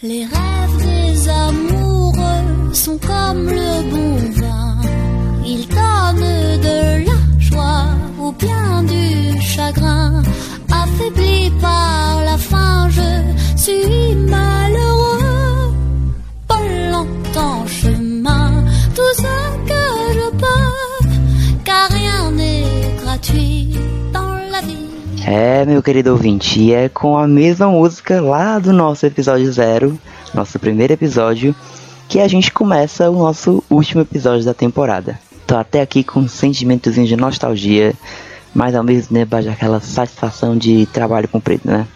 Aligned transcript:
Les 0.00 0.24
rêves 0.24 0.76
des 0.78 1.28
amoureux 1.28 2.72
sont 2.72 2.98
comme 2.98 3.50
le 3.50 3.67
É, 25.30 25.62
meu 25.66 25.82
querido 25.82 26.12
ouvinte, 26.12 26.58
e 26.58 26.72
é 26.72 26.88
com 26.88 27.18
a 27.18 27.28
mesma 27.28 27.68
música 27.68 28.18
lá 28.18 28.58
do 28.58 28.72
nosso 28.72 29.04
episódio 29.04 29.52
zero, 29.52 30.00
nosso 30.32 30.58
primeiro 30.58 30.94
episódio, 30.94 31.54
que 32.08 32.18
a 32.18 32.26
gente 32.26 32.50
começa 32.50 33.10
o 33.10 33.18
nosso 33.18 33.62
último 33.68 34.00
episódio 34.00 34.46
da 34.46 34.54
temporada. 34.54 35.20
Tô 35.46 35.54
até 35.54 35.82
aqui 35.82 36.02
com 36.02 36.20
um 36.20 36.28
sentimentozinho 36.28 37.06
de 37.06 37.14
nostalgia, 37.14 37.92
mas 38.54 38.74
ao 38.74 38.82
mesmo 38.82 39.14
tempo 39.14 39.36
aquela 39.36 39.80
satisfação 39.80 40.56
de 40.56 40.86
trabalho 40.86 41.28
cumprido, 41.28 41.64
né? 41.66 41.86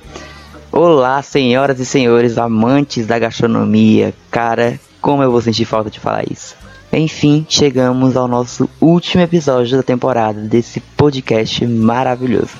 Olá, 0.70 1.22
senhoras 1.22 1.80
e 1.80 1.86
senhores, 1.86 2.36
amantes 2.36 3.06
da 3.06 3.18
gastronomia. 3.18 4.12
Cara, 4.30 4.78
como 5.00 5.22
eu 5.22 5.30
vou 5.30 5.40
sentir 5.40 5.64
falta 5.64 5.88
de 5.88 5.98
falar 5.98 6.30
isso. 6.30 6.54
Enfim, 6.92 7.46
chegamos 7.48 8.14
ao 8.14 8.28
nosso 8.28 8.68
último 8.78 9.22
episódio 9.22 9.78
da 9.78 9.82
temporada 9.82 10.38
desse 10.38 10.80
podcast 10.80 11.66
maravilhoso. 11.66 12.50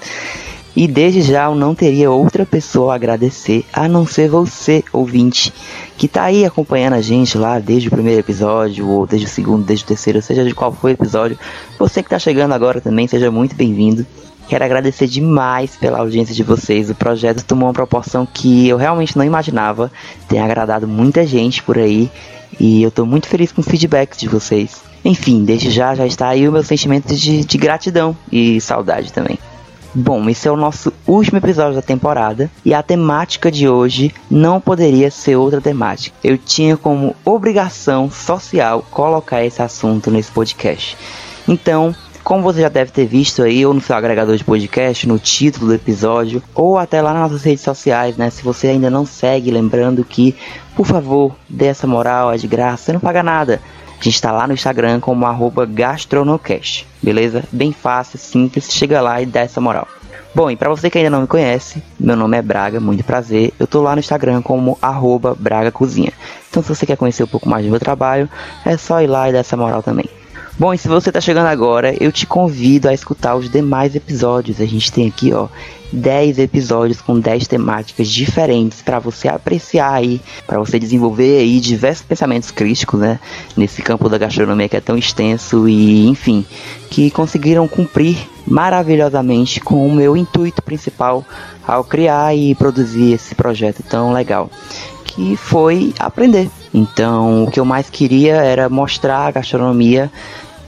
E 0.74 0.88
desde 0.88 1.20
já 1.20 1.44
eu 1.44 1.54
não 1.54 1.74
teria 1.74 2.10
outra 2.10 2.46
pessoa 2.46 2.92
a 2.92 2.96
agradecer 2.96 3.64
a 3.72 3.86
não 3.86 4.06
ser 4.06 4.28
você, 4.30 4.82
ouvinte, 4.92 5.52
que 5.98 6.08
tá 6.08 6.24
aí 6.24 6.46
acompanhando 6.46 6.94
a 6.94 7.00
gente 7.02 7.36
lá 7.36 7.58
desde 7.58 7.88
o 7.88 7.90
primeiro 7.90 8.20
episódio, 8.20 8.88
ou 8.88 9.06
desde 9.06 9.26
o 9.26 9.30
segundo, 9.30 9.64
desde 9.64 9.84
o 9.84 9.88
terceiro, 9.88 10.22
seja 10.22 10.44
de 10.44 10.54
qual 10.54 10.72
for 10.72 10.88
o 10.88 10.90
episódio. 10.90 11.38
Você 11.78 12.02
que 12.02 12.08
tá 12.08 12.18
chegando 12.18 12.52
agora 12.52 12.80
também, 12.80 13.06
seja 13.06 13.30
muito 13.30 13.54
bem-vindo. 13.54 14.06
Quero 14.48 14.64
agradecer 14.64 15.06
demais 15.06 15.76
pela 15.76 15.98
audiência 15.98 16.34
de 16.34 16.42
vocês. 16.42 16.90
O 16.90 16.94
projeto 16.94 17.44
tomou 17.44 17.68
uma 17.68 17.74
proporção 17.74 18.26
que 18.26 18.68
eu 18.68 18.76
realmente 18.76 19.16
não 19.16 19.24
imaginava. 19.24 19.90
Tem 20.28 20.40
agradado 20.40 20.88
muita 20.88 21.26
gente 21.26 21.62
por 21.62 21.78
aí. 21.78 22.10
E 22.58 22.82
eu 22.82 22.90
tô 22.90 23.06
muito 23.06 23.28
feliz 23.28 23.52
com 23.52 23.60
os 23.60 23.68
feedbacks 23.68 24.18
de 24.18 24.28
vocês. 24.28 24.82
Enfim, 25.04 25.44
desde 25.44 25.70
já 25.70 25.94
já 25.94 26.06
está 26.06 26.28
aí 26.28 26.48
o 26.48 26.52
meu 26.52 26.62
sentimento 26.62 27.14
de, 27.14 27.44
de 27.44 27.58
gratidão 27.58 28.16
e 28.30 28.60
saudade 28.60 29.12
também. 29.12 29.38
Bom, 29.94 30.26
esse 30.30 30.48
é 30.48 30.50
o 30.50 30.56
nosso 30.56 30.90
último 31.06 31.36
episódio 31.36 31.74
da 31.74 31.82
temporada 31.82 32.50
e 32.64 32.72
a 32.72 32.82
temática 32.82 33.50
de 33.50 33.68
hoje 33.68 34.14
não 34.30 34.58
poderia 34.58 35.10
ser 35.10 35.36
outra 35.36 35.60
temática. 35.60 36.16
Eu 36.24 36.38
tinha 36.38 36.78
como 36.78 37.14
obrigação 37.22 38.10
social 38.10 38.82
colocar 38.90 39.44
esse 39.44 39.60
assunto 39.60 40.10
nesse 40.10 40.30
podcast. 40.30 40.96
Então, 41.46 41.94
como 42.24 42.42
você 42.42 42.62
já 42.62 42.70
deve 42.70 42.90
ter 42.90 43.04
visto 43.04 43.42
aí, 43.42 43.66
ou 43.66 43.74
no 43.74 43.82
seu 43.82 43.94
agregador 43.94 44.34
de 44.34 44.44
podcast, 44.44 45.06
no 45.06 45.18
título 45.18 45.66
do 45.66 45.74
episódio, 45.74 46.42
ou 46.54 46.78
até 46.78 47.02
lá 47.02 47.12
nas 47.12 47.30
nossas 47.30 47.42
redes 47.42 47.62
sociais, 47.62 48.16
né? 48.16 48.30
Se 48.30 48.42
você 48.42 48.68
ainda 48.68 48.88
não 48.88 49.04
segue, 49.04 49.50
lembrando 49.50 50.04
que, 50.04 50.34
por 50.74 50.86
favor, 50.86 51.36
dê 51.48 51.66
essa 51.66 51.86
moral, 51.86 52.32
é 52.32 52.38
de 52.38 52.46
graça, 52.46 52.84
você 52.84 52.92
não 52.94 53.00
paga 53.00 53.22
nada. 53.22 53.60
A 54.02 54.04
gente 54.04 54.16
está 54.16 54.32
lá 54.32 54.48
no 54.48 54.52
Instagram 54.52 54.98
como 54.98 55.24
arroba 55.26 55.64
gastronocast, 55.64 56.88
beleza? 57.00 57.44
Bem 57.52 57.70
fácil, 57.70 58.18
simples, 58.18 58.68
chega 58.68 59.00
lá 59.00 59.22
e 59.22 59.26
dá 59.26 59.42
essa 59.42 59.60
moral. 59.60 59.86
Bom, 60.34 60.50
e 60.50 60.56
para 60.56 60.68
você 60.68 60.90
que 60.90 60.98
ainda 60.98 61.08
não 61.08 61.20
me 61.20 61.28
conhece, 61.28 61.80
meu 62.00 62.16
nome 62.16 62.36
é 62.36 62.42
Braga, 62.42 62.80
muito 62.80 63.04
prazer. 63.04 63.54
Eu 63.60 63.66
tô 63.68 63.80
lá 63.80 63.94
no 63.94 64.00
Instagram 64.00 64.42
como 64.42 64.76
arroba 64.82 65.36
Braga 65.38 65.70
Cozinha. 65.70 66.12
Então 66.50 66.64
se 66.64 66.68
você 66.68 66.84
quer 66.84 66.96
conhecer 66.96 67.22
um 67.22 67.28
pouco 67.28 67.48
mais 67.48 67.64
do 67.64 67.70
meu 67.70 67.78
trabalho, 67.78 68.28
é 68.66 68.76
só 68.76 69.00
ir 69.00 69.06
lá 69.06 69.28
e 69.28 69.32
dar 69.32 69.38
essa 69.38 69.56
moral 69.56 69.84
também. 69.84 70.10
Bom, 70.58 70.74
e 70.74 70.78
se 70.78 70.86
você 70.86 71.08
está 71.08 71.20
chegando 71.20 71.46
agora, 71.46 71.94
eu 71.98 72.12
te 72.12 72.26
convido 72.26 72.88
a 72.88 72.94
escutar 72.94 73.34
os 73.34 73.48
demais 73.50 73.96
episódios. 73.96 74.60
A 74.60 74.66
gente 74.66 74.92
tem 74.92 75.08
aqui, 75.08 75.32
ó, 75.32 75.48
10 75.92 76.38
episódios 76.38 77.00
com 77.00 77.18
10 77.18 77.48
temáticas 77.48 78.08
diferentes 78.08 78.82
para 78.82 78.98
você 78.98 79.28
apreciar 79.28 79.94
aí, 79.94 80.20
para 80.46 80.58
você 80.58 80.78
desenvolver 80.78 81.38
aí 81.38 81.58
diversos 81.58 82.04
pensamentos 82.04 82.50
críticos, 82.50 83.00
né, 83.00 83.18
nesse 83.56 83.80
campo 83.80 84.08
da 84.08 84.18
gastronomia 84.18 84.68
que 84.68 84.76
é 84.76 84.80
tão 84.80 84.96
extenso 84.96 85.66
e, 85.66 86.06
enfim, 86.06 86.44
que 86.90 87.10
conseguiram 87.10 87.66
cumprir 87.66 88.16
maravilhosamente 88.46 89.60
com 89.60 89.86
o 89.86 89.94
meu 89.94 90.16
intuito 90.16 90.62
principal 90.62 91.24
ao 91.66 91.82
criar 91.82 92.34
e 92.36 92.54
produzir 92.54 93.14
esse 93.14 93.34
projeto 93.34 93.82
tão 93.82 94.12
legal, 94.12 94.50
que 95.04 95.36
foi 95.36 95.94
aprender. 95.98 96.50
Então, 96.74 97.44
o 97.44 97.50
que 97.50 97.60
eu 97.60 97.64
mais 97.64 97.90
queria 97.90 98.36
era 98.36 98.68
mostrar 98.68 99.26
a 99.26 99.30
gastronomia 99.30 100.10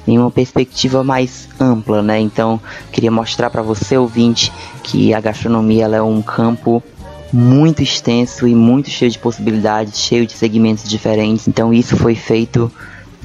em 0.07 0.19
uma 0.19 0.31
perspectiva 0.31 1.03
mais 1.03 1.49
ampla, 1.59 2.03
né? 2.03 2.21
Então, 2.21 2.61
queria 2.93 3.11
mostrar 3.11 3.51
para 3.51 3.63
você 3.63 3.97
ouvinte 3.97 4.53
que 4.83 5.15
a 5.15 5.21
gastronomia 5.21 5.87
é 5.87 6.03
um 6.03 6.21
campo 6.21 6.83
muito 7.33 7.83
extenso 7.83 8.47
e 8.47 8.55
muito 8.55 8.91
cheio 8.91 9.11
de 9.11 9.19
possibilidades, 9.19 9.99
cheio 9.99 10.27
de 10.27 10.35
segmentos 10.35 10.89
diferentes. 10.89 11.49
Então, 11.49 11.73
isso 11.73 11.97
foi 11.97 12.15
feito 12.15 12.71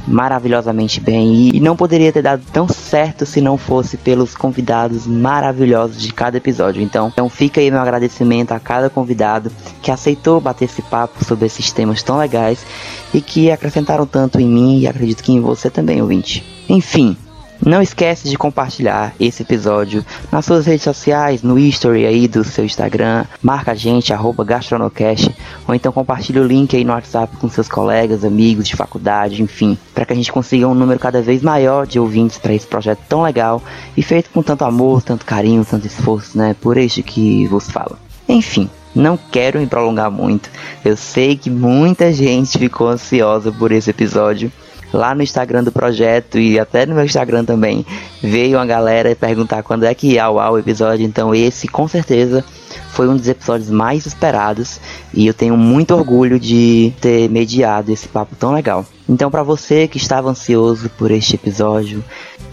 maravilhosamente 0.07 0.99
bem 0.99 1.49
e 1.53 1.59
não 1.59 1.75
poderia 1.75 2.11
ter 2.11 2.21
dado 2.21 2.43
tão 2.51 2.67
certo 2.67 3.25
se 3.25 3.41
não 3.41 3.57
fosse 3.57 3.97
pelos 3.97 4.35
convidados 4.35 5.05
maravilhosos 5.05 6.01
de 6.01 6.13
cada 6.13 6.37
episódio. 6.37 6.81
Então, 6.81 7.07
então 7.07 7.29
fica 7.29 7.61
aí 7.61 7.69
meu 7.69 7.79
agradecimento 7.79 8.51
a 8.51 8.59
cada 8.59 8.89
convidado 8.89 9.51
que 9.81 9.91
aceitou 9.91 10.41
bater 10.41 10.65
esse 10.65 10.81
papo 10.81 11.23
sobre 11.23 11.45
esses 11.45 11.71
temas 11.71 12.01
tão 12.03 12.17
legais 12.17 12.65
e 13.13 13.21
que 13.21 13.51
acrescentaram 13.51 14.05
tanto 14.05 14.39
em 14.39 14.47
mim 14.47 14.79
e 14.79 14.87
acredito 14.87 15.23
que 15.23 15.31
em 15.31 15.41
você 15.41 15.69
também, 15.69 16.01
ouvinte. 16.01 16.43
Enfim, 16.67 17.17
não 17.65 17.81
esquece 17.81 18.29
de 18.29 18.37
compartilhar 18.37 19.13
esse 19.19 19.43
episódio 19.43 20.05
nas 20.31 20.45
suas 20.45 20.65
redes 20.65 20.83
sociais, 20.83 21.43
no 21.43 21.59
history 21.59 22.05
aí 22.05 22.27
do 22.27 22.43
seu 22.43 22.65
Instagram, 22.65 23.25
marca 23.41 23.71
a 23.71 23.75
gente, 23.75 24.13
arroba 24.13 24.43
gastronocast, 24.43 25.33
ou 25.67 25.75
então 25.75 25.91
compartilhe 25.91 26.39
o 26.39 26.47
link 26.47 26.75
aí 26.75 26.83
no 26.83 26.93
WhatsApp 26.93 27.35
com 27.37 27.49
seus 27.49 27.67
colegas, 27.67 28.23
amigos 28.23 28.67
de 28.67 28.75
faculdade, 28.75 29.43
enfim, 29.43 29.77
para 29.93 30.05
que 30.05 30.13
a 30.13 30.15
gente 30.15 30.31
consiga 30.31 30.67
um 30.67 30.73
número 30.73 30.99
cada 30.99 31.21
vez 31.21 31.41
maior 31.41 31.85
de 31.85 31.99
ouvintes 31.99 32.37
para 32.37 32.53
esse 32.53 32.67
projeto 32.67 32.99
tão 33.09 33.23
legal 33.23 33.61
e 33.95 34.01
feito 34.01 34.29
com 34.29 34.41
tanto 34.41 34.63
amor, 34.63 35.01
tanto 35.01 35.25
carinho, 35.25 35.65
tanto 35.65 35.85
esforço, 35.85 36.37
né, 36.37 36.55
por 36.59 36.77
este 36.77 37.03
que 37.03 37.45
vos 37.47 37.69
falo. 37.69 37.97
Enfim, 38.27 38.69
não 38.95 39.17
quero 39.17 39.59
me 39.59 39.67
prolongar 39.67 40.09
muito. 40.09 40.49
Eu 40.83 40.95
sei 40.95 41.35
que 41.35 41.49
muita 41.49 42.11
gente 42.13 42.57
ficou 42.57 42.87
ansiosa 42.87 43.51
por 43.51 43.71
esse 43.71 43.89
episódio 43.89 44.51
lá 44.93 45.13
no 45.13 45.21
Instagram 45.21 45.63
do 45.63 45.71
projeto 45.71 46.37
e 46.37 46.59
até 46.59 46.85
no 46.85 46.95
meu 46.95 47.05
Instagram 47.05 47.45
também, 47.45 47.85
veio 48.21 48.57
uma 48.57 48.65
galera 48.65 49.15
perguntar 49.15 49.63
quando 49.63 49.83
é 49.83 49.93
que 49.93 50.13
ia 50.13 50.25
ao 50.25 50.57
episódio. 50.57 51.05
Então, 51.05 51.33
esse 51.33 51.67
com 51.67 51.87
certeza 51.87 52.43
foi 52.91 53.07
um 53.07 53.15
dos 53.15 53.27
episódios 53.27 53.69
mais 53.69 54.05
esperados 54.05 54.79
e 55.13 55.25
eu 55.27 55.33
tenho 55.33 55.55
muito 55.55 55.93
orgulho 55.93 56.39
de 56.39 56.93
ter 56.99 57.29
mediado 57.29 57.91
esse 57.91 58.07
papo 58.07 58.35
tão 58.35 58.51
legal. 58.51 58.85
Então, 59.07 59.31
para 59.31 59.43
você 59.43 59.87
que 59.87 59.97
estava 59.97 60.29
ansioso 60.29 60.89
por 60.97 61.11
este 61.11 61.35
episódio, 61.35 62.03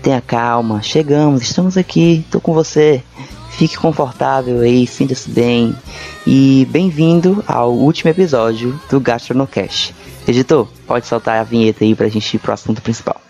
tenha 0.03 0.20
calma, 0.20 0.82
chegamos, 0.82 1.42
estamos 1.42 1.76
aqui, 1.76 2.24
tô 2.30 2.41
com 2.41 2.53
você. 2.53 3.03
Fique 3.50 3.76
confortável 3.78 4.60
aí, 4.60 4.86
sinta-se 4.86 5.30
bem 5.30 5.74
e 6.26 6.68
bem-vindo 6.70 7.42
ao 7.47 7.72
último 7.72 8.10
episódio 8.10 8.78
do 8.91 9.00
Gastronocast. 9.00 9.94
Editor, 10.28 10.66
pode 10.88 11.06
soltar 11.06 11.38
a 11.38 11.44
vinheta 11.44 11.84
aí 11.84 11.94
pra 11.94 12.09
gente 12.09 12.34
ir 12.34 12.41
pro 12.41 12.53
assunto 12.53 12.82
principal. 12.82 13.20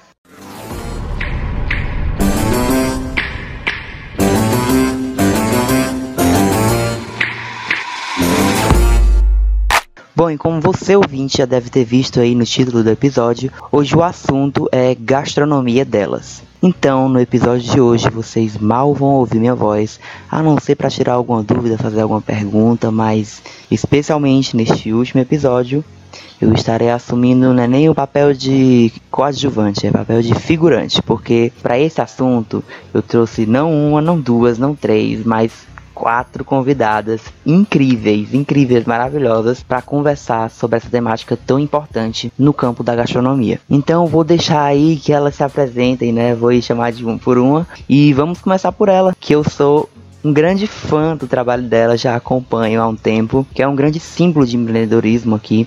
Bom, 10.15 10.31
e 10.31 10.39
como 10.39 10.62
você 10.62 10.97
ouvinte 10.97 11.37
já 11.37 11.45
deve 11.45 11.69
ter 11.69 11.85
visto 11.85 12.19
aí 12.19 12.35
no 12.35 12.47
título 12.47 12.82
do 12.82 12.88
episódio, 12.88 13.53
hoje 13.70 13.94
o 13.94 14.03
assunto 14.03 14.67
é 14.73 14.94
gastronomia 14.94 15.85
delas. 15.85 16.43
Então, 16.62 17.11
no 17.11 17.20
episódio 17.20 17.70
de 17.70 17.79
hoje, 17.79 18.09
vocês 18.09 18.56
mal 18.56 18.94
vão 18.94 19.11
ouvir 19.11 19.38
minha 19.38 19.55
voz, 19.55 20.00
a 20.31 20.43
não 20.43 20.59
ser 20.59 20.75
para 20.75 20.88
tirar 20.88 21.12
alguma 21.12 21.43
dúvida, 21.43 21.76
fazer 21.76 22.00
alguma 22.00 22.23
pergunta, 22.23 22.91
mas 22.91 23.43
especialmente 23.70 24.56
neste 24.56 24.91
último 24.94 25.20
episódio, 25.20 25.85
eu 26.41 26.53
estarei 26.53 26.91
assumindo 26.91 27.53
não 27.53 27.62
é 27.62 27.67
nem 27.67 27.88
o 27.88 27.94
papel 27.94 28.33
de 28.33 28.93
coadjuvante, 29.11 29.87
é 29.87 29.91
papel 29.91 30.23
de 30.23 30.35
figurante, 30.35 31.03
porque 31.03 31.53
para 31.62 31.79
esse 31.79 32.00
assunto 32.00 32.62
eu 32.93 33.03
trouxe 33.03 33.47
não 33.47 33.73
uma, 33.73 34.00
não 34.00 34.21
duas, 34.21 34.59
não 34.59 34.75
três, 34.75 35.25
mas 35.25 35.67
quatro 35.97 36.44
convidadas 36.44 37.23
incríveis, 37.44 38.35
incríveis, 38.35 38.85
maravilhosas 38.85 39.62
para 39.62 39.81
conversar 39.81 40.50
sobre 40.50 40.77
essa 40.77 40.91
temática 40.91 41.38
tão 41.38 41.59
importante 41.59 42.31
no 42.39 42.53
campo 42.53 42.85
da 42.85 42.94
gastronomia. 42.94 43.59
Então 43.69 44.06
vou 44.06 44.23
deixar 44.23 44.62
aí 44.62 44.97
que 44.97 45.11
elas 45.11 45.35
se 45.35 45.43
apresentem, 45.43 46.12
né? 46.12 46.35
Vou 46.35 46.53
chamar 46.61 46.93
de 46.93 47.03
uma 47.03 47.17
por 47.19 47.39
uma 47.39 47.67
e 47.89 48.12
vamos 48.12 48.43
começar 48.43 48.73
por 48.73 48.91
ela, 48.91 49.17
que 49.19 49.35
eu 49.35 49.43
sou 49.43 49.89
um 50.23 50.32
grande 50.32 50.67
fã 50.67 51.17
do 51.17 51.27
trabalho 51.27 51.62
dela, 51.62 51.97
já 51.97 52.15
acompanho 52.15 52.82
há 52.82 52.87
um 52.87 52.97
tempo, 52.97 53.47
que 53.55 53.62
é 53.62 53.69
um 53.69 53.77
grande 53.77 53.99
símbolo 53.99 54.44
de 54.44 54.56
empreendedorismo 54.56 55.35
aqui 55.35 55.67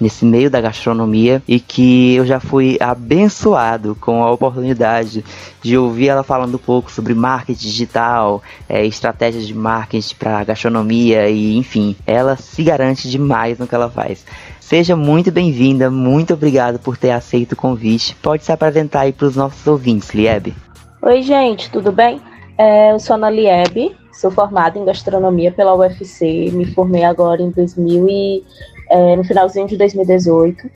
nesse 0.00 0.24
meio 0.24 0.50
da 0.50 0.60
gastronomia 0.60 1.42
e 1.46 1.60
que 1.60 2.14
eu 2.14 2.24
já 2.24 2.40
fui 2.40 2.78
abençoado 2.80 3.96
com 4.00 4.24
a 4.24 4.30
oportunidade 4.30 5.24
de 5.62 5.76
ouvir 5.76 6.08
ela 6.08 6.22
falando 6.22 6.54
um 6.54 6.58
pouco 6.58 6.90
sobre 6.90 7.14
marketing 7.14 7.60
digital, 7.60 8.42
é, 8.68 8.84
estratégias 8.84 9.46
de 9.46 9.54
marketing 9.54 10.14
para 10.16 10.44
gastronomia 10.44 11.28
e 11.28 11.56
enfim, 11.56 11.94
ela 12.06 12.36
se 12.36 12.62
garante 12.62 13.10
demais 13.10 13.58
no 13.58 13.66
que 13.66 13.74
ela 13.74 13.90
faz. 13.90 14.24
Seja 14.60 14.94
muito 14.94 15.32
bem-vinda, 15.32 15.90
muito 15.90 16.32
obrigado 16.32 16.78
por 16.78 16.96
ter 16.96 17.10
aceito 17.10 17.52
o 17.52 17.56
convite. 17.56 18.14
Pode 18.22 18.44
se 18.44 18.52
apresentar 18.52 19.00
aí 19.00 19.12
para 19.12 19.26
os 19.26 19.34
nossos 19.34 19.66
ouvintes, 19.66 20.10
Liebe. 20.10 20.54
Oi, 21.02 21.22
gente, 21.22 21.68
tudo 21.70 21.90
bem? 21.90 22.20
É, 22.56 22.92
eu 22.92 23.00
sou 23.00 23.16
Ana 23.16 23.30
Liebe, 23.30 23.96
sou 24.12 24.30
formada 24.30 24.78
em 24.78 24.84
gastronomia 24.84 25.50
pela 25.50 25.74
UFC, 25.74 26.50
me 26.52 26.66
formei 26.66 27.02
agora 27.02 27.42
em 27.42 27.50
2000 27.50 28.08
e 28.08 28.44
é, 28.90 29.16
no 29.16 29.24
finalzinho 29.24 29.66
de 29.66 29.76
2018. 29.76 30.68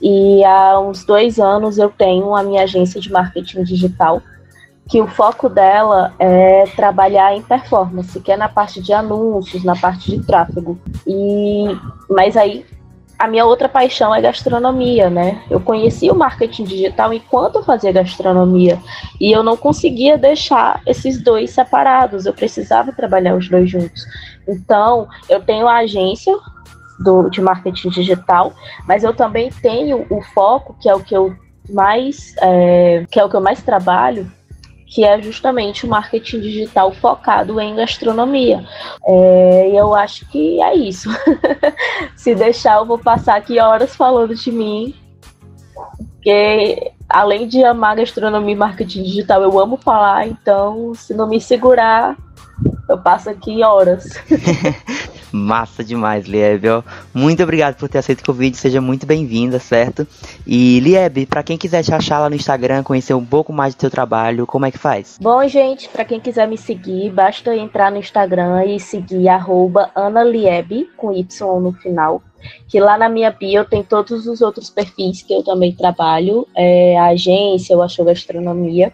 E 0.00 0.44
há 0.44 0.78
uns 0.78 1.04
dois 1.04 1.38
anos 1.38 1.78
eu 1.78 1.90
tenho 1.90 2.34
a 2.34 2.42
minha 2.42 2.62
agência 2.62 3.00
de 3.00 3.10
marketing 3.10 3.64
digital, 3.64 4.22
que 4.88 5.00
o 5.00 5.08
foco 5.08 5.48
dela 5.48 6.14
é 6.18 6.64
trabalhar 6.76 7.34
em 7.34 7.42
performance, 7.42 8.20
que 8.20 8.30
é 8.30 8.36
na 8.36 8.48
parte 8.48 8.80
de 8.80 8.92
anúncios, 8.92 9.64
na 9.64 9.74
parte 9.74 10.12
de 10.12 10.24
tráfego. 10.24 10.78
E 11.06 11.66
mas 12.08 12.36
aí 12.36 12.64
a 13.18 13.26
minha 13.26 13.46
outra 13.46 13.68
paixão 13.68 14.14
é 14.14 14.20
gastronomia, 14.20 15.08
né? 15.08 15.42
Eu 15.50 15.58
conheci 15.58 16.10
o 16.10 16.14
marketing 16.14 16.64
digital 16.64 17.12
enquanto 17.12 17.56
eu 17.56 17.64
fazia 17.64 17.90
gastronomia 17.90 18.78
e 19.18 19.32
eu 19.32 19.42
não 19.42 19.56
conseguia 19.56 20.18
deixar 20.18 20.82
esses 20.86 21.22
dois 21.22 21.50
separados. 21.50 22.26
Eu 22.26 22.34
precisava 22.34 22.92
trabalhar 22.92 23.34
os 23.34 23.48
dois 23.48 23.70
juntos. 23.70 24.04
Então, 24.46 25.08
eu 25.28 25.40
tenho 25.40 25.66
a 25.66 25.78
agência 25.78 26.36
do, 26.98 27.28
de 27.28 27.40
marketing 27.40 27.90
digital, 27.90 28.52
mas 28.86 29.04
eu 29.04 29.14
também 29.14 29.50
tenho 29.50 30.06
o 30.10 30.22
foco, 30.22 30.76
que 30.80 30.88
é 30.88 30.94
o 30.94 31.00
que 31.00 31.14
eu 31.14 31.34
mais, 31.70 32.34
é, 32.40 33.04
que 33.10 33.18
é 33.18 33.24
o 33.24 33.28
que 33.28 33.36
eu 33.36 33.40
mais 33.40 33.62
trabalho, 33.62 34.30
que 34.86 35.04
é 35.04 35.20
justamente 35.20 35.84
o 35.84 35.88
marketing 35.88 36.40
digital 36.40 36.92
focado 36.92 37.60
em 37.60 37.74
gastronomia. 37.74 38.64
É, 39.06 39.70
eu 39.74 39.94
acho 39.94 40.26
que 40.30 40.62
é 40.62 40.74
isso. 40.74 41.10
Se 42.16 42.34
deixar, 42.34 42.78
eu 42.78 42.86
vou 42.86 42.98
passar 42.98 43.36
aqui 43.36 43.58
horas 43.58 43.96
falando 43.96 44.34
de 44.34 44.52
mim, 44.52 44.94
porque 46.14 46.92
além 47.08 47.46
de 47.46 47.64
amar 47.64 47.96
gastronomia 47.96 48.54
e 48.54 48.58
marketing 48.58 49.02
digital, 49.02 49.42
eu 49.42 49.58
amo 49.58 49.76
falar, 49.76 50.26
então 50.26 50.94
se 50.94 51.14
não 51.14 51.28
me 51.28 51.40
segurar, 51.40 52.16
eu 52.88 52.98
passo 52.98 53.28
aqui 53.28 53.62
horas. 53.62 54.08
Massa 55.32 55.82
demais, 55.82 56.26
Liebe. 56.26 56.68
Muito 57.12 57.42
obrigado 57.42 57.76
por 57.76 57.88
ter 57.88 57.98
aceito 57.98 58.20
o 58.20 58.24
convite, 58.24 58.56
seja 58.56 58.80
muito 58.80 59.06
bem-vinda, 59.06 59.58
certo? 59.58 60.06
E 60.46 60.80
Liebe, 60.80 61.26
para 61.26 61.42
quem 61.42 61.58
quiser 61.58 61.82
te 61.82 61.92
achar 61.92 62.20
lá 62.20 62.30
no 62.30 62.36
Instagram, 62.36 62.82
conhecer 62.82 63.14
um 63.14 63.24
pouco 63.24 63.52
mais 63.52 63.74
do 63.74 63.78
teu 63.78 63.90
trabalho, 63.90 64.46
como 64.46 64.66
é 64.66 64.70
que 64.70 64.78
faz? 64.78 65.18
Bom, 65.20 65.46
gente, 65.48 65.88
para 65.88 66.04
quem 66.04 66.20
quiser 66.20 66.46
me 66.48 66.56
seguir, 66.56 67.10
basta 67.10 67.54
entrar 67.56 67.90
no 67.90 67.98
Instagram 67.98 68.64
e 68.66 68.80
seguir 68.80 69.26
@analiebe 69.94 70.88
com 70.96 71.12
Y 71.12 71.60
no 71.60 71.72
final. 71.72 72.22
Que 72.68 72.78
lá 72.78 72.96
na 72.96 73.08
minha 73.08 73.30
bio 73.30 73.64
tem 73.64 73.82
todos 73.82 74.26
os 74.26 74.40
outros 74.40 74.70
perfis 74.70 75.22
que 75.22 75.34
eu 75.34 75.42
também 75.42 75.72
trabalho, 75.72 76.46
é, 76.54 76.96
a 76.96 77.06
agência, 77.06 77.74
eu 77.74 77.82
acho 77.82 78.04
gastronomia. 78.04 78.92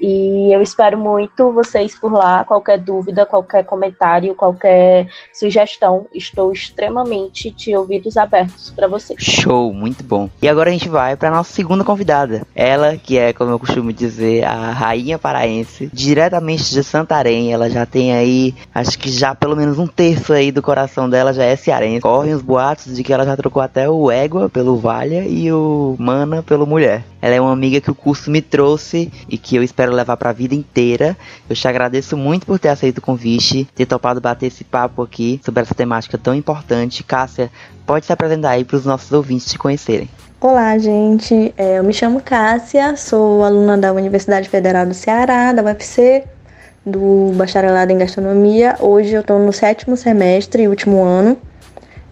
E 0.00 0.52
eu 0.52 0.60
espero 0.62 0.98
muito 0.98 1.52
vocês 1.52 1.98
por 1.98 2.12
lá. 2.12 2.44
Qualquer 2.44 2.78
dúvida, 2.78 3.26
qualquer 3.26 3.64
comentário, 3.64 4.34
qualquer 4.34 5.08
sugestão, 5.32 6.06
estou 6.14 6.52
extremamente 6.52 7.50
de 7.50 7.76
ouvidos 7.76 8.16
abertos 8.16 8.70
para 8.70 8.88
vocês. 8.88 9.22
Show, 9.22 9.72
muito 9.72 10.04
bom. 10.04 10.28
E 10.40 10.48
agora 10.48 10.70
a 10.70 10.72
gente 10.72 10.88
vai 10.88 11.16
para 11.16 11.30
nossa 11.30 11.52
segunda 11.52 11.84
convidada. 11.84 12.42
Ela, 12.54 12.96
que 12.96 13.18
é, 13.18 13.32
como 13.32 13.50
eu 13.50 13.58
costumo 13.58 13.92
dizer, 13.92 14.44
a 14.44 14.70
rainha 14.70 15.18
paraense, 15.18 15.90
diretamente 15.92 16.70
de 16.70 16.82
Santarém. 16.82 17.52
Ela 17.52 17.70
já 17.70 17.86
tem 17.86 18.12
aí, 18.12 18.54
acho 18.74 18.98
que 18.98 19.10
já 19.10 19.34
pelo 19.34 19.56
menos 19.56 19.78
um 19.78 19.86
terço 19.86 20.32
aí 20.32 20.52
do 20.52 20.62
coração 20.62 21.08
dela 21.08 21.32
já 21.32 21.44
é 21.44 21.56
cearense. 21.56 22.00
Correm 22.00 22.34
os 22.34 22.42
boatos 22.42 22.94
de 22.94 23.02
que 23.02 23.12
ela 23.12 23.24
já 23.24 23.36
trocou 23.36 23.62
até 23.62 23.88
o 23.88 24.10
Égua 24.10 24.48
pelo 24.48 24.76
Valha 24.76 25.24
e 25.26 25.52
o 25.52 25.96
Mana 25.98 26.42
pelo 26.42 26.66
Mulher. 26.66 27.04
Ela 27.26 27.34
é 27.34 27.40
uma 27.40 27.52
amiga 27.52 27.80
que 27.80 27.90
o 27.90 27.94
curso 27.94 28.30
me 28.30 28.40
trouxe 28.40 29.10
e 29.28 29.36
que 29.36 29.56
eu 29.56 29.62
espero 29.64 29.90
levar 29.90 30.16
para 30.16 30.30
a 30.30 30.32
vida 30.32 30.54
inteira. 30.54 31.16
Eu 31.50 31.56
te 31.56 31.66
agradeço 31.66 32.16
muito 32.16 32.46
por 32.46 32.56
ter 32.56 32.68
aceito 32.68 32.98
o 32.98 33.02
convite, 33.02 33.68
ter 33.74 33.84
topado 33.84 34.20
bater 34.20 34.46
esse 34.46 34.62
papo 34.62 35.02
aqui 35.02 35.40
sobre 35.44 35.60
essa 35.60 35.74
temática 35.74 36.16
tão 36.16 36.32
importante. 36.32 37.02
Cássia, 37.02 37.50
pode 37.84 38.06
se 38.06 38.12
apresentar 38.12 38.50
aí 38.50 38.64
para 38.64 38.76
os 38.76 38.84
nossos 38.84 39.10
ouvintes 39.10 39.50
te 39.50 39.58
conhecerem. 39.58 40.08
Olá, 40.40 40.78
gente. 40.78 41.52
É, 41.58 41.80
eu 41.80 41.82
me 41.82 41.92
chamo 41.92 42.20
Cássia, 42.20 42.96
sou 42.96 43.42
aluna 43.42 43.76
da 43.76 43.92
Universidade 43.92 44.48
Federal 44.48 44.86
do 44.86 44.94
Ceará, 44.94 45.52
da 45.52 45.64
UFC, 45.64 46.22
do 46.86 47.32
bacharelado 47.34 47.90
em 47.90 47.98
gastronomia. 47.98 48.76
Hoje 48.78 49.14
eu 49.14 49.22
estou 49.22 49.40
no 49.40 49.52
sétimo 49.52 49.96
semestre, 49.96 50.68
último 50.68 51.02
ano. 51.02 51.36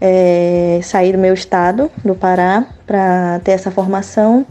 É, 0.00 0.80
saí 0.82 1.12
do 1.12 1.18
meu 1.18 1.34
estado, 1.34 1.88
do 2.04 2.16
Pará, 2.16 2.66
para 2.84 3.38
ter 3.44 3.52
essa 3.52 3.70
formação. 3.70 4.44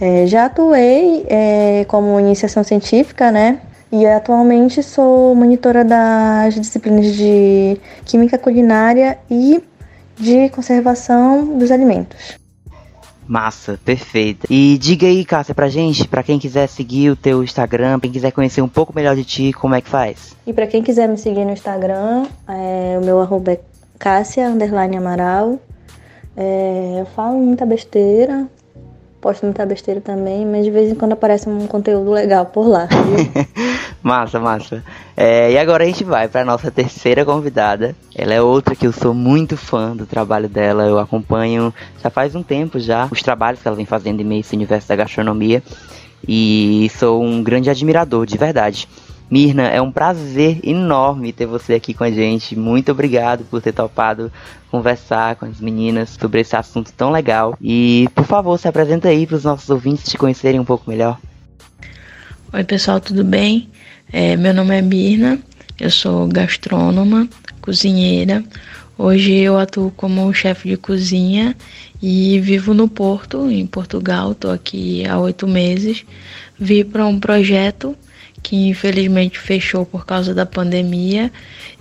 É, 0.00 0.26
já 0.26 0.46
atuei 0.46 1.26
é, 1.28 1.84
como 1.86 2.18
iniciação 2.18 2.64
científica, 2.64 3.30
né? 3.30 3.60
E 3.92 4.06
atualmente 4.06 4.82
sou 4.82 5.34
monitora 5.34 5.84
das 5.84 6.54
disciplinas 6.54 7.06
de 7.14 7.78
Química 8.04 8.38
Culinária 8.38 9.18
e 9.28 9.62
de 10.16 10.48
Conservação 10.50 11.58
dos 11.58 11.70
Alimentos. 11.70 12.38
Massa, 13.26 13.78
perfeita. 13.84 14.46
E 14.50 14.78
diga 14.78 15.06
aí, 15.06 15.24
Cássia, 15.24 15.54
pra 15.54 15.68
gente, 15.68 16.08
pra 16.08 16.22
quem 16.22 16.38
quiser 16.38 16.66
seguir 16.66 17.10
o 17.10 17.16
teu 17.16 17.44
Instagram, 17.44 18.00
quem 18.00 18.10
quiser 18.10 18.32
conhecer 18.32 18.62
um 18.62 18.68
pouco 18.68 18.92
melhor 18.94 19.14
de 19.14 19.24
ti, 19.24 19.52
como 19.52 19.74
é 19.74 19.80
que 19.80 19.88
faz? 19.88 20.34
E 20.46 20.52
pra 20.52 20.66
quem 20.66 20.82
quiser 20.82 21.08
me 21.08 21.16
seguir 21.16 21.44
no 21.44 21.52
Instagram, 21.52 22.26
é, 22.48 22.98
o 23.00 23.04
meu 23.04 23.20
arroba 23.20 23.52
é 23.52 23.60
Cássia 23.98 24.48
Amaral. 24.96 25.60
É, 26.36 26.98
eu 27.00 27.06
falo 27.06 27.38
muita 27.38 27.66
besteira, 27.66 28.48
posto 29.20 29.44
muita 29.44 29.66
besteira 29.66 30.00
também, 30.00 30.46
mas 30.46 30.64
de 30.64 30.70
vez 30.70 30.90
em 30.90 30.94
quando 30.94 31.12
aparece 31.12 31.48
um 31.48 31.66
conteúdo 31.66 32.10
legal 32.10 32.46
por 32.46 32.66
lá. 32.66 32.88
massa, 34.02 34.40
massa. 34.40 34.82
É, 35.16 35.52
e 35.52 35.58
agora 35.58 35.84
a 35.84 35.86
gente 35.86 36.02
vai 36.02 36.26
para 36.26 36.44
nossa 36.44 36.70
terceira 36.70 37.24
convidada. 37.24 37.94
Ela 38.14 38.34
é 38.34 38.40
outra 38.40 38.74
que 38.74 38.86
eu 38.86 38.92
sou 38.92 39.12
muito 39.12 39.56
fã 39.56 39.94
do 39.94 40.06
trabalho 40.06 40.48
dela. 40.48 40.84
Eu 40.84 40.98
acompanho 40.98 41.72
já 42.02 42.08
faz 42.08 42.34
um 42.34 42.42
tempo 42.42 42.80
já 42.80 43.08
os 43.10 43.22
trabalhos 43.22 43.60
que 43.60 43.68
ela 43.68 43.76
vem 43.76 43.86
fazendo 43.86 44.20
em 44.20 44.24
meio 44.24 44.40
esse 44.40 44.56
universo 44.56 44.88
da 44.88 44.96
gastronomia 44.96 45.62
e 46.26 46.90
sou 46.98 47.22
um 47.22 47.42
grande 47.42 47.70
admirador, 47.70 48.26
de 48.26 48.38
verdade. 48.38 48.88
Mirna, 49.30 49.68
é 49.68 49.80
um 49.80 49.92
prazer 49.92 50.58
enorme 50.64 51.32
ter 51.32 51.46
você 51.46 51.74
aqui 51.74 51.94
com 51.94 52.02
a 52.02 52.10
gente. 52.10 52.56
Muito 52.56 52.90
obrigado 52.90 53.44
por 53.44 53.62
ter 53.62 53.72
topado 53.72 54.32
conversar 54.70 55.36
com 55.36 55.46
as 55.46 55.60
meninas 55.60 56.10
sobre 56.20 56.40
esse 56.40 56.56
assunto 56.56 56.92
tão 56.92 57.12
legal. 57.12 57.56
E, 57.60 58.08
por 58.12 58.24
favor, 58.24 58.58
se 58.58 58.66
apresenta 58.66 59.08
aí 59.08 59.28
para 59.28 59.36
os 59.36 59.44
nossos 59.44 59.70
ouvintes 59.70 60.10
te 60.10 60.18
conhecerem 60.18 60.58
um 60.58 60.64
pouco 60.64 60.90
melhor. 60.90 61.16
Oi, 62.52 62.64
pessoal, 62.64 62.98
tudo 62.98 63.22
bem? 63.22 63.68
É, 64.12 64.36
meu 64.36 64.52
nome 64.52 64.76
é 64.76 64.82
Mirna, 64.82 65.38
eu 65.78 65.90
sou 65.90 66.26
gastrônoma, 66.26 67.28
cozinheira. 67.60 68.42
Hoje 68.98 69.32
eu 69.32 69.56
atuo 69.56 69.92
como 69.92 70.34
chefe 70.34 70.70
de 70.70 70.76
cozinha 70.76 71.56
e 72.02 72.40
vivo 72.40 72.74
no 72.74 72.88
Porto, 72.88 73.48
em 73.48 73.64
Portugal. 73.64 74.32
Estou 74.32 74.50
aqui 74.50 75.06
há 75.06 75.16
oito 75.20 75.46
meses. 75.46 76.04
Vi 76.58 76.82
para 76.82 77.06
um 77.06 77.20
projeto 77.20 77.96
que 78.42 78.68
infelizmente 78.68 79.38
fechou 79.38 79.84
por 79.84 80.04
causa 80.06 80.34
da 80.34 80.46
pandemia 80.46 81.30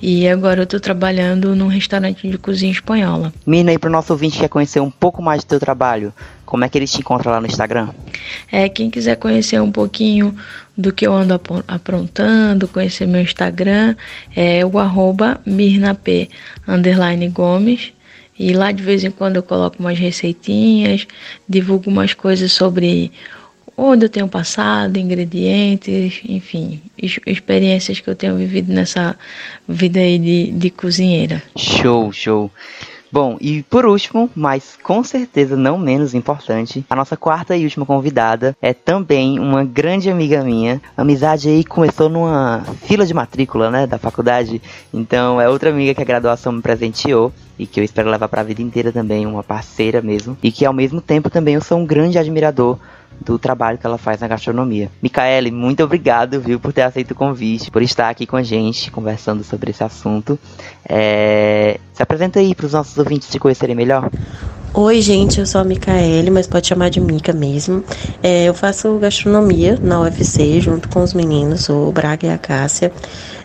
e 0.02 0.28
agora 0.28 0.62
eu 0.62 0.64
estou 0.64 0.80
trabalhando 0.80 1.56
num 1.56 1.68
restaurante 1.68 2.30
de 2.30 2.38
cozinha 2.38 2.72
espanhola. 2.72 3.34
Mina, 3.46 3.74
e 3.74 3.78
para 3.78 3.90
o 3.90 3.92
nosso 3.92 4.14
ouvinte 4.14 4.34
que 4.34 4.40
quer 4.40 4.50
conhecer 4.50 4.80
um 4.80 4.92
pouco 4.92 5.22
mais 5.22 5.44
do 5.44 5.48
teu 5.48 5.60
trabalho, 5.60 6.14
como 6.46 6.64
é 6.64 6.70
que 6.70 6.78
eles 6.78 6.92
te 6.92 7.00
encontram 7.00 7.32
lá 7.32 7.42
no 7.42 7.48
Instagram? 7.48 7.90
É, 8.52 8.68
quem 8.68 8.90
quiser 8.90 9.16
conhecer 9.18 9.62
um 9.62 9.72
pouquinho 9.72 10.36
do 10.78 10.94
que 10.94 11.06
eu 11.06 11.14
ando 11.14 11.40
aprontando, 11.68 12.68
conhecer 12.68 13.06
meu 13.06 13.22
Instagram, 13.22 13.96
é 14.36 14.66
o 14.66 14.80
arroba 14.80 15.40
mirnap, 15.46 16.08
underline 16.68 17.28
gomes, 17.30 17.94
e 18.38 18.54
lá 18.54 18.72
de 18.72 18.82
vez 18.82 19.04
em 19.04 19.12
quando 19.12 19.36
eu 19.36 19.44
coloco 19.44 19.76
umas 19.80 20.00
receitinhas, 20.00 21.06
divulgo 21.48 21.90
umas 21.90 22.14
coisas 22.14 22.54
sobre 22.54 23.12
onde 23.80 24.06
eu 24.06 24.10
tenho 24.10 24.28
passado, 24.28 24.98
ingredientes, 24.98 26.22
enfim, 26.28 26.82
experiências 27.26 28.00
que 28.00 28.10
eu 28.10 28.16
tenho 28.16 28.36
vivido 28.36 28.74
nessa 28.74 29.16
vida 29.68 30.00
aí 30.00 30.20
de, 30.20 30.52
de 30.52 30.70
cozinheira. 30.70 31.42
Show, 31.56 32.12
show. 32.12 32.52
Bom, 33.12 33.38
e 33.42 33.64
por 33.64 33.88
último, 33.88 34.30
mas 34.36 34.78
com 34.84 35.04
certeza 35.04 35.58
não 35.58 35.80
menos 35.80 36.14
importante, 36.14 36.86
a 36.88 36.96
nossa 36.96 37.18
quarta 37.18 37.58
e 37.58 37.64
última 37.64 37.84
convidada 37.84 38.56
é 38.62 38.72
também 38.72 39.40
uma 39.40 39.64
grande 39.64 40.12
amiga 40.12 40.44
minha. 40.44 40.80
A 40.96 41.02
amizade 41.02 41.50
aí 41.50 41.64
começou 41.64 42.08
numa 42.08 42.64
fila 42.84 43.08
de 43.08 43.14
matrícula, 43.14 43.72
né, 43.72 43.88
da 43.88 43.98
faculdade. 43.98 44.62
Então 44.94 45.42
é 45.42 45.50
outra 45.50 45.72
amiga 45.72 45.96
que 45.96 46.02
a 46.04 46.06
graduação 46.06 46.52
me 46.52 46.62
presenteou 46.62 47.34
e 47.58 47.66
que 47.66 47.80
eu 47.80 47.84
espero 47.84 48.12
levar 48.12 48.28
para 48.28 48.42
a 48.42 48.44
vida 48.44 48.62
inteira 48.62 48.92
também, 48.92 49.26
uma 49.26 49.44
parceira 49.44 50.04
mesmo, 50.04 50.38
e 50.44 50.52
que 50.52 50.64
ao 50.64 50.74
mesmo 50.74 51.02
tempo 51.02 51.32
também 51.32 51.56
eu 51.56 51.62
sou 51.62 51.80
um 51.80 51.86
grande 51.86 52.20
admirador 52.20 52.78
do 53.20 53.38
trabalho 53.38 53.78
que 53.78 53.86
ela 53.86 53.98
faz 53.98 54.22
na 54.22 54.28
gastronomia. 54.28 54.90
Micaele, 55.02 55.52
muito 55.52 55.84
obrigado, 55.84 56.40
viu, 56.40 56.60
por 56.60 56.72
ter 56.72 56.84
aceito 56.84 57.12
o 57.12 57.16
convite, 57.16 57.70
por 57.70 57.82
estar 57.82 58.10
aqui 58.10 58.26
com 58.26 58.36
a 58.36 58.44
gente, 58.44 58.90
conversando 58.92 59.44
sobre 59.44 59.72
esse 59.72 59.84
assunto. 59.84 60.40
É... 60.88 61.80
Se 61.94 62.02
apresenta 62.02 62.40
aí 62.40 62.56
para 62.56 62.66
os 62.66 62.74
nossos 62.74 62.98
ouvintes 62.98 63.30
te 63.30 63.38
conhecerem 63.40 63.76
melhor. 63.76 64.10
Oi, 64.74 65.02
gente, 65.02 65.40
eu 65.40 65.48
sou 65.48 65.60
a 65.60 65.64
Micaele, 65.64 66.30
mas 66.30 66.46
pode 66.46 66.68
chamar 66.68 66.90
de 66.90 67.02
Mica 67.02 67.34
mesmo. 67.34 67.84
É, 68.22 68.46
eu 68.46 68.54
faço 68.54 69.00
gastronomia 69.00 69.78
na 69.82 70.00
UFC 70.00 70.62
junto 70.62 70.88
com 70.90 71.02
os 71.02 71.14
meninos, 71.14 71.68
o 71.70 71.92
Braga 71.92 72.28
e 72.28 72.30
a 72.30 72.38
Cássia. 72.38 72.92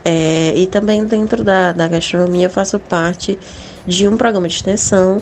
É, 0.04 0.52
e 0.54 0.66
também 0.66 1.04
dentro 1.06 1.42
da, 1.42 1.72
da 1.72 1.88
gastronomia 1.88 2.46
eu 2.46 2.50
faço 2.50 2.78
parte 2.78 3.38
de 3.86 4.08
um 4.08 4.16
programa 4.16 4.48
de 4.48 4.54
extensão 4.54 5.20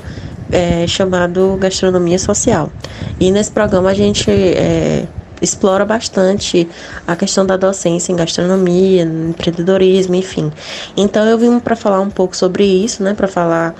é, 0.51 0.87
chamado 0.87 1.57
Gastronomia 1.59 2.19
Social. 2.19 2.71
E 3.19 3.31
nesse 3.31 3.51
programa 3.51 3.91
a 3.91 3.95
gente 3.95 4.31
é, 4.31 5.07
explora 5.41 5.85
bastante 5.85 6.69
a 7.07 7.17
questão 7.17 7.45
da 7.45 7.57
docência 7.57 8.13
em 8.13 8.17
gastronomia, 8.17 9.03
empreendedorismo, 9.03 10.15
enfim. 10.15 10.53
Então 10.97 11.27
eu 11.27 11.37
vim 11.37 11.59
para 11.59 11.75
falar 11.75 12.01
um 12.01 12.11
pouco 12.11 12.37
sobre 12.37 12.65
isso, 12.65 13.03
né, 13.03 13.15
para 13.15 13.27
falar 13.27 13.75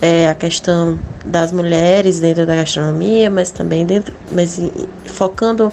é, 0.00 0.28
a 0.28 0.34
questão 0.34 0.98
das 1.24 1.52
mulheres 1.52 2.20
dentro 2.20 2.46
da 2.46 2.56
gastronomia, 2.56 3.30
mas 3.30 3.50
também 3.50 3.86
dentro, 3.86 4.14
mas 4.30 4.60
focando 5.04 5.72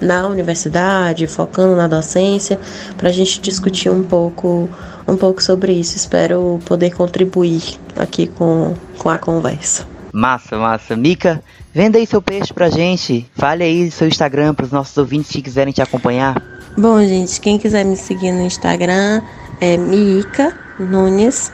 na 0.00 0.26
universidade, 0.26 1.26
focando 1.26 1.74
na 1.74 1.88
docência, 1.88 2.58
para 2.96 3.08
a 3.08 3.12
gente 3.12 3.40
discutir 3.40 3.90
um 3.90 4.02
pouco, 4.02 4.68
um 5.06 5.16
pouco 5.16 5.42
sobre 5.42 5.72
isso. 5.72 5.96
Espero 5.96 6.60
poder 6.64 6.90
contribuir 6.94 7.62
aqui 7.96 8.26
com, 8.26 8.74
com 8.98 9.08
a 9.08 9.18
conversa. 9.18 9.86
Massa, 10.12 10.58
massa. 10.58 10.94
Mica, 10.94 11.42
venda 11.72 11.96
aí 11.96 12.06
seu 12.06 12.20
peixe 12.20 12.52
pra 12.52 12.68
gente. 12.68 13.26
Fale 13.34 13.64
aí 13.64 13.90
seu 13.90 14.06
Instagram 14.06 14.54
para 14.54 14.66
os 14.66 14.72
nossos 14.72 14.96
ouvintes 14.98 15.30
que 15.30 15.40
quiserem 15.40 15.72
te 15.72 15.80
acompanhar. 15.80 16.42
Bom, 16.76 17.00
gente, 17.00 17.40
quem 17.40 17.58
quiser 17.58 17.84
me 17.84 17.96
seguir 17.96 18.32
no 18.32 18.42
Instagram 18.42 19.22
é 19.60 19.76
Mica 19.78 20.54
Nunes. 20.78 21.52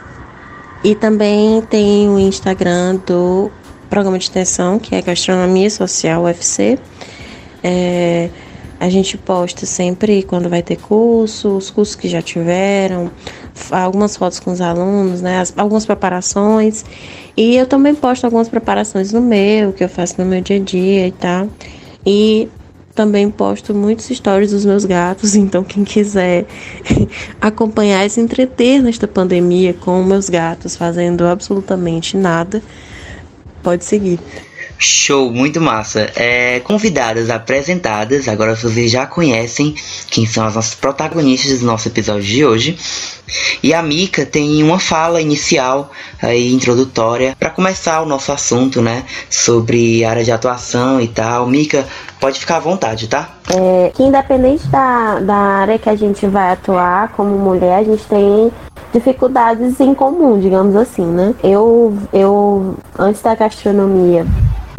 E 0.82 0.94
também 0.94 1.60
tem 1.62 2.08
o 2.08 2.18
Instagram 2.18 2.96
do 3.06 3.50
programa 3.90 4.18
de 4.18 4.24
extensão, 4.24 4.78
que 4.78 4.94
é 4.94 5.02
Gastronomia 5.02 5.68
Social 5.70 6.22
UFC. 6.22 6.78
É, 7.62 8.30
a 8.78 8.88
gente 8.88 9.18
posta 9.18 9.66
sempre 9.66 10.22
quando 10.22 10.48
vai 10.48 10.62
ter 10.62 10.76
curso, 10.76 11.56
os 11.56 11.70
cursos 11.70 11.96
que 11.96 12.08
já 12.08 12.22
tiveram, 12.22 13.10
algumas 13.72 14.16
fotos 14.16 14.38
com 14.38 14.52
os 14.52 14.60
alunos, 14.60 15.20
né, 15.20 15.40
as, 15.40 15.52
algumas 15.56 15.84
preparações. 15.84 16.84
E 17.36 17.56
eu 17.56 17.66
também 17.66 17.94
posto 17.94 18.24
algumas 18.24 18.48
preparações 18.48 19.12
no 19.12 19.20
meu, 19.20 19.72
que 19.72 19.82
eu 19.82 19.88
faço 19.88 20.14
no 20.18 20.24
meu 20.24 20.40
dia 20.40 20.56
a 20.56 20.60
dia 20.60 21.06
e 21.08 21.12
tal. 21.12 21.48
E 22.06 22.48
também 22.98 23.30
posto 23.30 23.72
muitos 23.72 24.06
stories 24.06 24.50
dos 24.50 24.64
meus 24.64 24.84
gatos, 24.84 25.36
então 25.38 25.62
quem 25.62 25.84
quiser 25.84 26.46
acompanhar 27.40 28.04
e 28.04 28.10
se 28.10 28.20
entreter 28.20 28.82
nesta 28.82 29.06
pandemia 29.06 29.72
com 29.72 30.02
meus 30.02 30.28
gatos 30.28 30.74
fazendo 30.74 31.24
absolutamente 31.24 32.16
nada, 32.16 32.60
pode 33.62 33.84
seguir. 33.84 34.18
Show, 34.78 35.32
muito 35.32 35.60
massa. 35.60 36.10
É, 36.14 36.60
convidadas 36.60 37.30
apresentadas, 37.30 38.28
agora 38.28 38.54
vocês 38.54 38.90
já 38.90 39.06
conhecem 39.06 39.74
quem 40.08 40.24
são 40.24 40.46
as 40.46 40.54
nossas 40.54 40.74
protagonistas 40.74 41.60
do 41.60 41.66
nosso 41.66 41.88
episódio 41.88 42.22
de 42.22 42.44
hoje. 42.44 42.78
E 43.62 43.74
a 43.74 43.82
Mika 43.82 44.24
tem 44.24 44.62
uma 44.62 44.78
fala 44.78 45.20
inicial 45.20 45.90
aí 46.22 46.52
introdutória 46.52 47.36
para 47.38 47.50
começar 47.50 48.00
o 48.00 48.06
nosso 48.06 48.32
assunto, 48.32 48.80
né, 48.80 49.04
sobre 49.28 50.04
área 50.04 50.24
de 50.24 50.32
atuação 50.32 51.00
e 51.00 51.08
tal. 51.08 51.46
Mika, 51.46 51.86
pode 52.20 52.38
ficar 52.38 52.56
à 52.56 52.60
vontade, 52.60 53.08
tá? 53.08 53.30
É, 53.50 53.90
que 53.94 54.02
independente 54.02 54.66
da, 54.68 55.18
da 55.20 55.34
área 55.34 55.78
que 55.78 55.90
a 55.90 55.96
gente 55.96 56.26
vai 56.26 56.52
atuar 56.52 57.08
como 57.10 57.36
mulher, 57.36 57.78
a 57.78 57.84
gente 57.84 58.04
tem 58.04 58.50
dificuldades 58.92 59.78
em 59.80 59.94
comum, 59.94 60.38
digamos 60.40 60.74
assim, 60.76 61.04
né? 61.04 61.34
Eu, 61.42 61.96
eu 62.12 62.76
antes 62.98 63.20
da 63.20 63.34
gastronomia, 63.34 64.26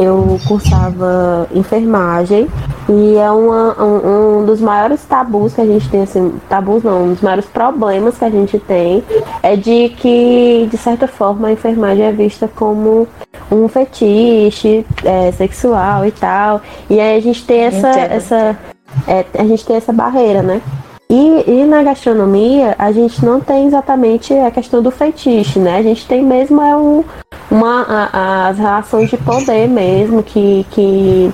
eu 0.00 0.40
cursava 0.48 1.46
enfermagem 1.54 2.48
e 2.88 3.16
é 3.16 3.30
uma, 3.30 3.80
um, 3.82 4.40
um, 4.40 4.44
dos 4.46 4.60
maiores 4.60 5.04
tabus 5.04 5.54
que 5.54 5.60
a 5.60 5.66
gente 5.66 5.88
tem, 5.90 6.02
assim, 6.02 6.40
tabus 6.48 6.82
não, 6.82 7.04
um 7.04 7.12
dos 7.12 7.20
maiores 7.20 7.44
problemas 7.44 8.16
que 8.16 8.24
a 8.24 8.30
gente 8.30 8.58
tem 8.58 9.04
é 9.42 9.54
de 9.56 9.90
que, 9.90 10.66
de 10.70 10.76
certa 10.78 11.06
forma, 11.06 11.48
a 11.48 11.52
enfermagem 11.52 12.04
é 12.04 12.12
vista 12.12 12.48
como 12.48 13.06
um 13.52 13.68
fetiche 13.68 14.86
é, 15.04 15.30
sexual 15.32 16.06
e 16.06 16.10
tal. 16.12 16.62
E 16.88 16.98
aí 16.98 17.18
a 17.18 17.20
gente 17.20 17.44
tem 17.44 17.60
essa, 17.60 17.88
essa 17.88 18.58
é, 19.06 19.24
a 19.38 19.44
gente 19.44 19.64
tem 19.64 19.76
essa 19.76 19.92
barreira, 19.92 20.42
né? 20.42 20.62
E, 21.10 21.42
e, 21.50 21.64
na 21.64 21.82
gastronomia, 21.82 22.76
a 22.78 22.92
gente 22.92 23.24
não 23.24 23.40
tem 23.40 23.66
exatamente 23.66 24.32
a 24.32 24.48
questão 24.48 24.80
do 24.80 24.92
feitiço, 24.92 25.58
né? 25.58 25.78
A 25.78 25.82
gente 25.82 26.06
tem 26.06 26.22
mesmo 26.22 26.62
é 26.62 26.76
um, 26.76 27.02
uma, 27.50 27.82
a, 27.82 28.48
as 28.48 28.58
relações 28.58 29.10
de 29.10 29.16
poder 29.16 29.66
mesmo, 29.66 30.22
que, 30.22 30.64
que 30.70 31.32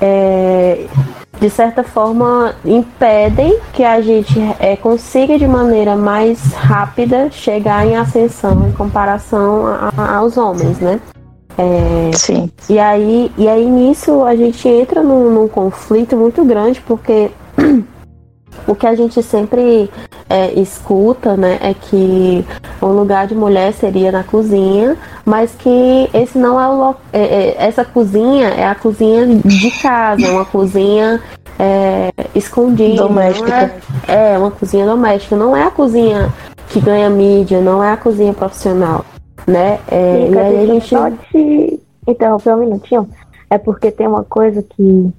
é, 0.00 0.86
de 1.38 1.48
certa 1.48 1.84
forma 1.84 2.56
impedem 2.64 3.60
que 3.72 3.84
a 3.84 4.00
gente 4.00 4.36
é, 4.58 4.74
consiga 4.74 5.38
de 5.38 5.46
maneira 5.46 5.94
mais 5.94 6.52
rápida 6.52 7.30
chegar 7.30 7.86
em 7.86 7.96
ascensão 7.96 8.68
em 8.68 8.72
comparação 8.72 9.68
a, 9.68 9.92
a, 9.96 10.16
aos 10.16 10.36
homens, 10.36 10.80
né? 10.80 11.00
É, 11.56 12.10
Sim. 12.12 12.50
E 12.68 12.76
aí, 12.76 13.30
e 13.38 13.48
aí 13.48 13.66
nisso 13.70 14.24
a 14.24 14.34
gente 14.34 14.68
entra 14.68 15.00
num, 15.00 15.30
num 15.30 15.46
conflito 15.46 16.16
muito 16.16 16.44
grande, 16.44 16.80
porque 16.80 17.30
o 18.68 18.74
que 18.74 18.86
a 18.86 18.94
gente 18.94 19.22
sempre 19.22 19.90
é, 20.28 20.52
escuta, 20.52 21.36
né, 21.36 21.58
é 21.62 21.74
que 21.74 22.44
o 22.80 22.86
lugar 22.86 23.26
de 23.26 23.34
mulher 23.34 23.72
seria 23.72 24.12
na 24.12 24.22
cozinha, 24.22 24.96
mas 25.24 25.54
que 25.58 26.08
esse 26.12 26.38
não 26.38 26.60
é 26.60 26.68
o 26.68 26.94
é, 27.12 27.20
é, 27.20 27.56
essa 27.58 27.84
cozinha 27.84 28.48
é 28.48 28.66
a 28.66 28.74
cozinha 28.74 29.26
de 29.26 29.70
casa, 29.80 30.30
uma 30.30 30.44
cozinha 30.44 31.20
é, 31.58 32.10
escondida, 32.34 33.02
doméstica. 33.02 33.72
É, 34.06 34.34
é 34.34 34.38
uma 34.38 34.50
cozinha 34.50 34.86
doméstica, 34.86 35.34
não 35.34 35.56
é 35.56 35.64
a 35.64 35.70
cozinha 35.70 36.32
que 36.68 36.78
ganha 36.78 37.08
mídia, 37.08 37.60
não 37.62 37.82
é 37.82 37.92
a 37.92 37.96
cozinha 37.96 38.34
profissional, 38.34 39.04
né? 39.46 39.80
É, 39.90 40.28
e 40.30 40.38
aí 40.38 40.62
a 40.62 40.66
gente 40.66 40.94
pode 40.94 41.16
te 41.30 41.80
interromper 42.06 42.54
um 42.54 42.58
minutinho, 42.58 43.08
é 43.48 43.56
porque 43.56 43.90
tem 43.90 44.06
uma 44.06 44.24
coisa 44.24 44.62
que 44.62 45.10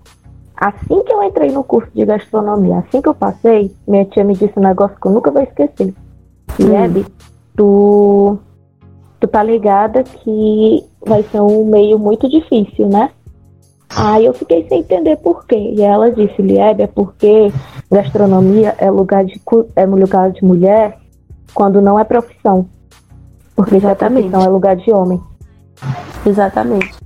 Assim 0.59 1.01
que 1.05 1.13
eu 1.13 1.23
entrei 1.23 1.51
no 1.51 1.63
curso 1.63 1.89
de 1.95 2.03
gastronomia, 2.05 2.79
assim 2.79 3.01
que 3.01 3.07
eu 3.07 3.15
passei, 3.15 3.73
minha 3.87 4.03
tia 4.03 4.25
me 4.25 4.33
disse 4.33 4.51
um 4.57 4.61
negócio 4.61 4.97
que 4.99 5.07
eu 5.07 5.11
nunca 5.13 5.31
vou 5.31 5.41
esquecer. 5.41 5.93
Lebe, 6.59 6.99
hum. 6.99 7.05
tu, 7.55 8.37
tu 9.21 9.27
tá 9.29 9.41
ligada 9.41 10.03
que 10.03 10.83
vai 11.07 11.23
ser 11.23 11.39
um 11.39 11.63
meio 11.63 11.97
muito 11.97 12.27
difícil, 12.27 12.89
né? 12.89 13.09
Aí 13.95 14.25
eu 14.25 14.33
fiquei 14.33 14.67
sem 14.67 14.81
entender 14.81 15.15
por 15.15 15.45
quê. 15.45 15.73
E 15.77 15.81
ela 15.81 16.11
disse, 16.11 16.41
Liebe, 16.41 16.83
é 16.83 16.87
porque 16.87 17.53
gastronomia 17.89 18.75
é 18.77 18.91
lugar 18.91 19.23
de, 19.23 19.41
é 19.77 19.85
lugar 19.85 20.29
de 20.31 20.43
mulher 20.43 20.99
quando 21.53 21.81
não 21.81 21.97
é 21.97 22.03
profissão. 22.03 22.67
Porque 23.55 23.77
Exatamente. 23.77 24.23
já 24.23 24.29
profissão 24.29 24.41
é 24.41 24.53
lugar 24.53 24.75
de 24.75 24.91
homem. 24.91 25.21
Exatamente. 26.25 26.98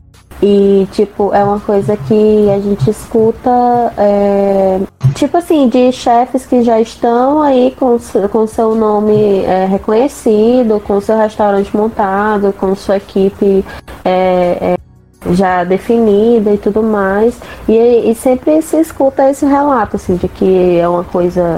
E, 0.46 0.86
tipo, 0.92 1.34
é 1.34 1.42
uma 1.42 1.62
coisa 1.62 1.96
que 1.96 2.50
a 2.50 2.60
gente 2.60 2.90
escuta, 2.90 3.50
é, 3.98 4.82
tipo 5.16 5.38
assim, 5.38 5.70
de 5.70 5.90
chefes 5.94 6.46
que 6.46 6.62
já 6.64 6.82
estão 6.82 7.42
aí 7.42 7.74
com, 7.80 7.98
com 8.30 8.46
seu 8.46 8.76
nome 8.76 9.40
é, 9.46 9.66
reconhecido, 9.66 10.82
com 10.82 11.00
seu 11.00 11.18
restaurante 11.18 11.74
montado, 11.74 12.52
com 12.52 12.76
sua 12.76 12.98
equipe 12.98 13.64
é, 14.04 14.76
é, 14.76 15.34
já 15.34 15.64
definida 15.64 16.52
e 16.52 16.58
tudo 16.58 16.84
mais. 16.84 17.40
E, 17.66 18.12
e 18.12 18.14
sempre 18.14 18.62
se 18.62 18.82
escuta 18.82 19.32
esse 19.32 19.46
relato, 19.46 19.96
assim, 19.96 20.18
de 20.18 20.28
que 20.28 20.78
é 20.78 20.86
uma 20.86 21.06
coisa 21.06 21.58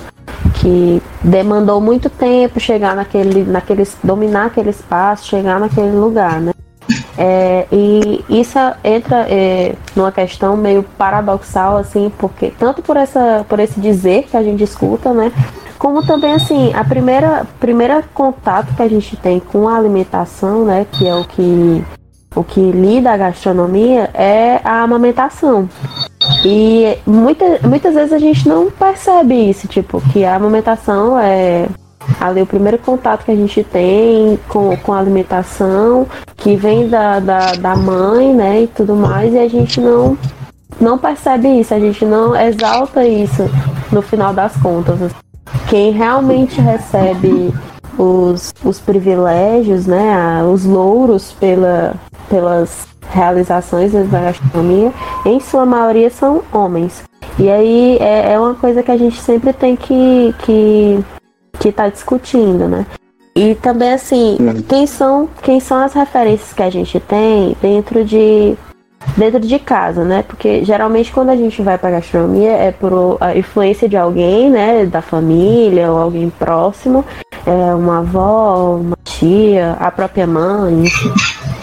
que 0.61 1.01
demandou 1.23 1.81
muito 1.81 2.07
tempo 2.07 2.59
chegar 2.59 2.95
naquele, 2.95 3.45
naquele, 3.45 3.83
dominar 4.03 4.45
aquele 4.45 4.69
espaço, 4.69 5.25
chegar 5.25 5.59
naquele 5.59 5.95
lugar, 5.97 6.39
né? 6.39 6.51
É, 7.17 7.65
e 7.71 8.23
isso 8.29 8.59
entra 8.83 9.25
é, 9.29 9.75
numa 9.95 10.11
questão 10.11 10.57
meio 10.57 10.83
paradoxal, 10.83 11.77
assim, 11.77 12.11
porque 12.17 12.51
tanto 12.57 12.81
por, 12.81 12.97
essa, 12.97 13.45
por 13.47 13.59
esse 13.59 13.79
dizer 13.79 14.23
que 14.23 14.35
a 14.35 14.43
gente 14.43 14.63
escuta, 14.63 15.13
né? 15.13 15.31
Como 15.77 16.05
também, 16.05 16.33
assim, 16.33 16.73
a 16.73 16.83
primeira, 16.83 17.45
primeira 17.59 18.03
contato 18.13 18.73
que 18.75 18.81
a 18.81 18.87
gente 18.87 19.15
tem 19.17 19.39
com 19.39 19.67
a 19.67 19.75
alimentação, 19.75 20.65
né, 20.65 20.85
que 20.91 21.07
é 21.07 21.13
o 21.13 21.25
que, 21.25 21.83
o 22.35 22.43
que 22.43 22.71
lida 22.71 23.11
a 23.11 23.17
gastronomia, 23.17 24.09
é 24.13 24.59
a 24.63 24.81
amamentação. 24.81 25.69
E 26.45 26.97
muita, 27.05 27.59
muitas 27.67 27.93
vezes 27.93 28.13
a 28.13 28.19
gente 28.19 28.47
não 28.47 28.71
percebe 28.71 29.49
isso, 29.49 29.67
tipo, 29.67 30.01
que 30.11 30.23
a 30.23 30.35
amamentação 30.35 31.19
é 31.19 31.67
ali 32.19 32.41
o 32.41 32.45
primeiro 32.45 32.77
contato 32.77 33.25
que 33.25 33.31
a 33.31 33.35
gente 33.35 33.63
tem 33.63 34.39
com, 34.47 34.75
com 34.77 34.93
a 34.93 34.99
alimentação, 34.99 36.07
que 36.37 36.55
vem 36.55 36.87
da, 36.87 37.19
da, 37.19 37.53
da 37.53 37.75
mãe, 37.75 38.33
né, 38.33 38.63
e 38.63 38.67
tudo 38.67 38.95
mais, 38.95 39.33
e 39.33 39.39
a 39.39 39.47
gente 39.47 39.79
não, 39.79 40.17
não 40.79 40.97
percebe 40.97 41.47
isso, 41.59 41.73
a 41.73 41.79
gente 41.79 42.05
não 42.05 42.35
exalta 42.35 43.05
isso 43.05 43.49
no 43.91 44.01
final 44.01 44.33
das 44.33 44.55
contas. 44.57 45.11
Quem 45.69 45.91
realmente 45.91 46.59
recebe 46.61 47.53
os, 47.97 48.53
os 48.63 48.79
privilégios, 48.79 49.87
né, 49.87 50.43
os 50.43 50.65
louros 50.65 51.31
pela, 51.33 51.95
pelas 52.29 52.87
realizações 53.09 53.93
da 53.93 54.19
gastronomia, 54.19 54.91
em 55.25 55.39
sua 55.39 55.65
maioria 55.65 56.09
são 56.09 56.41
homens. 56.51 57.03
E 57.37 57.49
aí 57.49 57.97
é, 57.99 58.33
é 58.33 58.39
uma 58.39 58.55
coisa 58.55 58.81
que 58.81 58.91
a 58.91 58.97
gente 58.97 59.19
sempre 59.21 59.51
tem 59.51 59.75
que, 59.75 60.33
que 60.39 61.03
que 61.59 61.69
está 61.69 61.89
discutindo, 61.89 62.67
né? 62.67 62.85
E 63.35 63.55
também 63.55 63.93
assim, 63.93 64.37
quem 64.67 64.87
são, 64.87 65.27
quem 65.41 65.59
são 65.59 65.77
as 65.77 65.93
referências 65.93 66.53
que 66.53 66.63
a 66.63 66.69
gente 66.69 66.99
tem 67.01 67.55
dentro 67.61 68.03
de 68.05 68.55
dentro 69.17 69.39
de 69.39 69.59
casa, 69.59 70.03
né? 70.03 70.23
Porque 70.23 70.63
geralmente 70.63 71.11
quando 71.11 71.29
a 71.29 71.35
gente 71.35 71.61
vai 71.61 71.77
para 71.77 71.91
gastronomia 71.91 72.51
é 72.51 72.71
por 72.71 73.17
a 73.19 73.37
influência 73.37 73.87
de 73.87 73.97
alguém, 73.97 74.49
né, 74.49 74.85
da 74.85 75.01
família 75.01 75.91
ou 75.91 75.99
alguém 75.99 76.29
próximo, 76.29 77.05
é 77.45 77.75
uma 77.75 77.99
avó, 77.99 78.77
uma 78.77 78.97
tia, 79.03 79.73
a 79.79 79.91
própria 79.91 80.25
mãe, 80.25 80.85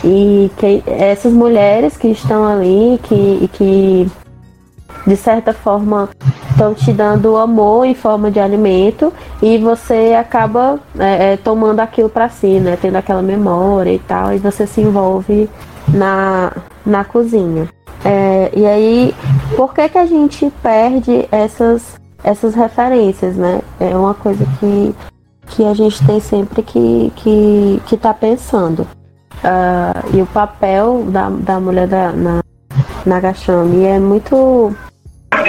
e 0.05 0.51
que, 0.57 0.83
essas 0.87 1.33
mulheres 1.33 1.97
que 1.97 2.09
estão 2.09 2.47
ali, 2.47 3.01
que, 3.03 3.51
que 3.53 4.11
de 5.07 5.17
certa 5.17 5.53
forma 5.53 6.09
estão 6.63 6.75
te 6.75 6.93
dando 6.93 7.37
amor 7.37 7.85
em 7.85 7.95
forma 7.95 8.31
de 8.31 8.39
alimento 8.39 9.13
e 9.43 9.59
você 9.59 10.15
acaba 10.19 10.79
é, 10.99 11.33
é, 11.33 11.37
tomando 11.37 11.81
aquilo 11.81 12.09
para 12.09 12.29
si, 12.29 12.61
né? 12.61 12.79
Tendo 12.81 12.97
aquela 12.97 13.23
memória 13.23 13.93
e 13.93 13.99
tal, 13.99 14.33
e 14.33 14.39
você 14.39 14.67
se 14.67 14.81
envolve 14.81 15.51
na, 15.89 16.53
na 16.87 17.05
cozinha. 17.05 17.69
É, 18.05 18.51
e 18.55 18.67
aí, 18.67 19.15
por 19.57 19.75
que, 19.75 19.89
que 19.89 19.99
a 19.99 20.07
gente 20.07 20.53
perde 20.63 21.27
essas, 21.33 22.01
essas 22.23 22.55
referências, 22.55 23.37
né? 23.37 23.61
É 23.81 23.97
uma 23.97 24.15
coisa 24.15 24.45
que, 24.61 24.95
que 25.49 25.65
a 25.65 25.75
gente 25.75 26.05
tem 26.07 26.21
sempre 26.21 26.63
que, 26.63 27.13
que, 27.17 27.83
que 27.87 27.97
tá 27.97 28.15
pensando. 28.15 28.87
Uh, 29.43 30.17
e 30.17 30.23
o 30.23 30.27
papel 30.27 31.05
da, 31.09 31.29
da 31.29 31.59
mulher 31.59 31.89
da, 31.89 32.13
na, 32.13 32.41
na 33.05 33.19
gastronomia 33.19 33.97
é 33.97 33.99
muito 33.99 34.73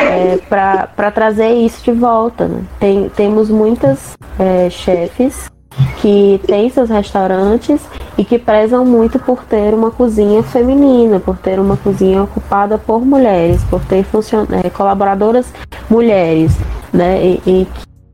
é, 0.04 0.38
para 0.38 1.12
trazer 1.12 1.54
isso 1.54 1.84
de 1.84 1.92
volta. 1.92 2.48
Né? 2.48 2.64
Tem, 2.80 3.10
temos 3.10 3.50
muitas 3.50 4.18
é, 4.40 4.70
chefes 4.70 5.52
que 5.98 6.40
têm 6.46 6.70
seus 6.70 6.90
restaurantes 6.90 7.82
e 8.18 8.24
que 8.24 8.38
prezam 8.38 8.86
muito 8.86 9.18
por 9.18 9.44
ter 9.44 9.74
uma 9.74 9.90
cozinha 9.90 10.44
feminina, 10.44 11.20
por 11.20 11.38
ter 11.38 11.60
uma 11.60 11.78
cozinha 11.78 12.24
ocupada 12.24 12.78
por 12.78 13.04
mulheres, 13.06 13.64
por 13.66 13.84
ter 13.86 14.04
funcion... 14.04 14.46
É, 14.52 14.70
colaboradoras 14.70 15.52
mulheres, 15.90 16.56
né? 16.92 17.24
E, 17.24 17.42
e 17.48 17.68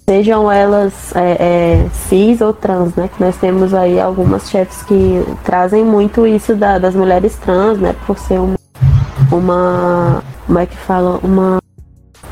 sejam 0.08 0.50
elas 0.51 1.13
é, 1.15 1.38
é, 1.39 1.89
cis 1.91 2.39
ou 2.39 2.53
trans, 2.53 2.96
né? 2.96 3.10
Nós 3.19 3.36
temos 3.38 3.74
aí 3.74 4.00
algumas 4.00 4.50
chefes 4.50 4.81
que 4.84 5.24
trazem 5.43 5.84
muito 5.84 6.25
isso 6.25 6.55
da, 6.55 6.77
das 6.77 6.96
mulheres 6.96 7.36
trans, 7.38 7.77
né? 7.77 7.93
Por 8.08 8.17
ser 8.17 8.39
uma 9.31 10.24
como 10.50 10.58
é 10.58 10.65
que 10.65 10.77
fala, 10.77 11.19
uma 11.22 11.60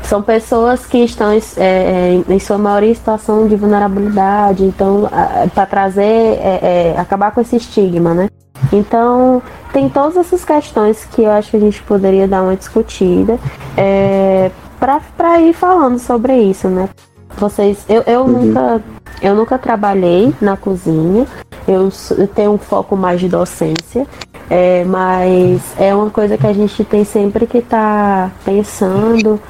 são 0.08 0.22
pessoas 0.22 0.86
que 0.86 0.98
estão 1.04 1.30
é, 1.30 1.38
é, 1.58 2.24
em 2.28 2.38
sua 2.38 2.56
maioria 2.56 2.90
em 2.90 2.94
situação 2.94 3.46
de 3.46 3.54
vulnerabilidade, 3.56 4.64
então 4.64 5.08
para 5.54 5.66
trazer, 5.66 6.02
é, 6.02 6.94
é, 6.96 6.98
acabar 6.98 7.30
com 7.30 7.42
esse 7.42 7.56
estigma, 7.56 8.14
né? 8.14 8.30
Então 8.72 9.42
tem 9.70 9.88
todas 9.88 10.16
essas 10.16 10.44
questões 10.46 11.04
que 11.04 11.22
eu 11.22 11.30
acho 11.30 11.50
que 11.50 11.58
a 11.58 11.60
gente 11.60 11.82
poderia 11.82 12.26
dar 12.26 12.42
uma 12.42 12.56
discutida 12.56 13.38
é, 13.76 14.50
para 14.80 15.40
ir 15.42 15.52
falando 15.52 15.98
sobre 15.98 16.34
isso, 16.38 16.68
né? 16.68 16.88
Vocês, 17.36 17.84
eu, 17.86 18.02
eu 18.06 18.22
uhum. 18.22 18.46
nunca 18.46 18.82
eu 19.20 19.34
nunca 19.34 19.58
trabalhei 19.58 20.32
na 20.40 20.56
cozinha, 20.56 21.26
eu, 21.66 21.90
eu 22.16 22.28
tenho 22.28 22.52
um 22.52 22.58
foco 22.58 22.96
mais 22.96 23.20
de 23.20 23.28
docência, 23.28 24.06
é, 24.50 24.84
mas 24.84 25.78
é 25.78 25.94
uma 25.94 26.10
coisa 26.10 26.38
que 26.38 26.46
a 26.46 26.52
gente 26.52 26.82
tem 26.84 27.04
sempre 27.04 27.46
que 27.46 27.58
estar 27.58 28.28
tá 28.28 28.32
pensando 28.44 29.40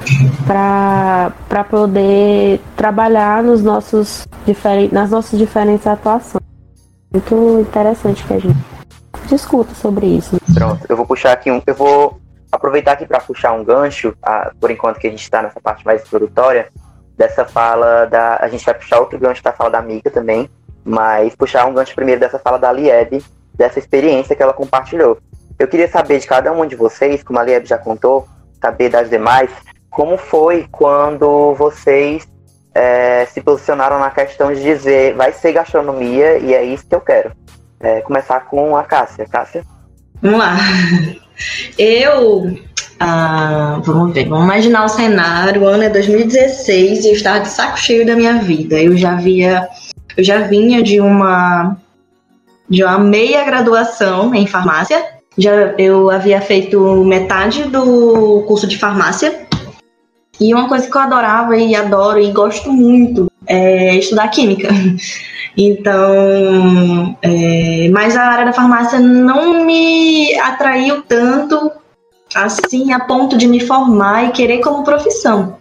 para 0.46 1.64
poder 1.64 2.61
trabalhar 2.76 3.42
nos 3.42 3.62
nossos 3.62 4.26
diferentes, 4.44 4.92
nas 4.92 5.11
nossas 5.11 5.38
diferentes 5.38 5.87
atuações. 5.87 6.42
Muito 7.12 7.61
interessante 7.61 8.24
que 8.24 8.34
a 8.34 8.38
gente 8.38 8.58
discuta 9.28 9.74
sobre 9.74 10.06
isso. 10.06 10.37
Pronto, 10.52 10.84
eu 10.88 10.96
vou 10.96 11.06
puxar 11.06 11.32
aqui 11.32 11.50
um. 11.50 11.62
Eu 11.66 11.74
vou 11.74 12.20
aproveitar 12.50 12.92
aqui 12.92 13.06
para 13.06 13.20
puxar 13.20 13.52
um 13.52 13.64
gancho, 13.64 14.14
a, 14.22 14.50
por 14.61 14.70
enquanto 14.70 14.98
que 14.98 15.06
a 15.06 15.11
gente 15.11 15.22
está 15.22 15.42
nessa 15.42 15.61
parte 15.61 15.84
mais 15.87 16.02
introdutória, 16.02 16.68
dessa 17.16 17.44
fala 17.44 18.04
da. 18.06 18.37
A 18.37 18.48
gente 18.48 18.64
vai 18.64 18.74
puxar 18.74 18.98
outro 18.98 19.18
gancho 19.18 19.42
da 19.42 19.52
fala 19.52 19.70
da 19.70 19.78
amiga 19.78 20.11
também, 20.11 20.50
mas 20.84 21.37
puxar 21.37 21.66
um 21.66 21.74
gancho 21.74 21.94
primeiro 21.94 22.20
dessa 22.20 22.38
fala 22.38 22.58
da 22.58 22.72
Lieb, 22.72 23.22
dessa 23.59 23.79
experiência 23.79 24.35
que 24.35 24.42
ela 24.42 24.55
compartilhou. 24.55 25.18
Eu 25.59 25.66
queria 25.66 25.88
saber 25.88 26.21
de 26.21 26.27
cada 26.27 26.53
um 26.53 26.64
de 26.64 26.77
vocês, 26.77 27.23
como 27.23 27.38
a 27.38 27.42
Lieb 27.42 27.66
já 27.66 27.77
contou, 27.77 28.27
saber 28.62 28.88
das 28.88 29.11
demais, 29.11 29.51
como 29.90 30.16
foi 30.16 30.66
quando 30.71 31.55
vocês 31.55 32.27
é, 32.73 33.27
se 33.27 33.40
posicionaram 33.40 33.99
na 33.99 34.11
questão 34.11 34.53
de 34.53 34.62
dizer 34.62 35.14
vai 35.14 35.33
ser 35.33 35.53
gastronomia 35.53 36.38
e 36.38 36.55
é 36.55 36.62
isso 36.62 36.87
que 36.87 36.94
eu 36.94 37.01
quero. 37.01 37.33
É, 37.81 38.01
começar 38.03 38.40
com 38.47 38.77
a 38.77 38.85
Cássia. 38.85 39.27
Cássia? 39.27 39.64
Vamos 40.23 40.38
lá. 40.38 40.57
Eu. 41.77 42.59
Ah, 43.01 43.81
vamos 43.85 44.12
ver, 44.12 44.29
vamos 44.29 44.44
imaginar 44.44 44.85
o 44.85 44.88
cenário. 44.88 45.62
O 45.62 45.68
ano 45.68 45.85
é 45.85 45.88
2016 45.88 47.05
e 47.05 47.09
eu 47.09 47.12
estava 47.12 47.38
de 47.38 47.49
saco 47.49 47.79
cheio 47.79 48.05
da 48.05 48.16
minha 48.16 48.35
vida. 48.38 48.77
Eu 48.77 48.97
já 48.97 49.14
via. 49.14 49.68
Eu 50.16 50.25
já 50.25 50.38
vinha 50.40 50.83
de 50.83 51.01
uma 51.01 51.77
de 52.68 52.85
uma 52.85 52.98
meia 52.98 53.44
graduação 53.44 54.35
em 54.35 54.46
farmácia. 54.46 55.04
Já 55.37 55.74
eu 55.78 56.11
havia 56.11 56.40
feito 56.40 57.04
metade 57.04 57.64
do 57.64 58.42
curso 58.46 58.66
de 58.66 58.76
farmácia. 58.76 59.46
E 60.40 60.54
uma 60.54 60.68
coisa 60.68 60.88
que 60.88 60.96
eu 60.96 61.00
adorava 61.00 61.57
e 61.57 61.74
adoro 61.74 62.20
e 62.20 62.31
gosto 62.31 62.72
muito 62.72 63.31
é 63.46 63.96
estudar 63.96 64.28
química. 64.28 64.68
Então, 65.61 67.18
é, 67.20 67.88
mas 67.92 68.16
a 68.16 68.22
área 68.22 68.44
da 68.44 68.52
farmácia 68.52 69.00
não 69.00 69.66
me 69.66 70.33
atraiu 70.38 71.02
tanto 71.02 71.72
assim 72.33 72.92
a 72.92 73.00
ponto 73.00 73.37
de 73.37 73.48
me 73.48 73.59
formar 73.59 74.26
e 74.26 74.31
querer 74.31 74.59
como 74.59 74.85
profissão 74.85 75.58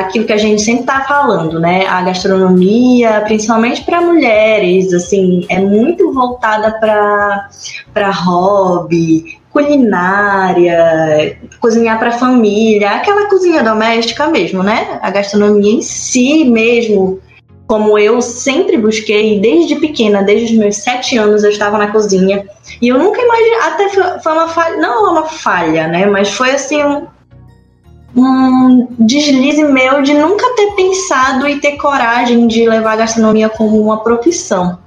aquilo 0.00 0.24
que 0.24 0.32
a 0.32 0.36
gente 0.36 0.62
sempre 0.62 0.82
está 0.82 1.02
falando, 1.04 1.58
né? 1.60 1.86
A 1.86 2.02
gastronomia, 2.02 3.20
principalmente 3.22 3.82
para 3.82 4.00
mulheres, 4.00 4.92
assim, 4.92 5.44
é 5.48 5.60
muito 5.60 6.12
voltada 6.12 6.72
para 6.78 8.10
hobby, 8.10 9.38
culinária, 9.50 11.38
cozinhar 11.60 11.98
para 11.98 12.10
família, 12.10 12.90
aquela 12.90 13.28
cozinha 13.28 13.62
doméstica 13.62 14.26
mesmo, 14.26 14.62
né? 14.62 14.98
A 15.00 15.10
gastronomia 15.10 15.72
em 15.72 15.80
si 15.80 16.44
mesmo, 16.44 17.20
como 17.66 17.96
eu 17.96 18.20
sempre 18.20 18.76
busquei 18.76 19.38
desde 19.38 19.76
pequena, 19.76 20.22
desde 20.22 20.52
os 20.52 20.58
meus 20.58 20.76
sete 20.76 21.16
anos 21.16 21.44
eu 21.44 21.50
estava 21.50 21.78
na 21.78 21.92
cozinha 21.92 22.44
e 22.82 22.88
eu 22.88 22.98
nunca 22.98 23.20
imaginei, 23.20 23.58
até 23.60 23.88
foi 24.20 24.32
uma 24.32 24.48
falha, 24.48 24.76
não 24.76 25.12
uma 25.12 25.24
falha, 25.24 25.86
né? 25.86 26.04
Mas 26.04 26.30
foi 26.30 26.50
assim 26.50 26.82
um, 26.82 27.06
um 28.16 28.86
deslize 28.98 29.64
meu 29.64 30.02
de 30.02 30.14
nunca 30.14 30.54
ter 30.54 30.72
pensado 30.72 31.48
e 31.48 31.60
ter 31.60 31.76
coragem 31.76 32.46
de 32.46 32.68
levar 32.68 32.92
a 32.92 32.96
gastronomia 32.96 33.48
como 33.48 33.80
uma 33.80 34.02
profissão. 34.02 34.78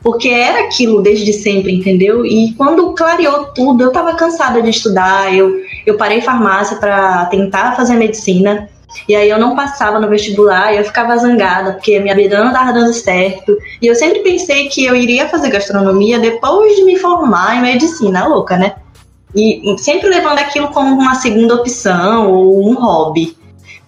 Porque 0.00 0.28
era 0.28 0.64
aquilo 0.64 1.00
desde 1.00 1.32
sempre, 1.32 1.72
entendeu? 1.72 2.26
E 2.26 2.52
quando 2.54 2.92
clareou 2.92 3.46
tudo, 3.54 3.84
eu 3.84 3.88
estava 3.88 4.14
cansada 4.14 4.60
de 4.60 4.70
estudar, 4.70 5.32
eu, 5.32 5.60
eu 5.86 5.96
parei 5.96 6.20
farmácia 6.20 6.76
para 6.76 7.26
tentar 7.26 7.76
fazer 7.76 7.94
medicina. 7.94 8.68
E 9.08 9.14
aí 9.14 9.30
eu 9.30 9.38
não 9.38 9.54
passava 9.54 10.00
no 10.00 10.08
vestibular 10.08 10.74
e 10.74 10.78
eu 10.78 10.84
ficava 10.84 11.16
zangada, 11.16 11.74
porque 11.74 12.00
minha 12.00 12.16
vida 12.16 12.38
não 12.38 12.48
estava 12.48 12.72
dando 12.72 12.92
certo. 12.92 13.56
E 13.80 13.86
eu 13.86 13.94
sempre 13.94 14.20
pensei 14.20 14.68
que 14.68 14.84
eu 14.84 14.96
iria 14.96 15.28
fazer 15.28 15.50
gastronomia 15.50 16.18
depois 16.18 16.74
de 16.74 16.84
me 16.84 16.98
formar 16.98 17.56
em 17.56 17.62
medicina, 17.62 18.26
louca, 18.26 18.56
né? 18.56 18.74
E 19.34 19.62
sempre 19.78 20.08
levando 20.08 20.38
aquilo 20.38 20.68
como 20.68 20.94
uma 20.94 21.14
segunda 21.14 21.54
opção 21.54 22.32
ou 22.32 22.68
um 22.68 22.74
hobby. 22.74 23.36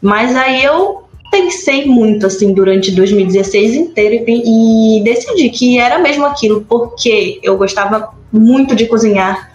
Mas 0.00 0.35
aí 0.35 0.64
eu 0.64 1.04
pensei 1.30 1.85
muito 1.85 2.26
assim 2.26 2.54
durante 2.54 2.92
2016 2.92 3.74
inteiro 3.74 4.24
e, 4.28 4.98
e 4.98 5.02
decidi 5.02 5.50
que 5.50 5.78
era 5.78 5.98
mesmo 5.98 6.24
aquilo, 6.24 6.64
porque 6.68 7.40
eu 7.42 7.57
gostava 7.57 8.14
muito 8.33 8.74
de 8.74 8.87
cozinhar, 8.87 9.50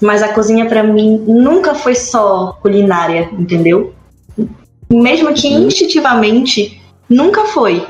mas 0.00 0.22
a 0.22 0.32
cozinha 0.32 0.66
para 0.66 0.82
mim 0.82 1.22
nunca 1.26 1.74
foi 1.74 1.94
só 1.94 2.58
culinária, 2.62 3.28
entendeu? 3.32 3.92
Mesmo 4.90 5.34
que 5.34 5.48
uhum. 5.48 5.66
instintivamente 5.66 6.80
nunca 7.08 7.44
foi. 7.44 7.86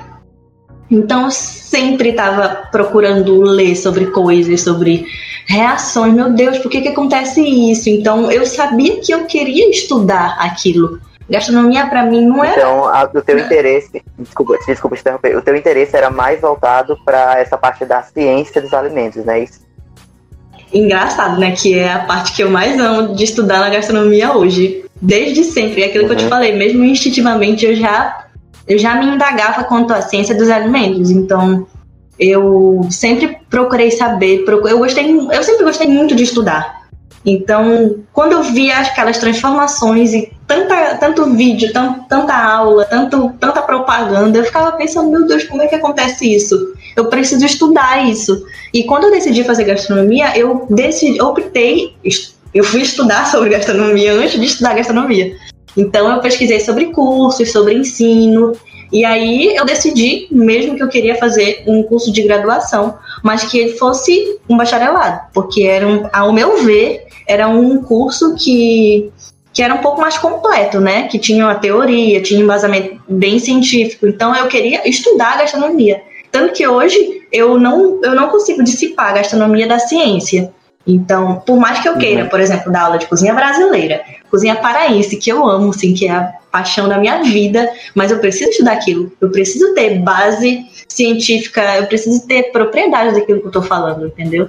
Então 0.90 1.26
eu 1.26 1.30
sempre 1.30 2.10
estava 2.10 2.68
procurando 2.70 3.40
ler 3.42 3.76
sobre 3.76 4.06
coisas, 4.06 4.62
sobre 4.62 5.06
reações. 5.46 6.14
Meu 6.14 6.30
Deus, 6.30 6.58
por 6.58 6.70
que, 6.70 6.80
que 6.80 6.88
acontece 6.88 7.40
isso? 7.42 7.88
Então 7.90 8.30
eu 8.30 8.46
sabia 8.46 9.00
que 9.00 9.12
eu 9.12 9.24
queria 9.24 9.68
estudar 9.70 10.36
aquilo. 10.40 11.00
Gastronomia 11.28 11.86
para 11.86 12.04
mim 12.04 12.24
não 12.24 12.42
era. 12.42 12.56
Então, 12.56 12.86
a, 12.86 13.04
o 13.04 13.20
teu 13.20 13.38
interesse, 13.38 14.02
desculpa, 14.18 14.58
desculpa 14.66 14.96
te 14.96 15.00
interromper, 15.00 15.36
o 15.36 15.42
teu 15.42 15.54
interesse 15.54 15.94
era 15.94 16.10
mais 16.10 16.40
voltado 16.40 16.96
para 17.04 17.38
essa 17.38 17.58
parte 17.58 17.84
da 17.84 18.02
ciência 18.02 18.62
dos 18.62 18.72
alimentos, 18.72 19.22
não 19.26 19.34
é 19.34 19.44
isso? 19.44 19.60
Engraçado, 20.72 21.38
né? 21.38 21.52
Que 21.52 21.78
é 21.78 21.92
a 21.92 22.00
parte 22.00 22.34
que 22.34 22.42
eu 22.42 22.50
mais 22.50 22.78
amo 22.78 23.14
de 23.14 23.24
estudar 23.24 23.60
na 23.60 23.68
gastronomia 23.68 24.34
hoje. 24.34 24.84
Desde 25.00 25.44
sempre. 25.44 25.82
É 25.82 25.86
aquilo 25.86 26.04
uhum. 26.04 26.08
que 26.08 26.14
eu 26.14 26.18
te 26.18 26.24
uhum. 26.24 26.30
falei, 26.30 26.56
mesmo 26.56 26.84
instintivamente 26.84 27.64
eu 27.64 27.74
já, 27.76 28.26
eu 28.68 28.78
já 28.78 28.94
me 28.96 29.06
indagava 29.06 29.64
quanto 29.64 29.92
à 29.92 30.02
ciência 30.02 30.34
dos 30.34 30.50
alimentos. 30.50 31.10
Então, 31.10 31.66
eu 32.18 32.86
sempre 32.90 33.38
procurei 33.48 33.90
saber, 33.90 34.44
eu 34.46 34.78
gostei, 34.78 35.10
eu 35.10 35.42
sempre 35.42 35.64
gostei 35.64 35.88
muito 35.88 36.14
de 36.14 36.24
estudar. 36.24 36.78
Então, 37.24 37.96
quando 38.12 38.32
eu 38.32 38.42
via 38.42 38.78
aquelas 38.78 39.18
transformações 39.18 40.12
e 40.14 40.32
tanta, 40.46 40.96
tanto 40.96 41.34
vídeo, 41.34 41.72
tant, 41.72 42.06
tanta 42.08 42.34
aula, 42.34 42.84
tanto, 42.84 43.32
tanta 43.40 43.60
propaganda, 43.62 44.38
eu 44.38 44.44
ficava 44.44 44.72
pensando, 44.72 45.10
meu 45.10 45.26
Deus, 45.26 45.44
como 45.44 45.62
é 45.62 45.66
que 45.66 45.74
acontece 45.74 46.34
isso? 46.34 46.74
Eu 46.96 47.06
preciso 47.06 47.44
estudar 47.44 48.08
isso. 48.08 48.44
E 48.72 48.84
quando 48.84 49.04
eu 49.04 49.10
decidi 49.10 49.44
fazer 49.44 49.64
gastronomia, 49.64 50.36
eu 50.38 50.66
decidi, 50.70 51.20
optei, 51.20 51.94
eu 52.54 52.64
fui 52.64 52.82
estudar 52.82 53.26
sobre 53.26 53.50
gastronomia 53.50 54.14
antes 54.14 54.40
de 54.40 54.46
estudar 54.46 54.74
gastronomia. 54.74 55.36
Então 55.76 56.10
eu 56.10 56.20
pesquisei 56.20 56.60
sobre 56.60 56.86
cursos, 56.86 57.52
sobre 57.52 57.74
ensino, 57.74 58.52
e 58.92 59.04
aí 59.04 59.54
eu 59.54 59.64
decidi 59.64 60.26
mesmo 60.30 60.74
que 60.74 60.82
eu 60.82 60.88
queria 60.88 61.16
fazer 61.16 61.62
um 61.66 61.82
curso 61.82 62.10
de 62.10 62.22
graduação, 62.22 62.98
mas 63.22 63.44
que 63.44 63.58
ele 63.58 63.72
fosse 63.76 64.38
um 64.48 64.56
bacharelado, 64.56 65.20
porque 65.34 65.62
era 65.62 65.86
um, 65.86 66.08
ao 66.12 66.32
meu 66.32 66.64
ver, 66.64 67.06
era 67.26 67.48
um 67.48 67.82
curso 67.82 68.34
que, 68.34 69.10
que 69.52 69.62
era 69.62 69.74
um 69.74 69.78
pouco 69.78 70.00
mais 70.00 70.16
completo, 70.16 70.80
né? 70.80 71.06
Que 71.08 71.18
tinha 71.18 71.44
uma 71.44 71.54
teoria, 71.54 72.22
tinha 72.22 72.40
um 72.40 72.44
embasamento 72.44 72.98
bem 73.06 73.38
científico. 73.38 74.06
Então 74.06 74.34
eu 74.34 74.46
queria 74.48 74.88
estudar 74.88 75.38
gastronomia. 75.38 76.02
Tanto 76.32 76.54
que 76.54 76.66
hoje 76.66 77.22
eu 77.30 77.58
não, 77.58 78.00
eu 78.02 78.14
não 78.14 78.28
consigo 78.28 78.62
dissipar 78.64 79.10
a 79.10 79.14
gastronomia 79.14 79.66
da 79.66 79.78
ciência. 79.78 80.52
Então, 80.88 81.42
por 81.46 81.58
mais 81.58 81.80
que 81.80 81.88
eu 81.88 81.98
queira, 81.98 82.22
uhum. 82.22 82.28
por 82.30 82.40
exemplo, 82.40 82.72
dar 82.72 82.84
aula 82.84 82.96
de 82.96 83.06
cozinha 83.06 83.34
brasileira, 83.34 84.02
cozinha 84.30 84.56
paraense, 84.56 85.18
que 85.18 85.30
eu 85.30 85.46
amo, 85.46 85.68
assim, 85.68 85.92
que 85.92 86.08
é 86.08 86.12
a 86.12 86.32
paixão 86.50 86.88
da 86.88 86.96
minha 86.96 87.22
vida, 87.22 87.70
mas 87.94 88.10
eu 88.10 88.18
preciso 88.18 88.48
estudar 88.48 88.72
aquilo. 88.72 89.12
Eu 89.20 89.30
preciso 89.30 89.74
ter 89.74 89.98
base 89.98 90.64
científica, 90.88 91.76
eu 91.76 91.86
preciso 91.86 92.26
ter 92.26 92.44
propriedade 92.52 93.14
daquilo 93.14 93.40
que 93.40 93.44
eu 93.44 93.50
estou 93.50 93.62
falando, 93.62 94.06
entendeu? 94.06 94.48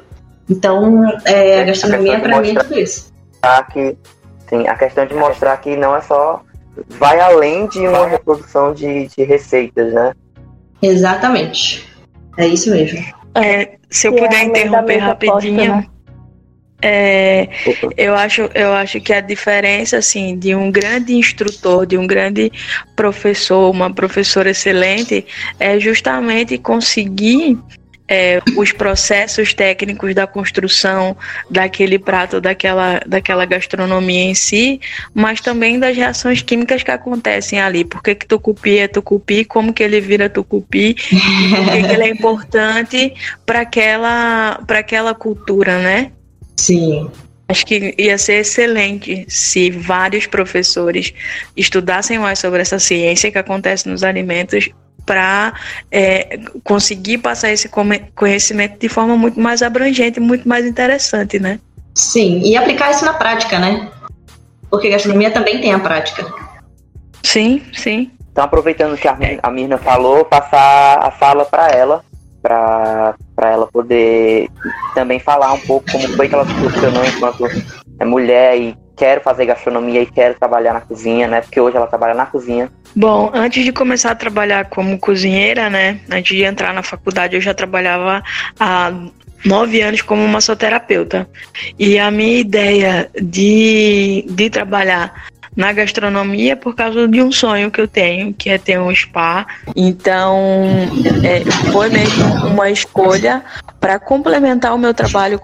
Então, 0.50 1.04
é, 1.26 1.62
a 1.62 1.66
gastronomia 1.66 2.18
para 2.22 2.40
mim 2.40 2.56
é 2.56 2.64
tudo 2.64 2.80
isso. 2.80 3.14
Que, 3.74 3.98
sim, 4.48 4.66
a 4.66 4.76
questão 4.76 5.06
de 5.06 5.14
mostrar 5.14 5.58
que 5.58 5.76
não 5.76 5.94
é 5.94 6.02
só. 6.02 6.42
Vai 6.88 7.20
além 7.20 7.68
de 7.68 7.80
uma 7.80 8.08
reprodução 8.08 8.74
de, 8.74 9.08
de 9.08 9.24
receitas, 9.26 9.92
né? 9.92 10.14
Exatamente. 10.82 11.86
É 12.38 12.48
isso 12.48 12.72
mesmo. 12.72 13.04
É, 13.36 13.72
se 13.90 14.08
eu 14.08 14.14
puder 14.14 14.44
interromper 14.44 14.98
rapidinho. 14.98 15.76
né? 15.76 15.88
É, 16.82 17.50
eu 17.98 18.16
acho, 18.16 18.50
eu 18.54 18.74
acho 18.74 19.02
que 19.02 19.12
a 19.12 19.20
diferença 19.20 19.98
assim 19.98 20.38
de 20.38 20.56
um 20.56 20.72
grande 20.72 21.14
instrutor, 21.14 21.86
de 21.86 21.98
um 21.98 22.08
grande 22.08 22.52
professor, 22.96 23.70
uma 23.70 23.94
professora 23.94 24.52
excelente, 24.52 25.26
é 25.60 25.80
justamente 25.80 26.58
conseguir 26.58 27.58
é, 28.10 28.42
os 28.58 28.72
processos 28.72 29.54
técnicos 29.54 30.16
da 30.16 30.26
construção 30.26 31.16
daquele 31.50 32.00
prato, 32.00 32.42
daquela, 32.42 33.00
daquela 33.06 33.46
gastronomia 33.46 34.24
em 34.24 34.34
si, 34.34 34.82
mas 35.14 35.40
também 35.40 35.78
das 35.78 35.96
reações 35.96 36.42
químicas 36.42 36.82
que 36.82 36.90
acontecem 36.90 37.62
ali. 37.62 37.86
Por 37.86 38.02
que, 38.02 38.16
que 38.16 38.26
tucupi 38.26 38.80
é 38.80 38.88
tucupi, 38.88 39.46
como 39.46 39.72
que 39.72 39.84
ele 39.84 40.02
vira 40.02 40.28
tucupi, 40.28 40.96
por 40.96 41.72
que, 41.72 41.84
que 41.84 41.94
ele 41.94 42.04
é 42.04 42.10
importante 42.10 43.14
para 43.46 43.62
aquela, 43.62 44.60
aquela 44.68 45.14
cultura, 45.14 45.78
né? 45.78 46.12
Sim. 46.60 47.10
Acho 47.48 47.66
que 47.66 47.96
ia 47.98 48.18
ser 48.18 48.42
excelente 48.42 49.26
se 49.28 49.72
vários 49.72 50.28
professores 50.28 51.14
estudassem 51.56 52.20
mais 52.20 52.38
sobre 52.38 52.62
essa 52.62 52.78
ciência 52.78 53.32
que 53.32 53.38
acontece 53.38 53.90
nos 53.90 54.04
alimentos 54.04 54.70
para 55.06 55.54
é, 55.90 56.38
conseguir 56.64 57.18
passar 57.20 57.52
esse 57.52 57.68
conhecimento 58.14 58.78
de 58.78 58.88
forma 58.88 59.18
muito 59.18 59.40
mais 59.40 59.64
abrangente, 59.64 60.20
muito 60.20 60.48
mais 60.48 60.66
interessante, 60.66 61.40
né? 61.40 61.60
Sim, 61.96 62.42
e 62.44 62.56
aplicar 62.56 62.92
isso 62.92 63.04
na 63.04 63.14
prática, 63.14 63.58
né? 63.58 63.90
Porque 64.70 64.90
gastronomia 64.90 65.32
também 65.32 65.60
tem 65.60 65.74
a 65.74 65.80
prática. 65.80 66.32
Sim, 67.24 67.64
sim. 67.74 68.12
Então, 68.32 68.44
aproveitando 68.44 68.96
que 68.96 69.08
a 69.08 69.50
Mirna 69.50 69.78
falou, 69.80 70.24
passar 70.24 71.00
a 71.02 71.10
fala 71.10 71.44
para 71.46 71.70
ela, 71.72 72.04
para 72.42 73.16
ela 73.38 73.68
poder 73.68 74.50
também 74.96 75.20
falar 75.20 75.54
um 75.54 75.60
pouco 75.60 75.92
como 75.92 76.08
foi 76.16 76.28
que 76.28 76.36
ela 76.36 76.46
se 76.46 76.54
posicionou 76.54 77.06
enquanto 77.06 77.48
mulher 78.06 78.58
e 78.58 78.78
quero 78.96 79.22
fazer 79.22 79.46
gastronomia 79.46 80.02
e 80.02 80.06
quero 80.06 80.36
trabalhar 80.38 80.74
na 80.74 80.82
cozinha, 80.82 81.28
né? 81.28 81.42
Porque 81.42 81.60
hoje 81.60 81.78
ela 81.78 81.88
trabalha 81.88 82.14
na 82.14 82.26
cozinha. 82.26 82.70
Bom, 82.94 83.32
antes 83.34 83.64
de 83.64 83.72
começar 83.72 84.12
a 84.12 84.16
trabalhar 84.16 84.66
como 84.66 85.00
cozinheira, 85.00 85.70
né? 85.70 86.02
Antes 86.12 86.36
de 86.36 86.44
entrar 86.44 86.74
na 86.74 86.84
faculdade, 86.84 87.36
eu 87.36 87.42
já 87.42 87.54
trabalhava 87.54 88.22
há 88.60 88.92
nove 89.46 89.82
anos 89.82 90.02
como 90.02 90.28
massoterapeuta. 90.28 91.30
E 91.78 91.98
a 91.98 92.12
minha 92.12 92.40
ideia 92.40 93.10
de, 93.22 94.26
de 94.30 94.50
trabalhar 94.50 95.30
na 95.56 95.74
gastronomia 95.74 96.56
por 96.56 96.76
causa 96.76 97.08
de 97.08 97.22
um 97.22 97.32
sonho 97.32 97.72
que 97.72 97.82
eu 97.82 97.88
tenho, 97.88 98.34
que 98.34 98.50
é 98.50 98.58
ter 98.58 98.80
um 98.80 98.94
spa. 98.94 99.46
Então, 99.76 100.38
é, 101.24 101.44
foi 101.72 101.90
mesmo 101.90 102.26
uma 102.48 102.70
escolha 102.70 103.44
para 103.80 104.00
complementar 104.00 104.74
o 104.74 104.78
meu 104.78 104.94
trabalho 104.94 105.40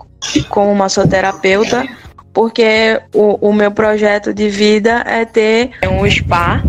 como 0.50 0.74
massoterapeuta 0.76 1.86
porque 2.36 3.02
o, 3.14 3.50
o 3.50 3.54
meu 3.54 3.72
projeto 3.72 4.34
de 4.34 4.50
vida 4.50 5.02
é 5.08 5.24
ter 5.24 5.72
um 5.90 6.06
spa, 6.12 6.62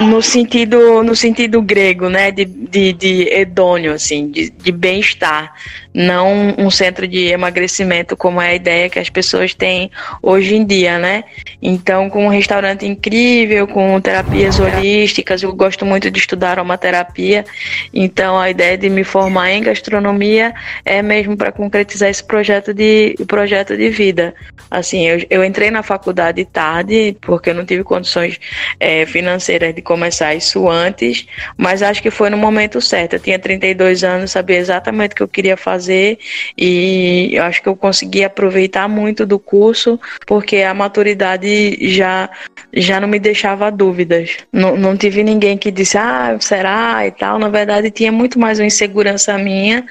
no 0.00 0.22
sentido 0.22 1.02
no 1.02 1.16
sentido 1.16 1.60
grego, 1.60 2.08
né, 2.08 2.30
de, 2.30 2.44
de, 2.44 2.92
de 2.92 3.28
hedônio, 3.28 3.92
assim, 3.92 4.30
de, 4.30 4.50
de 4.50 4.70
bem-estar 4.70 5.52
não 5.94 6.54
um 6.56 6.70
centro 6.70 7.06
de 7.06 7.28
emagrecimento 7.28 8.16
como 8.16 8.40
é 8.40 8.50
a 8.50 8.54
ideia 8.54 8.88
que 8.88 8.98
as 8.98 9.10
pessoas 9.10 9.54
têm 9.54 9.90
hoje 10.22 10.54
em 10.54 10.64
dia, 10.64 10.98
né? 10.98 11.24
Então, 11.60 12.08
com 12.08 12.26
um 12.26 12.28
restaurante 12.28 12.86
incrível, 12.86 13.66
com 13.66 14.00
terapias 14.00 14.58
holísticas, 14.58 15.42
eu 15.42 15.52
gosto 15.52 15.84
muito 15.84 16.10
de 16.10 16.18
estudar 16.18 16.52
aromaterapia, 16.52 17.44
então 17.92 18.38
a 18.38 18.50
ideia 18.50 18.78
de 18.78 18.88
me 18.88 19.04
formar 19.04 19.50
em 19.52 19.62
gastronomia 19.62 20.54
é 20.84 21.02
mesmo 21.02 21.36
para 21.36 21.52
concretizar 21.52 22.08
esse 22.08 22.24
projeto 22.24 22.72
de 22.72 23.14
projeto 23.26 23.76
de 23.76 23.90
vida. 23.90 24.34
Assim, 24.70 25.06
eu, 25.06 25.26
eu 25.28 25.44
entrei 25.44 25.70
na 25.70 25.82
faculdade 25.82 26.44
tarde, 26.46 27.16
porque 27.20 27.50
eu 27.50 27.54
não 27.54 27.64
tive 27.64 27.84
condições 27.84 28.40
é, 28.80 29.04
financeiras 29.04 29.74
de 29.74 29.82
começar 29.82 30.34
isso 30.34 30.68
antes, 30.68 31.26
mas 31.56 31.82
acho 31.82 32.02
que 32.02 32.10
foi 32.10 32.30
no 32.30 32.36
momento 32.36 32.80
certo. 32.80 33.14
Eu 33.14 33.20
tinha 33.20 33.38
32 33.38 34.02
anos, 34.02 34.30
sabia 34.30 34.56
exatamente 34.56 35.12
o 35.12 35.16
que 35.16 35.22
eu 35.22 35.28
queria 35.28 35.56
fazer 35.56 35.81
fazer 35.82 36.18
e 36.56 37.30
eu 37.32 37.42
acho 37.42 37.60
que 37.60 37.68
eu 37.68 37.74
consegui 37.74 38.22
aproveitar 38.22 38.88
muito 38.88 39.26
do 39.26 39.38
curso 39.38 39.98
porque 40.26 40.58
a 40.58 40.72
maturidade 40.72 41.76
já 41.88 42.30
já 42.72 43.00
não 43.00 43.08
me 43.08 43.18
deixava 43.18 43.70
dúvidas. 43.70 44.38
Não, 44.52 44.76
não 44.76 44.96
tive 44.96 45.22
ninguém 45.22 45.58
que 45.58 45.70
disse, 45.70 45.98
ah, 45.98 46.36
será 46.40 47.06
e 47.06 47.10
tal. 47.10 47.38
Na 47.38 47.48
verdade, 47.48 47.90
tinha 47.90 48.10
muito 48.10 48.38
mais 48.38 48.58
uma 48.58 48.66
insegurança 48.66 49.36
minha 49.36 49.84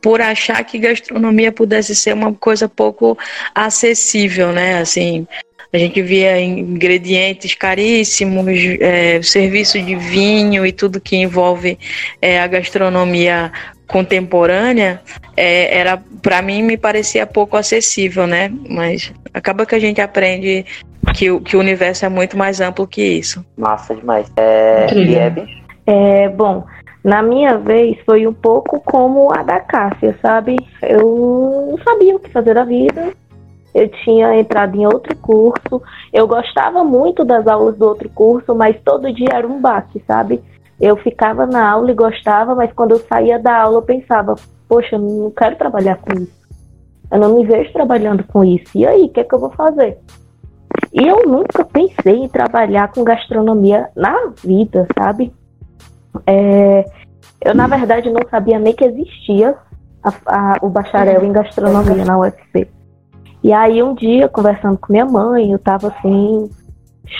por 0.00 0.20
achar 0.20 0.62
que 0.64 0.78
gastronomia 0.78 1.50
pudesse 1.50 1.94
ser 1.94 2.12
uma 2.14 2.32
coisa 2.32 2.68
pouco 2.68 3.18
acessível, 3.54 4.52
né? 4.52 4.78
Assim, 4.78 5.26
a 5.72 5.78
gente 5.78 6.02
via 6.02 6.38
ingredientes 6.40 7.54
caríssimos, 7.54 8.58
é, 8.80 9.22
serviço 9.22 9.80
de 9.80 9.96
vinho 9.96 10.66
e 10.66 10.70
tudo 10.72 11.00
que 11.00 11.16
envolve 11.16 11.78
é, 12.20 12.38
a 12.40 12.46
gastronomia 12.46 13.50
contemporânea 13.92 15.00
é, 15.36 15.78
era 15.78 16.02
para 16.22 16.40
mim 16.42 16.62
me 16.62 16.76
parecia 16.76 17.26
pouco 17.26 17.56
acessível, 17.56 18.26
né? 18.26 18.50
Mas 18.68 19.12
acaba 19.32 19.66
que 19.66 19.74
a 19.74 19.78
gente 19.78 20.00
aprende 20.00 20.64
que, 21.14 21.30
o- 21.30 21.40
que 21.40 21.56
o 21.56 21.60
universo 21.60 22.04
é 22.04 22.08
muito 22.08 22.36
mais 22.36 22.60
amplo 22.60 22.86
que 22.86 23.02
isso. 23.02 23.44
Massa 23.56 23.94
demais. 23.94 24.30
É. 24.36 24.86
Liebe? 24.92 25.46
É, 25.86 26.28
bom, 26.28 26.64
na 27.04 27.22
minha 27.22 27.58
vez 27.58 27.98
foi 28.06 28.26
um 28.26 28.32
pouco 28.32 28.80
como 28.80 29.32
a 29.32 29.42
da 29.42 29.60
Cássia, 29.60 30.16
sabe? 30.22 30.56
Eu 30.82 31.68
não 31.70 31.78
sabia 31.84 32.16
o 32.16 32.20
que 32.20 32.30
fazer 32.30 32.54
da 32.54 32.64
vida. 32.64 33.12
Eu 33.74 33.88
tinha 33.88 34.38
entrado 34.38 34.76
em 34.76 34.86
outro 34.86 35.16
curso. 35.16 35.82
Eu 36.12 36.26
gostava 36.26 36.84
muito 36.84 37.24
das 37.24 37.46
aulas 37.46 37.76
do 37.76 37.86
outro 37.86 38.08
curso, 38.10 38.54
mas 38.54 38.76
todo 38.84 39.12
dia 39.12 39.30
era 39.32 39.46
um 39.46 39.60
baque, 39.60 40.02
sabe? 40.06 40.40
Eu 40.80 40.96
ficava 40.96 41.46
na 41.46 41.70
aula 41.70 41.90
e 41.90 41.94
gostava, 41.94 42.54
mas 42.54 42.72
quando 42.72 42.92
eu 42.92 42.98
saía 43.08 43.38
da 43.38 43.62
aula 43.62 43.78
eu 43.78 43.82
pensava, 43.82 44.34
poxa, 44.68 44.96
eu 44.96 45.00
não 45.00 45.30
quero 45.30 45.56
trabalhar 45.56 45.96
com 45.96 46.12
isso. 46.14 46.42
Eu 47.10 47.18
não 47.18 47.34
me 47.36 47.44
vejo 47.46 47.72
trabalhando 47.72 48.24
com 48.24 48.42
isso. 48.44 48.66
E 48.74 48.86
aí, 48.86 49.04
o 49.04 49.08
que 49.08 49.20
é 49.20 49.24
que 49.24 49.34
eu 49.34 49.38
vou 49.38 49.50
fazer? 49.50 49.98
E 50.92 51.06
eu 51.06 51.26
nunca 51.26 51.64
pensei 51.64 52.16
em 52.24 52.28
trabalhar 52.28 52.90
com 52.90 53.04
gastronomia 53.04 53.88
na 53.94 54.32
vida, 54.42 54.86
sabe? 54.98 55.32
É, 56.26 56.84
eu, 57.44 57.54
na 57.54 57.66
verdade, 57.66 58.10
não 58.10 58.22
sabia 58.30 58.58
nem 58.58 58.74
que 58.74 58.84
existia 58.84 59.56
a- 60.02 60.12
a- 60.26 60.58
o 60.62 60.68
bacharel 60.68 61.22
em 61.24 61.32
gastronomia 61.32 62.04
na 62.04 62.18
UFC. 62.18 62.68
E 63.42 63.52
aí, 63.52 63.82
um 63.82 63.94
dia, 63.94 64.28
conversando 64.28 64.78
com 64.78 64.92
minha 64.92 65.04
mãe, 65.04 65.52
eu 65.52 65.58
tava 65.58 65.88
assim, 65.88 66.50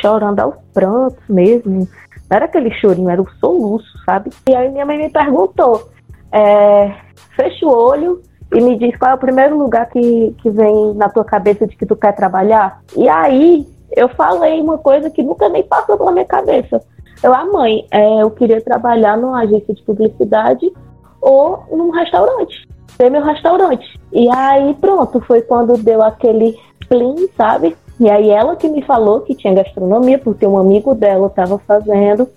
chorando 0.00 0.40
aos 0.40 0.54
prantos 0.72 1.22
mesmo. 1.28 1.86
Não 2.32 2.36
era 2.36 2.46
aquele 2.46 2.70
chorinho, 2.72 3.10
era 3.10 3.20
o 3.20 3.28
soluço, 3.38 3.92
sabe? 4.06 4.30
E 4.48 4.56
aí, 4.56 4.70
minha 4.70 4.86
mãe 4.86 4.96
me 4.96 5.10
perguntou: 5.10 5.90
é, 6.32 6.90
fecha 7.36 7.66
o 7.66 7.68
olho 7.68 8.22
e 8.54 8.58
me 8.58 8.74
diz 8.78 8.96
qual 8.96 9.10
é 9.10 9.14
o 9.14 9.18
primeiro 9.18 9.58
lugar 9.58 9.86
que, 9.90 10.34
que 10.40 10.48
vem 10.48 10.94
na 10.94 11.10
tua 11.10 11.26
cabeça 11.26 11.66
de 11.66 11.76
que 11.76 11.84
tu 11.84 11.94
quer 11.94 12.14
trabalhar. 12.14 12.80
E 12.96 13.06
aí, 13.06 13.66
eu 13.94 14.08
falei 14.08 14.62
uma 14.62 14.78
coisa 14.78 15.10
que 15.10 15.22
nunca 15.22 15.46
nem 15.50 15.62
passou 15.62 15.98
pela 15.98 16.10
minha 16.10 16.24
cabeça. 16.24 16.82
Eu, 17.22 17.34
a 17.34 17.44
mãe, 17.44 17.86
é, 17.90 18.22
eu 18.22 18.30
queria 18.30 18.62
trabalhar 18.62 19.18
numa 19.18 19.42
agência 19.42 19.74
de 19.74 19.82
publicidade 19.82 20.72
ou 21.20 21.66
num 21.70 21.90
restaurante. 21.90 22.66
Ter 22.96 23.10
meu 23.10 23.22
restaurante. 23.22 24.00
E 24.10 24.26
aí, 24.34 24.72
pronto, 24.80 25.20
foi 25.20 25.42
quando 25.42 25.76
deu 25.76 26.02
aquele 26.02 26.58
plim, 26.88 27.28
sabe? 27.36 27.76
E 28.00 28.10
aí 28.10 28.30
ela 28.30 28.56
que 28.56 28.68
me 28.68 28.82
falou 28.82 29.20
que 29.20 29.34
tinha 29.34 29.54
gastronomia, 29.54 30.18
porque 30.18 30.46
um 30.46 30.58
amigo 30.58 30.94
dela 30.94 31.26
estava 31.26 31.58
fazendo. 31.58 32.28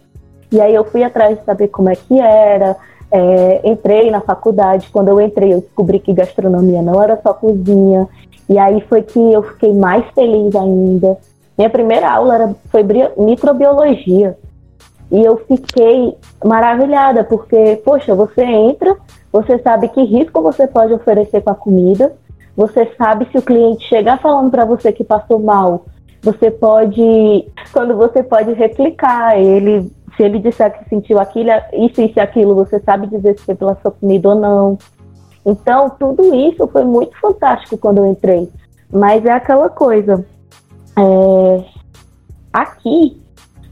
E 0.52 0.62
aí 0.62 0.76
eu 0.76 0.84
fui 0.84 1.04
atrás 1.04 1.38
de 1.38 1.44
saber 1.44 1.70
como 1.70 1.89
é 1.89 1.96
que 1.96 2.20
era. 2.20 2.76
É, 3.12 3.62
entrei 3.63 4.12
na 4.12 4.22
faculdade. 4.22 4.89
Quando 4.91 5.10
eu 5.10 5.20
entrei, 5.22 5.54
eu 5.54 5.62
descobri 5.62 6.00
que 6.00 6.13
gastronomia 6.13 6.82
não 6.82 7.02
era 7.02 7.20
só 7.22 7.34
cozinha. 7.34 8.08
E 8.48 8.58
aí 8.58 8.82
foi 8.82 9.02
que 9.02 9.20
eu 9.20 9.41
fiquei 9.44 9.74
mais 9.74 10.06
feliz 10.13 10.56
ainda. 10.56 11.18
Minha 11.58 11.70
primeira 11.70 12.12
aula 12.12 12.36
era, 12.36 12.56
foi 12.70 12.84
microbiologia. 13.18 14.38
E 15.12 15.24
eu 15.24 15.38
fiquei 15.38 16.15
maravilhada, 16.44 17.24
porque, 17.24 17.82
poxa, 17.86 18.13
você 18.13 18.44
entra, 18.44 18.96
você 19.32 19.60
sabe 19.60 19.88
que 19.89 20.04
risco 20.04 20.41
você 20.41 20.68
pode 20.68 20.94
oferecer 20.94 21.41
com 21.41 21.52
a 21.52 21.56
comida, 21.56 22.13
você 22.56 22.94
sabe 22.98 23.28
se 23.32 23.38
o 23.38 23.41
cliente 23.41 23.88
chegar 23.88 24.20
falando 24.20 24.50
para 24.50 24.65
você 24.65 24.91
que 24.91 25.04
passou 25.04 25.39
mal, 25.39 25.86
você 26.22 26.50
pode, 26.50 27.48
quando 27.72 27.96
você 27.96 28.24
pode 28.24 28.54
replicar 28.54 29.38
ele, 29.39 29.91
se 30.15 30.24
ele 30.24 30.39
disser 30.39 30.78
que 30.78 30.89
sentiu 30.89 31.20
aquilo, 31.20 31.50
isso, 31.74 32.02
e 32.02 32.20
aquilo, 32.20 32.56
você 32.56 32.80
sabe 32.80 33.08
dizer 33.08 33.38
se 33.38 33.46
foi 33.46 33.56
pela 33.56 33.78
sua 33.82 33.91
comida 33.91 34.30
ou 34.30 34.36
não. 34.36 34.78
Então, 35.46 35.89
tudo 36.00 36.34
isso 36.34 36.68
foi 36.68 36.84
muito 36.84 37.20
fantástico 37.20 37.78
quando 37.78 38.00
eu 38.00 38.08
entrei. 38.08 38.50
Mas 38.91 39.24
é 39.26 39.32
aquela 39.32 39.70
coisa. 39.70 40.26
é, 40.98 41.76
Aqui, 42.56 43.22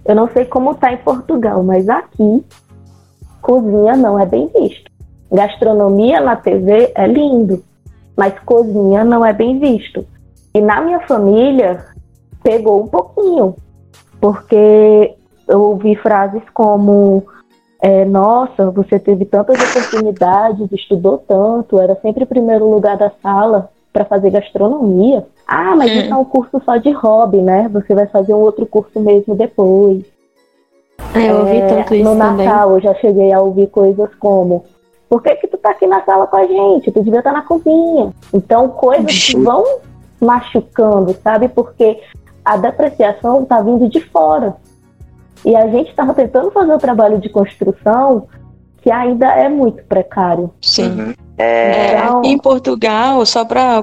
eu 0.06 0.14
não 0.14 0.28
sei 0.28 0.44
como 0.44 0.76
tá 0.76 0.92
em 0.92 0.98
Portugal, 0.98 1.64
mas 1.64 1.88
aqui, 1.88 2.46
cozinha 3.42 3.96
não 3.96 4.20
é 4.20 4.26
bem 4.26 4.52
visto. 4.54 4.92
Gastronomia 5.32 6.20
na 6.20 6.36
TV 6.36 6.92
é 6.94 7.08
lindo, 7.08 7.64
mas 8.18 8.38
cozinha 8.46 9.04
não 9.04 9.26
é 9.26 9.34
bem 9.34 9.60
visto. 9.60 10.06
E 10.54 10.62
na 10.62 10.82
minha 10.82 11.00
família, 11.02 11.86
pegou 12.44 12.84
um 12.84 12.88
pouquinho, 12.88 13.56
porque 14.22 15.16
eu 15.48 15.62
ouvi 15.62 15.96
frases 15.96 16.44
como: 16.54 17.24
é, 17.82 18.06
Nossa, 18.06 18.70
você 18.72 19.00
teve 19.00 19.26
tantas 19.26 19.58
oportunidades, 19.60 20.72
estudou 20.72 21.18
tanto, 21.18 21.80
era 21.80 21.96
sempre 22.02 22.26
primeiro 22.26 22.70
lugar 22.70 22.98
da 22.98 23.12
sala 23.22 23.70
para 23.92 24.06
fazer 24.06 24.32
gastronomia. 24.32 25.26
Ah, 25.48 25.76
mas 25.76 25.92
isso 25.92 26.14
é 26.14 26.16
um 26.16 26.26
curso 26.26 26.62
só 26.66 26.78
de 26.78 26.92
hobby, 26.92 27.42
né? 27.42 27.70
Você 27.72 27.94
vai 27.94 28.08
fazer 28.08 28.34
um 28.34 28.40
outro 28.40 28.66
curso 28.66 29.00
mesmo 29.00 29.36
depois. 29.36 30.04
É, 31.14 31.30
eu 31.30 31.40
ouvi 31.40 31.58
É, 31.58 31.68
tanto 31.68 31.94
isso 31.96 32.10
no 32.10 32.18
também. 32.18 32.48
Natal 32.48 32.72
eu 32.72 32.82
já 32.82 32.94
cheguei 32.96 33.32
a 33.32 33.40
ouvir 33.40 33.68
coisas 33.68 34.10
como 34.16 34.66
por 35.10 35.22
que, 35.22 35.36
que 35.36 35.48
tu 35.48 35.58
tá 35.58 35.72
aqui 35.72 35.86
na 35.86 36.04
sala 36.04 36.28
com 36.28 36.38
a 36.38 36.46
gente? 36.46 36.92
Tu 36.92 37.04
devia 37.04 37.20
estar 37.20 37.32
na 37.32 37.44
cozinha. 37.44 38.12
Então, 38.34 38.70
coisas 38.70 39.26
que 39.26 39.38
vão 39.38 39.64
machucando, 40.20 41.16
sabe? 41.24 41.48
Porque 41.48 42.02
a 42.44 42.58
depreciação 42.58 43.46
tá 43.46 43.62
vindo 43.62 43.88
de 43.90 44.02
fora. 44.02 44.56
E 45.46 45.56
a 45.56 45.68
gente 45.68 45.90
estava 45.90 46.14
tentando 46.14 46.52
fazer 46.52 46.74
o 46.74 46.80
trabalho 46.80 47.20
de 47.20 47.30
construção 47.30 48.28
que 48.84 48.92
ainda 48.92 49.28
é 49.28 49.48
muito 49.48 49.82
precário. 49.86 50.52
Sim. 50.62 50.90
Uhum. 50.90 51.14
É, 51.36 51.44
É, 51.46 51.98
Então- 51.98 52.22
em 52.24 52.38
Portugal, 52.38 53.26
só 53.26 53.44
para 53.44 53.82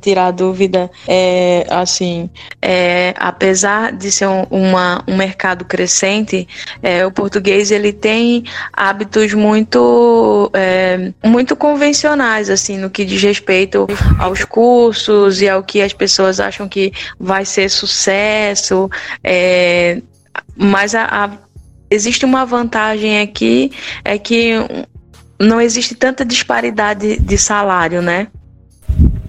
tirar 0.00 0.26
a 0.26 0.30
dúvida, 0.30 0.88
é, 1.08 1.66
assim, 1.68 2.30
é, 2.62 3.12
apesar 3.18 3.90
de 3.90 4.12
ser 4.12 4.28
um, 4.28 4.44
uma, 4.50 5.02
um 5.08 5.16
mercado 5.16 5.64
crescente, 5.64 6.46
é, 6.80 7.04
o 7.04 7.10
português 7.10 7.72
ele 7.72 7.92
tem 7.92 8.44
hábitos 8.72 9.34
muito, 9.34 10.48
é, 10.54 11.12
muito 11.24 11.56
convencionais, 11.56 12.48
assim, 12.48 12.78
no 12.78 12.88
que 12.88 13.04
diz 13.04 13.20
respeito 13.20 13.88
aos 14.20 14.44
cursos 14.44 15.42
e 15.42 15.48
ao 15.48 15.60
que 15.64 15.82
as 15.82 15.92
pessoas 15.92 16.38
acham 16.38 16.68
que 16.68 16.92
vai 17.18 17.44
ser 17.44 17.68
sucesso. 17.68 18.88
é, 19.24 20.00
mas 20.56 20.94
a- 20.94 21.04
a- 21.10 21.30
existe 21.90 22.24
uma 22.24 22.44
vantagem 22.44 23.20
aqui, 23.20 23.72
é 24.04 24.18
que 24.18 24.52
não 25.38 25.60
existe 25.60 25.94
tanta 25.94 26.24
disparidade 26.24 27.18
de 27.18 27.38
salário, 27.38 28.00
né? 28.00 28.28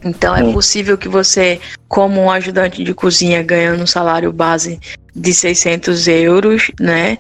Então 0.03 0.35
é 0.35 0.51
possível 0.53 0.97
que 0.97 1.09
você, 1.09 1.59
como 1.87 2.21
um 2.21 2.31
ajudante 2.31 2.83
de 2.83 2.93
cozinha, 2.93 3.41
ganhando 3.41 3.81
um 3.81 3.87
salário 3.87 4.31
base 4.31 4.79
de 5.15 5.33
600 5.33 6.07
euros, 6.07 6.71
né? 6.79 7.17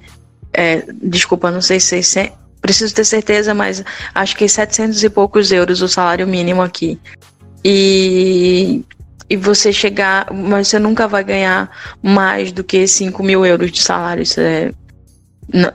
É, 0.53 0.83
desculpa, 1.01 1.49
não 1.49 1.61
sei 1.61 1.79
se 1.79 1.87
600, 1.87 2.37
preciso 2.61 2.93
ter 2.93 3.05
certeza, 3.05 3.53
mas 3.53 3.83
acho 4.13 4.35
que 4.35 4.47
700 4.47 5.03
e 5.03 5.09
poucos 5.09 5.51
euros 5.51 5.81
o 5.81 5.87
salário 5.87 6.27
mínimo 6.27 6.61
aqui. 6.61 6.99
E, 7.63 8.83
e 9.27 9.35
você 9.35 9.73
chegar, 9.73 10.31
mas 10.31 10.67
você 10.67 10.77
nunca 10.77 11.07
vai 11.07 11.23
ganhar 11.23 11.69
mais 12.01 12.51
do 12.51 12.63
que 12.63 12.87
5 12.87 13.23
mil 13.23 13.45
euros 13.45 13.71
de 13.71 13.81
salário. 13.81 14.21
Isso 14.21 14.39
é, 14.39 14.71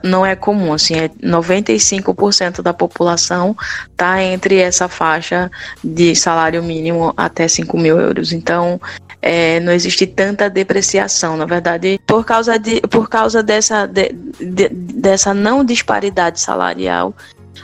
não 0.03 0.25
é 0.25 0.35
comum, 0.35 0.73
assim, 0.73 0.95
é 0.95 1.09
95% 1.09 2.61
da 2.61 2.73
população 2.73 3.55
tá 3.95 4.21
entre 4.21 4.57
essa 4.57 4.87
faixa 4.87 5.49
de 5.83 6.15
salário 6.15 6.61
mínimo 6.61 7.13
até 7.15 7.47
5 7.47 7.77
mil 7.77 7.99
euros. 7.99 8.33
Então, 8.33 8.79
é, 9.21 9.59
não 9.59 9.71
existe 9.71 10.05
tanta 10.05 10.49
depreciação. 10.49 11.37
Na 11.37 11.45
verdade, 11.45 11.99
por 12.05 12.25
causa, 12.25 12.57
de, 12.59 12.81
por 12.81 13.07
causa 13.09 13.41
dessa, 13.41 13.85
de- 13.85 14.13
de- 14.39 14.69
dessa 14.69 15.33
não 15.33 15.63
disparidade 15.63 16.39
salarial, 16.39 17.13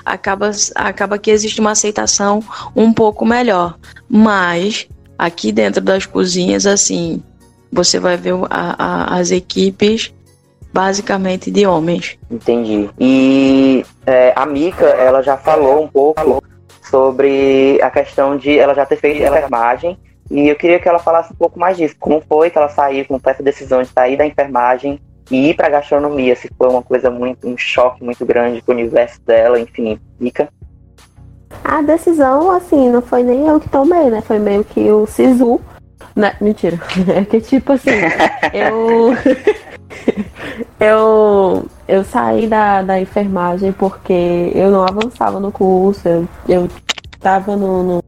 acaba, 0.05 0.51
acaba 0.75 1.17
que 1.17 1.31
existe 1.31 1.59
uma 1.59 1.71
aceitação 1.71 2.41
um 2.75 2.93
pouco 2.93 3.25
melhor. 3.25 3.77
Mas, 4.07 4.87
aqui 5.17 5.51
dentro 5.51 5.81
das 5.81 6.05
cozinhas, 6.05 6.65
assim, 6.65 7.21
você 7.71 7.99
vai 7.99 8.15
ver 8.15 8.33
a- 8.49 8.75
a- 8.77 9.17
as 9.19 9.31
equipes 9.31 10.13
basicamente 10.77 11.49
de 11.49 11.65
homens. 11.65 12.19
Entendi. 12.29 12.87
E 12.99 13.83
é, 14.05 14.31
a 14.35 14.45
Mika, 14.45 14.85
ela 14.85 15.23
já 15.23 15.35
falou 15.35 15.83
um 15.83 15.87
pouco 15.87 16.43
sobre 16.83 17.79
a 17.81 17.89
questão 17.89 18.37
de 18.37 18.59
ela 18.59 18.75
já 18.75 18.85
ter 18.85 18.97
feito 18.97 19.23
enfermagem. 19.23 19.97
E 20.29 20.47
eu 20.47 20.55
queria 20.55 20.79
que 20.79 20.87
ela 20.87 20.99
falasse 20.99 21.33
um 21.33 21.35
pouco 21.35 21.59
mais 21.59 21.77
disso. 21.77 21.95
Como 21.99 22.21
foi 22.21 22.51
que 22.51 22.59
ela 22.59 22.69
saiu, 22.69 23.05
como 23.05 23.19
foi 23.19 23.31
essa 23.31 23.41
decisão 23.41 23.81
de 23.81 23.87
sair 23.87 24.17
da 24.17 24.25
enfermagem 24.27 25.01
e 25.31 25.49
ir 25.49 25.55
pra 25.55 25.67
gastronomia? 25.67 26.35
Se 26.35 26.47
foi 26.55 26.69
uma 26.69 26.83
coisa 26.83 27.09
muito, 27.09 27.47
um 27.47 27.57
choque 27.57 28.03
muito 28.03 28.23
grande 28.23 28.61
pro 28.61 28.75
universo 28.75 29.19
dela, 29.25 29.59
enfim. 29.59 29.99
Mika? 30.19 30.47
A 31.63 31.81
decisão, 31.81 32.51
assim, 32.51 32.87
não 32.89 33.01
foi 33.01 33.23
nem 33.23 33.47
eu 33.47 33.59
que 33.59 33.69
tomei, 33.69 34.11
né? 34.11 34.21
Foi 34.21 34.37
meio 34.37 34.63
que 34.63 34.91
o 34.91 35.07
Sisu. 35.07 35.59
Né? 36.17 36.35
Mentira. 36.41 36.79
É 37.15 37.23
que 37.23 37.39
tipo 37.39 37.73
assim, 37.73 37.91
eu. 38.51 39.15
eu. 40.79 41.65
Eu 41.87 42.03
saí 42.03 42.47
da, 42.47 42.81
da 42.81 42.99
enfermagem 42.99 43.71
porque 43.71 44.51
eu 44.53 44.69
não 44.69 44.83
avançava 44.83 45.39
no 45.39 45.53
curso, 45.53 46.05
eu, 46.05 46.27
eu 46.49 46.67
tava 47.17 47.55
no, 47.55 47.81
no, 47.81 48.03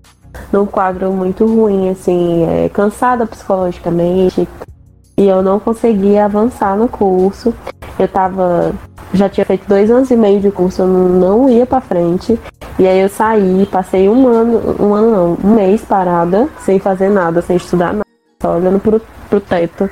num 0.52 0.66
quadro 0.66 1.14
muito 1.14 1.46
ruim, 1.46 1.90
assim, 1.90 2.44
é, 2.46 2.68
cansada 2.68 3.26
psicologicamente. 3.26 4.46
e 5.18 5.28
eu 5.28 5.42
não 5.42 5.60
conseguia 5.60 6.26
avançar 6.26 6.76
no 6.76 6.90
curso. 6.90 7.54
Eu 7.98 8.08
tava. 8.08 8.74
Já 9.14 9.28
tinha 9.28 9.46
feito 9.46 9.68
dois 9.68 9.90
anos 9.90 10.12
e 10.12 10.16
meio 10.16 10.40
de 10.40 10.52
curso, 10.52 10.84
eu 10.84 10.88
não 10.88 11.50
ia 11.50 11.66
pra 11.66 11.82
frente. 11.82 12.40
E 12.78 12.88
aí 12.88 13.00
eu 13.00 13.10
saí, 13.10 13.68
passei 13.70 14.08
um 14.08 14.28
ano, 14.28 14.76
um 14.80 14.94
ano 14.94 15.12
não, 15.12 15.38
um 15.44 15.56
mês 15.56 15.82
parada, 15.82 16.48
sem 16.60 16.80
fazer 16.80 17.10
nada, 17.10 17.42
sem 17.42 17.58
estudar 17.58 17.94
nada, 17.94 18.06
só 18.42 18.56
olhando 18.56 18.80
pro, 18.80 19.02
pro 19.30 19.42
teto. 19.42 19.90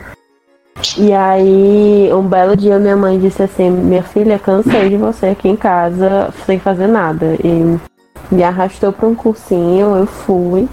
E 0.97 1.11
aí, 1.11 2.09
um 2.13 2.21
belo 2.21 2.55
dia 2.55 2.77
minha 2.77 2.95
mãe 2.95 3.19
disse 3.19 3.41
assim, 3.41 3.69
minha 3.69 4.03
filha, 4.03 4.37
cansei 4.37 4.89
de 4.89 4.97
você 4.97 5.27
aqui 5.27 5.49
em 5.49 5.55
casa 5.55 6.29
sem 6.45 6.59
fazer 6.59 6.87
nada. 6.87 7.35
E 7.43 7.77
me 8.31 8.43
arrastou 8.43 8.93
para 8.93 9.07
um 9.07 9.15
cursinho, 9.15 9.95
eu 9.95 10.05
fui. 10.05 10.67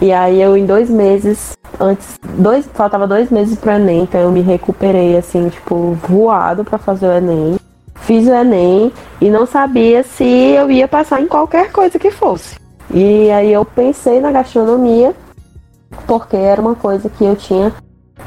E 0.00 0.12
aí 0.12 0.40
eu 0.40 0.56
em 0.56 0.64
dois 0.64 0.88
meses, 0.88 1.56
antes, 1.78 2.18
dois, 2.38 2.66
faltava 2.72 3.06
dois 3.06 3.30
meses 3.30 3.58
pro 3.58 3.72
Enem, 3.72 4.04
então 4.04 4.20
eu 4.20 4.32
me 4.32 4.40
recuperei 4.40 5.16
assim, 5.16 5.50
tipo, 5.50 5.92
voado 6.08 6.64
para 6.64 6.78
fazer 6.78 7.06
o 7.06 7.12
Enem. 7.12 7.56
Fiz 8.00 8.26
o 8.26 8.32
Enem 8.32 8.92
e 9.20 9.30
não 9.30 9.46
sabia 9.46 10.02
se 10.02 10.24
eu 10.24 10.70
ia 10.70 10.88
passar 10.88 11.20
em 11.20 11.26
qualquer 11.26 11.70
coisa 11.70 11.98
que 11.98 12.10
fosse. 12.10 12.56
E 12.92 13.30
aí 13.30 13.52
eu 13.52 13.64
pensei 13.64 14.20
na 14.20 14.32
gastronomia, 14.32 15.14
porque 16.06 16.36
era 16.36 16.60
uma 16.60 16.74
coisa 16.74 17.08
que 17.08 17.24
eu 17.24 17.36
tinha 17.36 17.72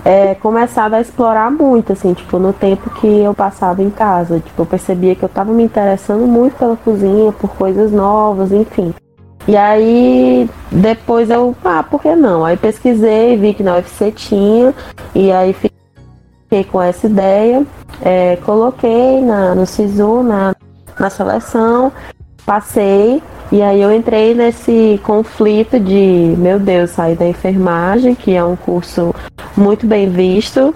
é, 0.05 0.35
começado 0.35 0.93
a 0.93 1.01
explorar 1.01 1.51
muito, 1.51 1.93
assim, 1.93 2.13
tipo, 2.13 2.39
no 2.39 2.53
tempo 2.53 2.89
que 2.91 3.07
eu 3.07 3.33
passava 3.33 3.81
em 3.81 3.89
casa. 3.89 4.39
Tipo, 4.39 4.61
eu 4.61 4.65
percebia 4.65 5.15
que 5.15 5.23
eu 5.23 5.29
tava 5.29 5.51
me 5.51 5.63
interessando 5.63 6.25
muito 6.25 6.55
pela 6.57 6.75
cozinha, 6.77 7.31
por 7.33 7.49
coisas 7.51 7.91
novas, 7.91 8.51
enfim. 8.51 8.93
E 9.47 9.57
aí 9.57 10.49
depois 10.71 11.29
eu, 11.29 11.55
ah, 11.65 11.83
por 11.83 12.01
que 12.01 12.15
não? 12.15 12.45
Aí 12.45 12.55
pesquisei, 12.55 13.35
vi 13.35 13.53
que 13.53 13.63
na 13.63 13.75
UFC 13.75 14.11
tinha, 14.11 14.73
e 15.13 15.31
aí 15.31 15.53
fiquei 15.53 16.63
com 16.63 16.81
essa 16.81 17.07
ideia, 17.07 17.65
é, 18.01 18.37
coloquei 18.37 19.21
na, 19.21 19.55
no 19.55 19.65
SISU, 19.65 20.23
na, 20.23 20.55
na 20.99 21.09
seleção, 21.09 21.91
passei, 22.45 23.21
e 23.51 23.61
aí 23.61 23.81
eu 23.81 23.93
entrei 23.93 24.33
nesse 24.33 24.99
conflito 25.03 25.79
de, 25.79 26.33
meu 26.37 26.59
Deus, 26.59 26.91
sair 26.91 27.15
da 27.15 27.27
enfermagem, 27.27 28.15
que 28.15 28.33
é 28.33 28.43
um 28.43 28.55
curso 28.55 29.13
muito 29.55 29.85
bem 29.85 30.09
visto, 30.09 30.73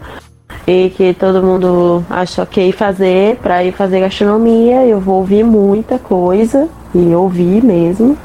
e 0.67 0.89
que 0.91 1.13
todo 1.13 1.41
mundo 1.41 2.03
acha 2.09 2.43
ok 2.43 2.71
fazer 2.71 3.37
para 3.37 3.63
ir 3.63 3.71
fazer 3.71 4.01
gastronomia. 4.01 4.85
Eu 4.85 4.99
vou 4.99 5.15
ouvir 5.15 5.43
muita 5.43 5.97
coisa, 5.97 6.69
e 6.93 7.15
ouvi 7.15 7.61
mesmo. 7.61 8.17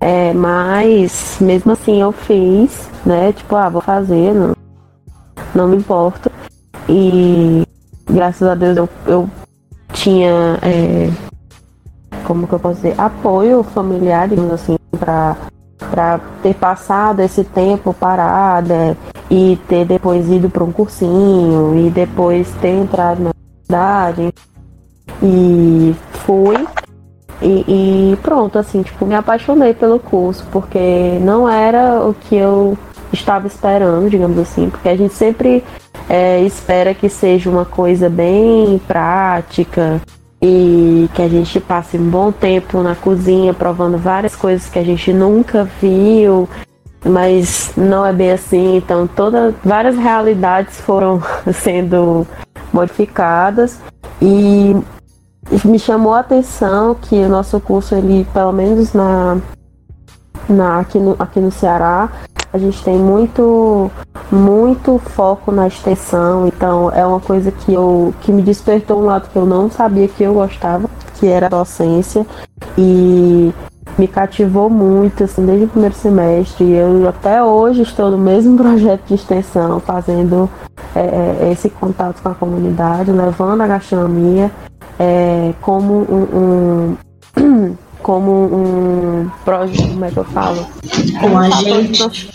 É, 0.00 0.32
mas 0.32 1.38
mesmo 1.40 1.72
assim 1.72 2.00
eu 2.00 2.12
fiz, 2.12 2.88
né? 3.04 3.32
Tipo, 3.32 3.56
ah, 3.56 3.68
vou 3.68 3.82
fazer, 3.82 4.32
não, 4.32 4.54
não 5.54 5.68
me 5.68 5.76
importo. 5.76 6.30
E 6.88 7.62
graças 8.08 8.46
a 8.48 8.54
Deus 8.54 8.76
eu, 8.76 8.88
eu 9.06 9.30
tinha, 9.92 10.58
é, 10.62 11.10
como 12.24 12.46
que 12.46 12.52
eu 12.54 12.58
posso 12.58 12.76
dizer, 12.76 12.94
apoio 12.98 13.62
familiar, 13.62 14.28
digamos 14.28 14.52
assim, 14.52 14.76
para 14.98 15.36
para 15.90 16.18
ter 16.42 16.54
passado 16.54 17.20
esse 17.20 17.44
tempo 17.44 17.94
parada 17.94 18.96
e 19.30 19.56
ter 19.68 19.84
depois 19.84 20.28
ido 20.28 20.50
para 20.50 20.64
um 20.64 20.72
cursinho 20.72 21.78
e 21.78 21.88
depois 21.88 22.50
ter 22.60 22.70
entrado 22.70 23.22
na 23.22 23.30
cidade 23.62 24.34
e 25.22 25.94
fui 26.26 26.66
e, 27.40 28.12
e, 28.12 28.16
pronto, 28.16 28.58
assim, 28.58 28.82
tipo, 28.82 29.06
me 29.06 29.14
apaixonei 29.14 29.72
pelo 29.72 30.00
curso, 30.00 30.44
porque 30.50 31.18
não 31.20 31.48
era 31.48 32.04
o 32.04 32.12
que 32.12 32.34
eu 32.34 32.76
estava 33.12 33.46
esperando, 33.46 34.10
digamos 34.10 34.38
assim, 34.38 34.68
porque 34.70 34.88
a 34.88 34.96
gente 34.96 35.14
sempre 35.14 35.64
é, 36.08 36.40
espera 36.42 36.94
que 36.94 37.08
seja 37.08 37.50
uma 37.50 37.64
coisa 37.64 38.08
bem 38.08 38.80
prática 38.86 40.00
e 40.40 41.08
que 41.14 41.22
a 41.22 41.28
gente 41.28 41.58
passe 41.60 41.96
um 41.96 42.08
bom 42.08 42.30
tempo 42.30 42.82
na 42.82 42.94
cozinha 42.94 43.52
provando 43.52 43.98
várias 43.98 44.36
coisas 44.36 44.68
que 44.68 44.78
a 44.78 44.84
gente 44.84 45.12
nunca 45.12 45.68
viu, 45.80 46.48
mas 47.04 47.72
não 47.76 48.06
é 48.06 48.12
bem 48.12 48.32
assim, 48.32 48.76
então 48.76 49.06
todas 49.06 49.54
várias 49.64 49.96
realidades 49.96 50.80
foram 50.80 51.20
sendo 51.52 52.26
modificadas 52.72 53.80
e 54.20 54.76
me 55.64 55.78
chamou 55.78 56.14
a 56.14 56.20
atenção 56.20 56.94
que 56.94 57.14
o 57.16 57.28
nosso 57.28 57.58
curso, 57.60 57.94
ele, 57.94 58.26
pelo 58.32 58.52
menos 58.52 58.92
na, 58.92 59.38
na, 60.48 60.80
aqui, 60.80 60.98
no, 60.98 61.16
aqui 61.18 61.40
no 61.40 61.50
Ceará, 61.50 62.10
a 62.52 62.58
gente 62.58 62.82
tem 62.82 62.96
muito, 62.96 63.90
muito 64.30 64.98
foco 64.98 65.52
na 65.52 65.66
extensão, 65.66 66.46
então 66.46 66.90
é 66.92 67.04
uma 67.04 67.20
coisa 67.20 67.50
que, 67.50 67.72
eu, 67.72 68.14
que 68.22 68.32
me 68.32 68.42
despertou 68.42 69.00
um 69.00 69.04
lado 69.04 69.28
que 69.30 69.36
eu 69.36 69.44
não 69.44 69.70
sabia 69.70 70.08
que 70.08 70.22
eu 70.22 70.34
gostava, 70.34 70.88
que 71.18 71.26
era 71.26 71.46
a 71.46 71.50
docência, 71.50 72.26
e 72.76 73.52
me 73.98 74.06
cativou 74.06 74.70
muito, 74.70 75.24
assim, 75.24 75.44
desde 75.44 75.64
o 75.64 75.68
primeiro 75.68 75.94
semestre. 75.94 76.70
Eu 76.70 77.08
até 77.08 77.42
hoje 77.42 77.82
estou 77.82 78.10
no 78.10 78.18
mesmo 78.18 78.56
projeto 78.58 79.06
de 79.06 79.14
extensão, 79.14 79.80
fazendo 79.80 80.48
é, 80.94 81.48
é 81.48 81.52
esse 81.52 81.68
contato 81.68 82.22
com 82.22 82.28
a 82.28 82.34
comunidade, 82.34 83.10
levando 83.10 83.60
a 83.60 83.66
gastronomia 83.66 84.50
é, 84.98 85.52
como 85.60 85.94
um 85.94 86.96
como 88.08 88.32
um 88.32 89.30
projeto, 89.44 89.86
como 89.90 90.04
é 90.06 90.10
que 90.10 90.16
eu 90.16 90.24
falo? 90.24 90.66
Um 91.22 91.36
agente. 91.36 92.30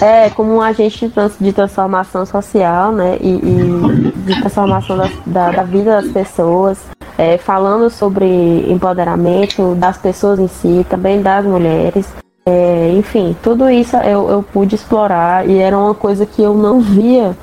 É, 0.00 0.30
como 0.30 0.54
um 0.54 0.62
agente 0.62 1.12
de 1.38 1.52
transformação 1.52 2.24
social, 2.24 2.92
né? 2.92 3.18
E, 3.20 3.28
e 3.28 4.12
de 4.24 4.40
transformação 4.40 4.96
da, 4.96 5.10
da, 5.26 5.50
da, 5.50 5.62
vida 5.64 6.00
das 6.00 6.10
pessoas, 6.10 6.78
é, 7.18 7.36
falando 7.36 7.90
sobre 7.90 8.26
empoderamento 8.72 9.74
das 9.74 9.98
pessoas 9.98 10.38
em 10.38 10.48
si, 10.48 10.86
também 10.88 11.20
das 11.20 11.44
mulheres. 11.44 12.08
É, 12.46 12.90
enfim, 12.96 13.36
tudo 13.42 13.68
isso 13.68 13.98
eu, 13.98 14.30
eu 14.30 14.42
pude 14.42 14.76
explorar 14.76 15.46
e 15.46 15.58
era 15.58 15.76
uma 15.78 15.94
coisa 15.94 16.24
que 16.24 16.42
eu 16.42 16.54
não 16.54 16.80
via 16.80 17.36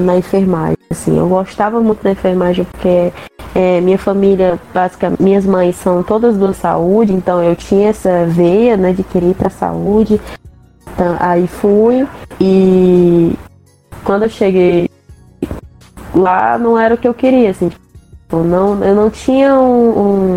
na, 0.00 0.16
enfermagem. 0.16 0.76
Assim, 0.90 1.18
eu 1.18 1.28
gostava 1.28 1.80
muito 1.80 2.02
da 2.02 2.12
enfermagem 2.12 2.64
porque 2.64 3.12
é, 3.54 3.80
minha 3.80 3.98
família, 3.98 4.58
basicamente, 4.72 5.22
minhas 5.22 5.46
mães 5.46 5.76
são 5.76 6.02
todas 6.02 6.36
do 6.36 6.52
saúde, 6.52 7.12
então 7.12 7.42
eu 7.42 7.54
tinha 7.56 7.88
essa 7.88 8.24
veia, 8.26 8.76
né, 8.76 8.92
de 8.92 9.02
querer 9.02 9.30
ir 9.30 9.34
pra 9.34 9.50
saúde. 9.50 10.20
Então, 10.92 11.16
aí 11.18 11.46
fui 11.46 12.06
e 12.40 13.36
quando 14.04 14.24
eu 14.24 14.28
cheguei 14.28 14.88
lá 16.14 16.56
não 16.56 16.78
era 16.78 16.94
o 16.94 16.98
que 16.98 17.08
eu 17.08 17.14
queria, 17.14 17.50
assim, 17.50 17.68
tipo, 17.68 18.38
não, 18.38 18.82
eu 18.84 18.94
não 18.94 19.10
tinha 19.10 19.58
um, 19.58 19.88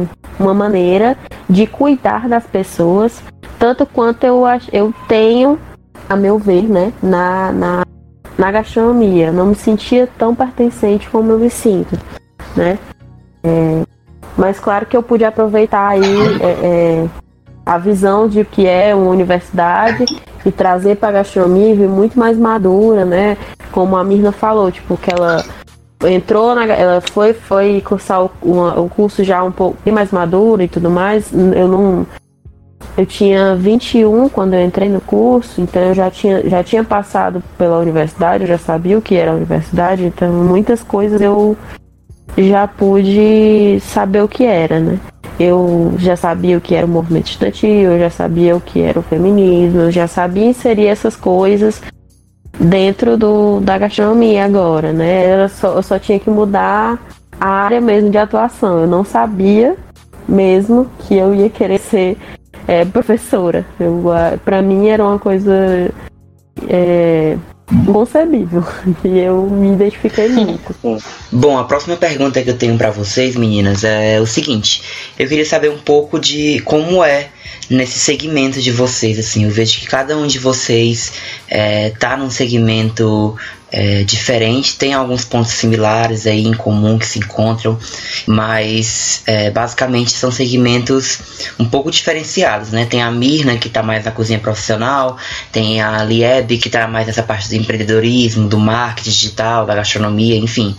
um, 0.01 0.07
uma 0.39 0.53
maneira 0.53 1.15
de 1.47 1.67
cuidar 1.67 2.27
das 2.27 2.45
pessoas 2.45 3.21
tanto 3.59 3.85
quanto 3.85 4.23
eu, 4.23 4.43
eu 4.71 4.93
tenho, 5.07 5.59
a 6.07 6.15
meu 6.15 6.37
ver, 6.37 6.63
né, 6.63 6.93
na, 7.01 7.51
na 7.51 7.85
na 8.37 8.51
gastronomia. 8.51 9.31
Não 9.31 9.47
me 9.47 9.55
sentia 9.55 10.07
tão 10.17 10.35
pertencente 10.35 11.09
como 11.09 11.31
eu 11.31 11.39
me 11.39 11.49
sinto, 11.49 11.97
né? 12.55 12.77
É, 13.43 13.83
mas 14.37 14.59
claro 14.59 14.85
que 14.85 14.95
eu 14.95 15.01
pude 15.01 15.25
aproveitar 15.25 15.87
aí 15.87 16.03
é, 16.41 16.65
é, 16.65 17.09
a 17.65 17.77
visão 17.77 18.27
de 18.27 18.45
que 18.45 18.67
é 18.67 18.93
uma 18.93 19.09
universidade 19.09 20.05
e 20.45 20.51
trazer 20.51 20.97
para 20.97 21.09
a 21.09 21.11
gastronomia 21.13 21.75
muito 21.87 22.17
mais 22.17 22.37
madura, 22.37 23.03
né? 23.03 23.37
Como 23.71 23.97
a 23.97 24.03
Mirna 24.03 24.31
falou, 24.31 24.71
tipo, 24.71 24.95
que 24.95 25.11
ela 25.11 25.43
entrou 26.05 26.53
na, 26.53 26.65
ela 26.65 27.01
foi 27.01 27.33
foi 27.33 27.81
cursar 27.81 28.23
o, 28.23 28.31
o 28.41 28.89
curso 28.89 29.23
já 29.23 29.43
um 29.43 29.51
pouco 29.51 29.77
mais 29.91 30.11
maduro 30.11 30.61
e 30.61 30.67
tudo 30.67 30.89
mais. 30.89 31.31
Eu 31.33 31.67
não 31.67 32.05
eu 32.97 33.05
tinha 33.05 33.55
21 33.55 34.27
quando 34.27 34.55
eu 34.55 34.65
entrei 34.65 34.89
no 34.89 34.99
curso, 34.99 35.61
então 35.61 35.81
eu 35.83 35.93
já 35.93 36.09
tinha, 36.09 36.49
já 36.49 36.63
tinha 36.63 36.83
passado 36.83 37.43
pela 37.55 37.77
universidade, 37.77 38.43
eu 38.43 38.47
já 38.47 38.57
sabia 38.57 38.97
o 38.97 39.01
que 39.01 39.15
era 39.15 39.31
a 39.31 39.35
universidade, 39.35 40.03
então 40.03 40.33
muitas 40.33 40.81
coisas 40.81 41.21
eu 41.21 41.55
já 42.35 42.67
pude 42.67 43.79
saber 43.81 44.23
o 44.23 44.27
que 44.27 44.45
era, 44.45 44.79
né? 44.79 44.99
Eu 45.39 45.93
já 45.99 46.15
sabia 46.15 46.57
o 46.57 46.61
que 46.61 46.73
era 46.73 46.87
o 46.87 46.89
movimento 46.89 47.27
estudantil, 47.27 47.91
eu 47.91 47.99
já 47.99 48.09
sabia 48.09 48.55
o 48.55 48.61
que 48.61 48.81
era 48.81 48.99
o 48.99 49.03
feminismo, 49.03 49.81
eu 49.81 49.91
já 49.91 50.07
sabia 50.07 50.47
inserir 50.47 50.87
essas 50.87 51.15
coisas 51.15 51.79
dentro 52.59 53.15
do, 53.15 53.59
da 53.59 53.77
gastronomia 53.77 54.43
agora, 54.43 54.91
né? 54.91 55.47
Só, 55.49 55.75
eu 55.75 55.83
só 55.83 55.99
tinha 55.99 56.19
que 56.19 56.31
mudar 56.31 56.99
a 57.39 57.47
área 57.47 57.79
mesmo 57.79 58.09
de 58.09 58.17
atuação. 58.17 58.79
Eu 58.79 58.87
não 58.87 59.03
sabia 59.03 59.75
mesmo 60.27 60.87
que 60.99 61.15
eu 61.15 61.35
ia 61.35 61.49
querer 61.49 61.77
ser 61.77 62.17
é, 62.67 62.83
professora. 62.85 63.65
para 64.43 64.61
mim 64.61 64.87
era 64.87 65.03
uma 65.03 65.17
coisa 65.17 65.89
é, 66.67 67.37
concebível. 67.85 68.63
E 69.03 69.19
eu 69.19 69.47
me 69.49 69.73
identifiquei 69.73 70.27
muito. 70.29 70.75
Bom, 71.31 71.57
a 71.57 71.63
próxima 71.63 71.95
pergunta 71.95 72.41
que 72.41 72.49
eu 72.49 72.57
tenho 72.57 72.77
para 72.77 72.89
vocês, 72.89 73.35
meninas, 73.35 73.83
é 73.83 74.19
o 74.19 74.25
seguinte: 74.25 74.81
eu 75.17 75.27
queria 75.27 75.45
saber 75.45 75.69
um 75.69 75.77
pouco 75.77 76.19
de 76.19 76.59
como 76.61 77.03
é 77.03 77.29
nesse 77.69 77.99
segmento 77.99 78.61
de 78.61 78.71
vocês, 78.71 79.19
assim, 79.19 79.43
eu 79.43 79.49
vejo 79.49 79.79
que 79.79 79.87
cada 79.87 80.17
um 80.17 80.25
de 80.25 80.39
vocês 80.39 81.11
é, 81.49 81.89
tá 81.91 82.15
num 82.15 82.29
segmento 82.29 83.35
é, 83.71 84.03
diferente, 84.03 84.77
tem 84.77 84.93
alguns 84.93 85.25
pontos 85.25 85.51
similares 85.51 86.25
aí 86.25 86.45
em 86.45 86.53
comum 86.53 86.97
que 86.97 87.05
se 87.05 87.19
encontram, 87.19 87.77
mas 88.25 89.23
é, 89.25 89.49
basicamente 89.51 90.11
são 90.11 90.31
segmentos 90.31 91.19
um 91.59 91.65
pouco 91.65 91.91
diferenciados, 91.91 92.71
né? 92.71 92.85
Tem 92.85 93.01
a 93.01 93.11
Mirna 93.11 93.57
que 93.57 93.67
está 93.67 93.83
mais 93.83 94.05
na 94.05 94.11
cozinha 94.11 94.39
profissional, 94.39 95.17
tem 95.51 95.81
a 95.81 96.03
Lieb 96.03 96.57
que 96.57 96.67
está 96.69 96.87
mais 96.87 97.07
nessa 97.07 97.23
parte 97.23 97.49
do 97.49 97.55
empreendedorismo, 97.55 98.47
do 98.47 98.57
marketing 98.57 99.09
digital, 99.09 99.65
da 99.65 99.75
gastronomia, 99.75 100.37
enfim. 100.37 100.75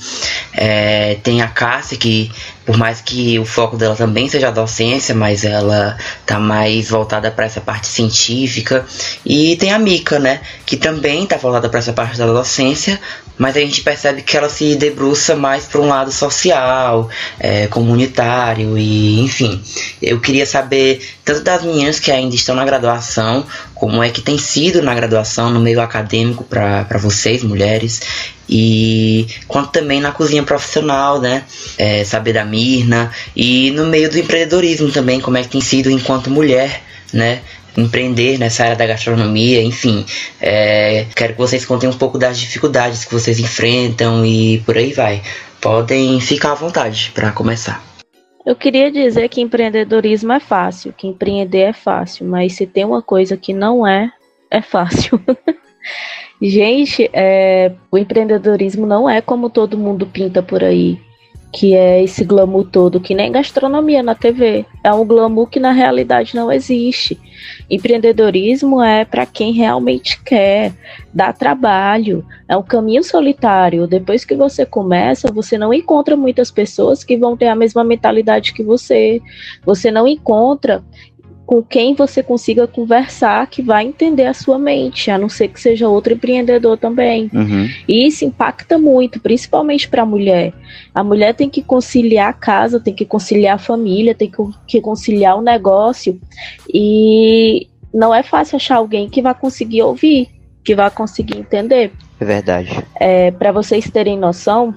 É, 0.54 1.18
tem 1.22 1.42
a 1.42 1.48
Cássia 1.48 1.98
que 1.98 2.30
por 2.68 2.76
mais 2.76 3.00
que 3.00 3.38
o 3.38 3.46
foco 3.46 3.78
dela 3.78 3.96
também 3.96 4.28
seja 4.28 4.48
a 4.48 4.50
docência, 4.50 5.14
mas 5.14 5.42
ela 5.42 5.96
tá 6.26 6.38
mais 6.38 6.90
voltada 6.90 7.30
para 7.30 7.46
essa 7.46 7.62
parte 7.62 7.86
científica. 7.86 8.84
E 9.24 9.56
tem 9.56 9.72
a 9.72 9.78
Mika, 9.78 10.18
né, 10.18 10.42
que 10.66 10.76
também 10.76 11.24
tá 11.24 11.38
voltada 11.38 11.66
para 11.70 11.78
essa 11.78 11.94
parte 11.94 12.18
da 12.18 12.26
docência, 12.26 13.00
mas 13.38 13.56
a 13.56 13.60
gente 13.60 13.80
percebe 13.80 14.20
que 14.20 14.36
ela 14.36 14.50
se 14.50 14.76
debruça 14.76 15.34
mais 15.34 15.64
para 15.64 15.80
um 15.80 15.88
lado 15.88 16.12
social, 16.12 17.08
é, 17.40 17.68
comunitário 17.68 18.76
e 18.76 19.20
enfim. 19.20 19.62
Eu 20.02 20.20
queria 20.20 20.44
saber 20.44 21.00
tanto 21.24 21.40
das 21.40 21.62
meninas 21.62 21.98
que 21.98 22.10
ainda 22.10 22.34
estão 22.34 22.54
na 22.54 22.66
graduação, 22.66 23.46
como 23.78 24.02
é 24.02 24.10
que 24.10 24.20
tem 24.20 24.36
sido 24.36 24.82
na 24.82 24.94
graduação, 24.94 25.50
no 25.50 25.60
meio 25.60 25.80
acadêmico 25.80 26.44
para 26.44 26.98
vocês, 26.98 27.42
mulheres, 27.44 28.00
e 28.48 29.26
quanto 29.46 29.70
também 29.70 30.00
na 30.00 30.10
cozinha 30.10 30.42
profissional, 30.42 31.20
né? 31.20 31.44
É, 31.76 32.02
saber 32.04 32.32
da 32.32 32.44
Mirna 32.44 33.12
e 33.36 33.70
no 33.72 33.86
meio 33.86 34.10
do 34.10 34.18
empreendedorismo 34.18 34.90
também, 34.90 35.20
como 35.20 35.36
é 35.36 35.42
que 35.42 35.48
tem 35.48 35.60
sido 35.60 35.90
enquanto 35.90 36.30
mulher, 36.30 36.82
né? 37.12 37.40
empreender 37.76 38.38
nessa 38.38 38.64
área 38.64 38.74
da 38.74 38.86
gastronomia, 38.86 39.62
enfim. 39.62 40.04
É, 40.40 41.06
quero 41.14 41.34
que 41.34 41.38
vocês 41.38 41.64
contem 41.64 41.88
um 41.88 41.92
pouco 41.92 42.18
das 42.18 42.36
dificuldades 42.36 43.04
que 43.04 43.14
vocês 43.14 43.38
enfrentam 43.38 44.26
e 44.26 44.58
por 44.66 44.76
aí 44.76 44.92
vai. 44.92 45.22
Podem 45.60 46.20
ficar 46.20 46.52
à 46.52 46.54
vontade 46.56 47.12
para 47.14 47.30
começar. 47.30 47.97
Eu 48.48 48.56
queria 48.56 48.90
dizer 48.90 49.28
que 49.28 49.42
empreendedorismo 49.42 50.32
é 50.32 50.40
fácil, 50.40 50.90
que 50.90 51.06
empreender 51.06 51.64
é 51.64 51.72
fácil, 51.74 52.26
mas 52.26 52.54
se 52.54 52.66
tem 52.66 52.82
uma 52.82 53.02
coisa 53.02 53.36
que 53.36 53.52
não 53.52 53.86
é, 53.86 54.10
é 54.50 54.62
fácil. 54.62 55.20
Gente, 56.40 57.10
é, 57.12 57.74
o 57.90 57.98
empreendedorismo 57.98 58.86
não 58.86 59.06
é 59.06 59.20
como 59.20 59.50
todo 59.50 59.76
mundo 59.76 60.06
pinta 60.06 60.42
por 60.42 60.64
aí 60.64 60.98
que 61.52 61.74
é 61.74 62.02
esse 62.02 62.24
glamour 62.24 62.64
todo, 62.64 63.00
que 63.00 63.14
nem 63.14 63.32
gastronomia 63.32 64.02
na 64.02 64.14
TV. 64.14 64.66
É 64.84 64.92
um 64.92 65.06
glamour 65.06 65.48
que 65.48 65.58
na 65.58 65.72
realidade 65.72 66.34
não 66.34 66.52
existe. 66.52 67.18
Empreendedorismo 67.70 68.82
é 68.82 69.04
para 69.04 69.24
quem 69.24 69.52
realmente 69.52 70.20
quer, 70.22 70.74
dá 71.12 71.32
trabalho, 71.32 72.24
é 72.46 72.56
um 72.56 72.62
caminho 72.62 73.02
solitário. 73.02 73.86
Depois 73.86 74.24
que 74.24 74.34
você 74.34 74.66
começa, 74.66 75.32
você 75.32 75.56
não 75.56 75.72
encontra 75.72 76.16
muitas 76.16 76.50
pessoas 76.50 77.02
que 77.02 77.16
vão 77.16 77.36
ter 77.36 77.48
a 77.48 77.56
mesma 77.56 77.82
mentalidade 77.82 78.52
que 78.52 78.62
você. 78.62 79.20
Você 79.64 79.90
não 79.90 80.06
encontra 80.06 80.82
com 81.48 81.62
quem 81.62 81.94
você 81.94 82.22
consiga 82.22 82.66
conversar 82.66 83.46
que 83.46 83.62
vai 83.62 83.86
entender 83.86 84.26
a 84.26 84.34
sua 84.34 84.58
mente, 84.58 85.10
a 85.10 85.16
não 85.16 85.30
ser 85.30 85.48
que 85.48 85.58
seja 85.58 85.88
outro 85.88 86.12
empreendedor 86.12 86.76
também. 86.76 87.30
Uhum. 87.32 87.66
E 87.88 88.06
isso 88.06 88.22
impacta 88.22 88.76
muito, 88.76 89.18
principalmente 89.18 89.88
para 89.88 90.02
a 90.02 90.06
mulher. 90.06 90.52
A 90.94 91.02
mulher 91.02 91.34
tem 91.34 91.48
que 91.48 91.62
conciliar 91.62 92.28
a 92.28 92.34
casa, 92.34 92.78
tem 92.78 92.92
que 92.92 93.06
conciliar 93.06 93.54
a 93.54 93.58
família, 93.58 94.14
tem 94.14 94.30
que 94.66 94.78
conciliar 94.82 95.38
o 95.38 95.40
negócio. 95.40 96.20
E 96.68 97.66
não 97.94 98.14
é 98.14 98.22
fácil 98.22 98.56
achar 98.56 98.76
alguém 98.76 99.08
que 99.08 99.22
vai 99.22 99.34
conseguir 99.34 99.80
ouvir, 99.80 100.28
que 100.62 100.74
vai 100.74 100.90
conseguir 100.90 101.38
entender. 101.38 101.92
É 102.20 102.24
verdade. 102.26 102.84
É, 103.00 103.30
para 103.30 103.52
vocês 103.52 103.90
terem 103.90 104.18
noção, 104.18 104.74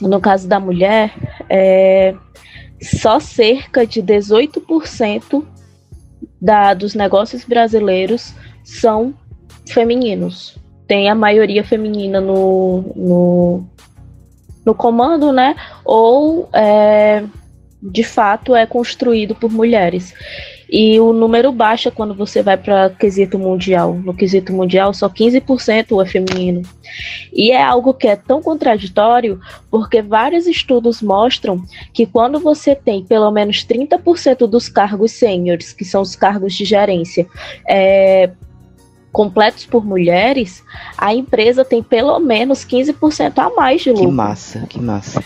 no 0.00 0.20
caso 0.20 0.46
da 0.46 0.60
mulher, 0.60 1.12
é, 1.50 2.14
só 2.80 3.18
cerca 3.18 3.84
de 3.84 4.00
18% 4.00 5.44
da, 6.42 6.74
dos 6.74 6.96
negócios 6.96 7.44
brasileiros 7.44 8.34
são 8.64 9.14
femininos. 9.68 10.58
Tem 10.88 11.08
a 11.08 11.14
maioria 11.14 11.62
feminina 11.62 12.20
no, 12.20 12.92
no, 12.96 13.64
no 14.66 14.74
comando, 14.74 15.32
né? 15.32 15.54
Ou 15.84 16.48
é, 16.52 17.22
de 17.80 18.02
fato 18.02 18.56
é 18.56 18.66
construído 18.66 19.36
por 19.36 19.52
mulheres. 19.52 20.12
E 20.72 20.98
o 20.98 21.12
número 21.12 21.52
baixa 21.52 21.90
quando 21.90 22.14
você 22.14 22.42
vai 22.42 22.56
para 22.56 22.88
quesito 22.88 23.38
mundial. 23.38 23.92
No 23.92 24.14
quesito 24.14 24.54
mundial, 24.54 24.94
só 24.94 25.06
15% 25.06 26.02
é 26.02 26.06
feminino. 26.06 26.62
E 27.30 27.50
é 27.50 27.62
algo 27.62 27.92
que 27.92 28.08
é 28.08 28.16
tão 28.16 28.40
contraditório, 28.40 29.38
porque 29.70 30.00
vários 30.00 30.46
estudos 30.46 31.02
mostram 31.02 31.62
que 31.92 32.06
quando 32.06 32.40
você 32.40 32.74
tem 32.74 33.04
pelo 33.04 33.30
menos 33.30 33.66
30% 33.66 34.46
dos 34.46 34.70
cargos 34.70 35.12
sêniores, 35.12 35.74
que 35.74 35.84
são 35.84 36.00
os 36.00 36.16
cargos 36.16 36.54
de 36.54 36.64
gerência, 36.64 37.26
é, 37.68 38.30
completos 39.12 39.66
por 39.66 39.84
mulheres, 39.84 40.64
a 40.96 41.14
empresa 41.14 41.66
tem 41.66 41.82
pelo 41.82 42.18
menos 42.18 42.64
15% 42.64 43.32
a 43.36 43.54
mais 43.54 43.82
de 43.82 43.90
lucro. 43.90 44.06
Que 44.06 44.12
massa, 44.14 44.66
que 44.66 44.80
massa. 44.80 45.22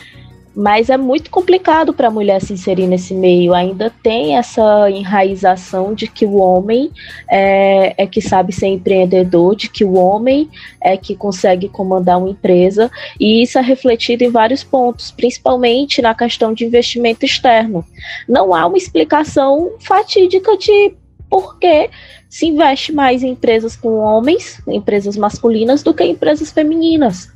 Mas 0.58 0.88
é 0.88 0.96
muito 0.96 1.30
complicado 1.30 1.92
para 1.92 2.08
a 2.08 2.10
mulher 2.10 2.40
se 2.40 2.54
inserir 2.54 2.86
nesse 2.86 3.12
meio. 3.12 3.52
Ainda 3.52 3.92
tem 4.02 4.38
essa 4.38 4.90
enraização 4.90 5.92
de 5.92 6.06
que 6.06 6.24
o 6.24 6.36
homem 6.36 6.90
é, 7.30 8.02
é, 8.02 8.06
que 8.06 8.22
sabe 8.22 8.54
ser 8.54 8.68
empreendedor, 8.68 9.54
de 9.54 9.68
que 9.68 9.84
o 9.84 9.92
homem 9.92 10.48
é 10.80 10.96
que 10.96 11.14
consegue 11.14 11.68
comandar 11.68 12.16
uma 12.16 12.30
empresa. 12.30 12.90
E 13.20 13.42
isso 13.42 13.58
é 13.58 13.60
refletido 13.60 14.24
em 14.24 14.30
vários 14.30 14.64
pontos, 14.64 15.10
principalmente 15.10 16.00
na 16.00 16.14
questão 16.14 16.54
de 16.54 16.64
investimento 16.64 17.26
externo. 17.26 17.84
Não 18.26 18.54
há 18.54 18.66
uma 18.66 18.78
explicação 18.78 19.72
fatídica 19.80 20.56
de 20.56 20.94
por 21.28 21.58
que 21.58 21.90
se 22.30 22.46
investe 22.46 22.92
mais 22.92 23.22
em 23.22 23.32
empresas 23.32 23.76
com 23.76 23.98
homens, 23.98 24.58
empresas 24.66 25.18
masculinas, 25.18 25.82
do 25.82 25.92
que 25.92 26.02
em 26.02 26.12
empresas 26.12 26.50
femininas. 26.50 27.30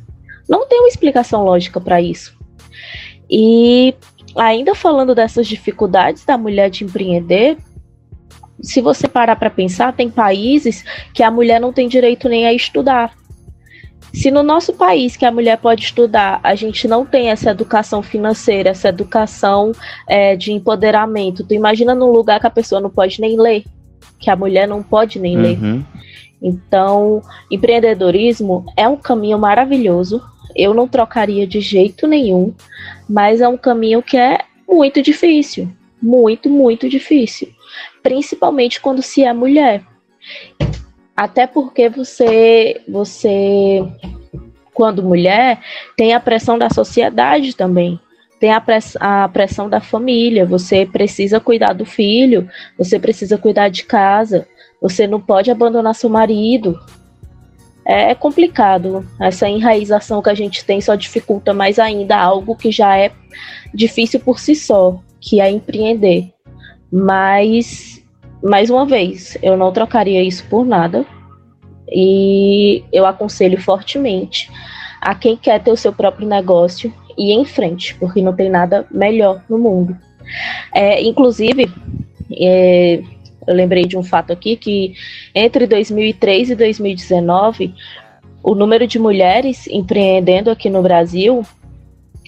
Não 0.48 0.66
tem 0.66 0.80
uma 0.80 0.88
explicação 0.88 1.44
lógica 1.44 1.78
para 1.78 2.00
isso. 2.00 2.40
E 3.30 3.94
ainda 4.36 4.74
falando 4.74 5.14
dessas 5.14 5.46
dificuldades 5.46 6.24
da 6.24 6.36
mulher 6.36 6.68
de 6.70 6.84
empreender, 6.84 7.56
se 8.60 8.80
você 8.80 9.08
parar 9.08 9.36
para 9.36 9.50
pensar, 9.50 9.92
tem 9.94 10.10
países 10.10 10.84
que 11.14 11.22
a 11.22 11.30
mulher 11.30 11.60
não 11.60 11.72
tem 11.72 11.88
direito 11.88 12.28
nem 12.28 12.46
a 12.46 12.52
estudar. 12.52 13.14
Se 14.12 14.30
no 14.30 14.42
nosso 14.42 14.72
país, 14.72 15.16
que 15.16 15.24
a 15.24 15.30
mulher 15.30 15.58
pode 15.58 15.84
estudar, 15.84 16.40
a 16.42 16.54
gente 16.56 16.88
não 16.88 17.06
tem 17.06 17.30
essa 17.30 17.50
educação 17.50 18.02
financeira, 18.02 18.70
essa 18.70 18.88
educação 18.88 19.72
é, 20.08 20.34
de 20.34 20.52
empoderamento, 20.52 21.44
tu 21.44 21.54
imagina 21.54 21.94
num 21.94 22.10
lugar 22.10 22.40
que 22.40 22.46
a 22.46 22.50
pessoa 22.50 22.80
não 22.80 22.90
pode 22.90 23.20
nem 23.20 23.40
ler, 23.40 23.64
que 24.18 24.28
a 24.28 24.34
mulher 24.34 24.66
não 24.66 24.82
pode 24.82 25.20
nem 25.20 25.36
uhum. 25.36 25.42
ler. 25.42 25.58
Então, 26.42 27.22
empreendedorismo 27.50 28.66
é 28.76 28.88
um 28.88 28.96
caminho 28.96 29.38
maravilhoso, 29.38 30.20
eu 30.54 30.74
não 30.74 30.88
trocaria 30.88 31.46
de 31.46 31.60
jeito 31.60 32.06
nenhum, 32.06 32.54
mas 33.08 33.40
é 33.40 33.48
um 33.48 33.56
caminho 33.56 34.02
que 34.02 34.16
é 34.16 34.38
muito 34.68 35.02
difícil, 35.02 35.68
muito, 36.00 36.48
muito 36.48 36.88
difícil, 36.88 37.48
principalmente 38.02 38.80
quando 38.80 39.02
se 39.02 39.22
é 39.24 39.32
mulher. 39.32 39.82
Até 41.16 41.46
porque 41.46 41.88
você, 41.88 42.80
você, 42.88 43.84
quando 44.72 45.02
mulher, 45.02 45.60
tem 45.96 46.14
a 46.14 46.20
pressão 46.20 46.58
da 46.58 46.70
sociedade 46.70 47.54
também. 47.54 48.00
Tem 48.38 48.52
a, 48.52 48.60
press 48.60 48.96
a 48.98 49.28
pressão 49.28 49.68
da 49.68 49.80
família, 49.80 50.46
você 50.46 50.86
precisa 50.86 51.38
cuidar 51.38 51.74
do 51.74 51.84
filho, 51.84 52.48
você 52.78 52.98
precisa 52.98 53.36
cuidar 53.36 53.68
de 53.68 53.84
casa, 53.84 54.48
você 54.80 55.06
não 55.06 55.20
pode 55.20 55.50
abandonar 55.50 55.94
seu 55.94 56.08
marido, 56.08 56.80
é 57.90 58.14
complicado. 58.14 59.06
Essa 59.18 59.48
enraização 59.48 60.22
que 60.22 60.30
a 60.30 60.34
gente 60.34 60.64
tem 60.64 60.80
só 60.80 60.94
dificulta 60.94 61.52
mais 61.52 61.78
ainda 61.78 62.16
algo 62.16 62.54
que 62.54 62.70
já 62.70 62.96
é 62.96 63.10
difícil 63.74 64.20
por 64.20 64.38
si 64.38 64.54
só, 64.54 65.00
que 65.20 65.40
é 65.40 65.50
empreender. 65.50 66.32
Mas, 66.92 68.02
mais 68.42 68.70
uma 68.70 68.86
vez, 68.86 69.36
eu 69.42 69.56
não 69.56 69.72
trocaria 69.72 70.22
isso 70.22 70.44
por 70.48 70.64
nada. 70.64 71.04
E 71.92 72.84
eu 72.92 73.04
aconselho 73.04 73.60
fortemente 73.60 74.48
a 75.00 75.14
quem 75.14 75.36
quer 75.36 75.60
ter 75.60 75.72
o 75.72 75.76
seu 75.76 75.92
próprio 75.92 76.28
negócio 76.28 76.92
ir 77.18 77.32
em 77.32 77.44
frente, 77.44 77.94
porque 77.96 78.22
não 78.22 78.34
tem 78.34 78.48
nada 78.48 78.86
melhor 78.90 79.42
no 79.48 79.58
mundo. 79.58 79.96
É, 80.72 81.02
inclusive, 81.02 81.68
é, 82.32 83.02
eu 83.50 83.56
lembrei 83.56 83.84
de 83.84 83.98
um 83.98 84.02
fato 84.02 84.32
aqui 84.32 84.56
que 84.56 84.94
entre 85.34 85.66
2003 85.66 86.50
e 86.50 86.54
2019 86.54 87.74
o 88.42 88.54
número 88.54 88.86
de 88.86 88.98
mulheres 88.98 89.66
empreendendo 89.66 90.50
aqui 90.50 90.70
no 90.70 90.82
Brasil 90.82 91.44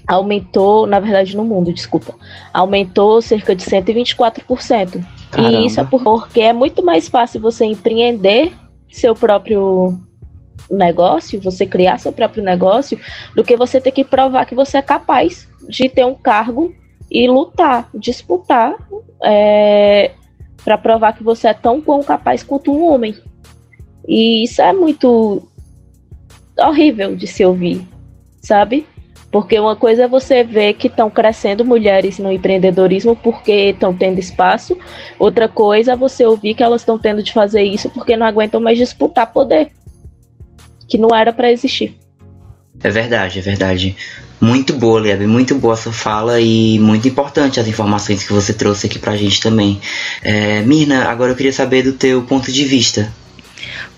aumentou, 0.07 0.87
na 0.87 0.99
verdade 0.99 1.37
no 1.37 1.45
mundo, 1.45 1.73
desculpa, 1.73 2.15
aumentou 2.53 3.23
cerca 3.23 3.55
de 3.55 3.65
124%. 3.65 5.05
Caramba. 5.31 5.59
E 5.59 5.67
isso 5.67 5.81
é 5.81 5.85
porque 5.85 6.41
é 6.41 6.53
muito 6.53 6.85
mais 6.85 7.09
fácil 7.09 7.41
você 7.41 7.65
empreender 7.65 8.53
seu 8.91 9.15
próprio 9.15 9.99
negócio, 10.71 11.41
você 11.41 11.65
criar 11.65 11.99
seu 11.99 12.13
próprio 12.13 12.43
negócio, 12.43 12.99
do 13.35 13.45
que 13.45 13.57
você 13.57 13.81
ter 13.81 13.93
que 13.93 14.05
provar 14.05 14.45
que 14.45 14.55
você 14.55 14.79
é 14.79 14.83
capaz 14.83 15.49
de 15.69 15.89
ter 15.89 16.05
um 16.05 16.15
cargo 16.15 16.75
e 17.11 17.29
lutar, 17.29 17.89
disputar 17.95 18.75
é, 19.23 20.11
para 20.65 20.79
provar 20.79 21.13
que 21.15 21.23
você 21.23 21.49
é 21.49 21.55
tão 21.55 21.81
bom 21.81 22.03
capaz 22.03 22.43
quanto 22.43 22.73
um 22.73 22.85
homem. 22.85 23.15
E 24.07 24.45
isso 24.45 24.61
é 24.61 24.73
muito 24.73 25.49
horrível 26.59 27.17
de 27.17 27.27
se 27.27 27.45
ouvir, 27.45 27.87
sabe? 28.41 28.87
Porque 29.31 29.59
uma 29.59 29.75
coisa 29.75 30.05
é 30.05 30.09
você 30.09 30.45
ver 30.45 30.75
que 30.75 30.89
estão 30.89 31.09
crescendo 31.09 31.65
mulheres 31.65 32.19
no 32.19 32.31
empreendedorismo 32.31 33.17
porque 33.17 33.71
estão 33.71 33.95
tendo 33.95 34.19
espaço, 34.19 34.77
outra 35.19 35.49
coisa 35.49 35.93
é 35.93 35.97
você 35.97 36.27
ouvir 36.27 36.55
que 36.55 36.63
elas 36.63 36.83
estão 36.83 36.99
tendo 36.99 37.23
de 37.23 37.33
fazer 37.33 37.63
isso 37.63 37.89
porque 37.89 38.17
não 38.17 38.27
aguentam 38.27 38.61
mais 38.61 38.77
disputar 38.77 39.33
poder, 39.33 39.71
que 40.87 40.99
não 40.99 41.17
era 41.17 41.33
para 41.33 41.51
existir. 41.51 41.99
É 42.85 42.91
verdade, 42.91 43.39
é 43.39 43.43
verdade. 43.43 43.97
Muito 44.43 44.73
boa, 44.73 45.01
Liebe, 45.01 45.25
muito 45.25 45.55
boa 45.55 45.77
sua 45.77 45.93
fala 45.93 46.41
e 46.41 46.77
muito 46.81 47.07
importante 47.07 47.61
as 47.61 47.69
informações 47.69 48.25
que 48.25 48.33
você 48.33 48.53
trouxe 48.53 48.89
aqui 48.89 48.99
pra 48.99 49.17
gente 49.17 49.41
também. 49.41 49.81
É, 50.21 50.63
Mirna, 50.63 51.05
agora 51.05 51.31
eu 51.31 51.37
queria 51.37 51.53
saber 51.53 51.85
do 51.85 51.93
teu 51.93 52.23
ponto 52.23 52.51
de 52.51 52.65
vista. 52.65 53.13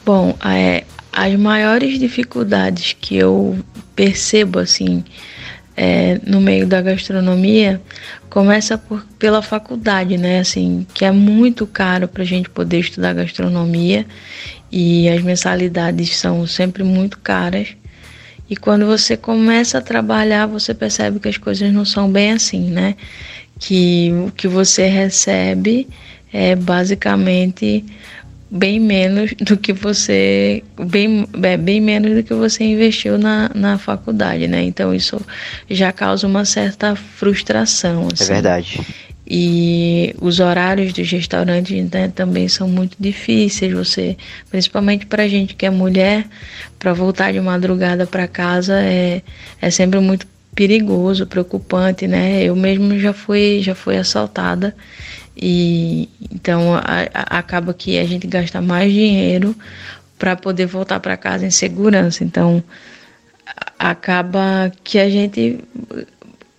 Bom, 0.05 0.37
é, 0.45 0.85
as 1.11 1.35
maiores 1.37 1.99
dificuldades 1.99 2.95
que 3.01 3.17
eu 3.17 3.59
percebo 3.97 4.59
assim 4.59 5.03
é, 5.75 6.21
no 6.27 6.43
meio 6.43 6.67
da 6.67 6.83
gastronomia 6.83 7.81
começa 8.29 8.77
por, 8.77 9.03
pela 9.19 9.41
faculdade, 9.41 10.19
né? 10.19 10.41
Assim, 10.41 10.87
que 10.93 11.07
é 11.07 11.11
muito 11.11 11.67
caro 11.67 12.07
para 12.07 12.23
a 12.23 12.27
gente 12.27 12.51
poder 12.51 12.81
estudar 12.81 13.15
gastronomia 13.15 14.05
e 14.71 15.09
as 15.09 15.23
mensalidades 15.23 16.19
são 16.19 16.47
sempre 16.47 16.85
muito 16.85 17.19
caras. 17.19 17.69
E 18.49 18.57
quando 18.57 18.87
você 18.87 19.17
começa 19.17 19.79
a 19.79 19.81
trabalhar, 19.81 20.47
você 20.47 20.75
percebe 20.75 21.19
que 21.19 21.29
as 21.29 21.39
coisas 21.39 21.73
não 21.73 21.85
são 21.85 22.11
bem 22.11 22.33
assim, 22.33 22.71
né? 22.71 22.95
Que 23.59 24.13
o 24.27 24.31
que 24.31 24.47
você 24.47 24.87
recebe 24.87 25.89
é 26.33 26.55
basicamente 26.55 27.85
bem 28.51 28.79
menos 28.79 29.33
do 29.41 29.57
que 29.57 29.73
você 29.73 30.63
bem, 30.87 31.27
é, 31.43 31.57
bem 31.57 31.81
menos 31.81 32.15
do 32.15 32.23
que 32.23 32.35
você 32.35 32.65
investiu 32.65 33.19
na, 33.19 33.51
na 33.55 33.79
faculdade, 33.79 34.47
né? 34.47 34.63
Então 34.63 34.95
isso 34.95 35.21
já 35.69 35.91
causa 35.93 36.27
uma 36.27 36.45
certa 36.45 36.95
frustração. 36.95 38.09
Assim. 38.13 38.25
É 38.25 38.27
verdade. 38.27 38.81
E 39.27 40.15
os 40.21 40.39
horários 40.39 40.93
dos 40.93 41.11
restaurantes 41.11 41.91
né, 41.91 42.09
também 42.15 42.47
são 42.47 42.69
muito 42.69 42.97
difíceis. 43.01 43.73
Você, 43.73 44.17
principalmente 44.51 45.07
para 45.07 45.27
gente 45.27 45.55
que 45.55 45.65
é 45.65 45.71
mulher, 45.71 46.27
para 46.79 46.93
voltar 46.93 47.33
de 47.33 47.41
madrugada 47.41 48.07
para 48.07 48.29
casa 48.29 48.75
é, 48.81 49.23
é 49.61 49.71
sempre 49.71 49.99
muito 50.01 50.27
perigoso, 50.55 51.27
preocupante, 51.27 52.07
né? 52.07 52.43
Eu 52.45 52.55
mesmo 52.55 52.99
já 52.99 53.13
fui 53.13 53.61
já 53.63 53.75
fui 53.75 53.97
assaltada 53.97 54.75
e 55.37 56.09
então 56.33 56.75
a, 56.75 56.81
a, 57.13 57.39
acaba 57.39 57.75
que 57.75 57.99
a 57.99 58.05
gente 58.05 58.27
gasta 58.27 58.61
mais 58.61 58.93
dinheiro 58.93 59.57
para 60.19 60.37
poder 60.37 60.67
voltar 60.67 61.01
para 61.01 61.17
casa 61.17 61.47
em 61.47 61.51
segurança. 61.51 62.23
Então 62.23 62.63
acaba 63.79 64.73
que 64.83 64.99
a 64.99 65.09
gente 65.09 65.59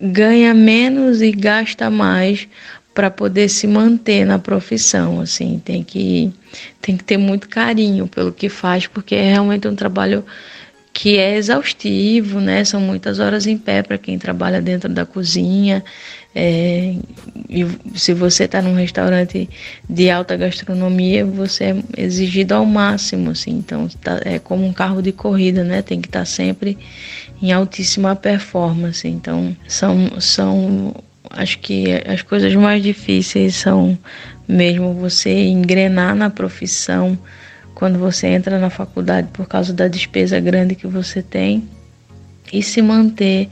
ganha 0.00 0.52
menos 0.54 1.22
e 1.22 1.30
gasta 1.32 1.90
mais 1.90 2.48
para 2.94 3.10
poder 3.10 3.48
se 3.50 3.66
manter 3.66 4.24
na 4.24 4.38
profissão, 4.38 5.20
assim, 5.20 5.60
tem 5.62 5.84
que 5.84 6.32
tem 6.80 6.96
que 6.96 7.04
ter 7.04 7.18
muito 7.18 7.48
carinho 7.48 8.06
pelo 8.06 8.32
que 8.32 8.48
faz, 8.48 8.86
porque 8.86 9.14
é 9.14 9.32
realmente 9.32 9.68
um 9.68 9.74
trabalho 9.74 10.24
que 10.98 11.18
é 11.18 11.36
exaustivo, 11.36 12.40
né? 12.40 12.64
São 12.64 12.80
muitas 12.80 13.18
horas 13.18 13.46
em 13.46 13.58
pé 13.58 13.82
para 13.82 13.98
quem 13.98 14.18
trabalha 14.18 14.62
dentro 14.62 14.88
da 14.88 15.04
cozinha. 15.04 15.84
É, 16.34 16.94
e 17.50 17.66
se 17.94 18.14
você 18.14 18.44
está 18.44 18.62
num 18.62 18.74
restaurante 18.74 19.46
de 19.86 20.10
alta 20.10 20.34
gastronomia, 20.38 21.22
você 21.22 21.64
é 21.64 22.02
exigido 22.02 22.54
ao 22.54 22.64
máximo, 22.64 23.32
assim. 23.32 23.50
Então, 23.50 23.86
tá, 24.02 24.22
é 24.24 24.38
como 24.38 24.66
um 24.66 24.72
carro 24.72 25.02
de 25.02 25.12
corrida, 25.12 25.62
né? 25.62 25.82
Tem 25.82 26.00
que 26.00 26.08
estar 26.08 26.20
tá 26.20 26.24
sempre 26.24 26.78
em 27.42 27.52
altíssima 27.52 28.16
performance. 28.16 29.06
Então, 29.06 29.54
são, 29.68 30.18
são, 30.18 30.94
acho 31.28 31.58
que 31.58 31.88
as 32.06 32.22
coisas 32.22 32.54
mais 32.54 32.82
difíceis 32.82 33.54
são 33.54 33.98
mesmo 34.48 34.94
você 34.94 35.44
engrenar 35.48 36.14
na 36.14 36.30
profissão 36.30 37.18
quando 37.76 37.98
você 37.98 38.28
entra 38.28 38.58
na 38.58 38.70
faculdade 38.70 39.28
por 39.34 39.46
causa 39.46 39.70
da 39.70 39.86
despesa 39.86 40.40
grande 40.40 40.74
que 40.74 40.86
você 40.86 41.22
tem 41.22 41.68
e 42.50 42.62
se 42.62 42.80
manter 42.80 43.50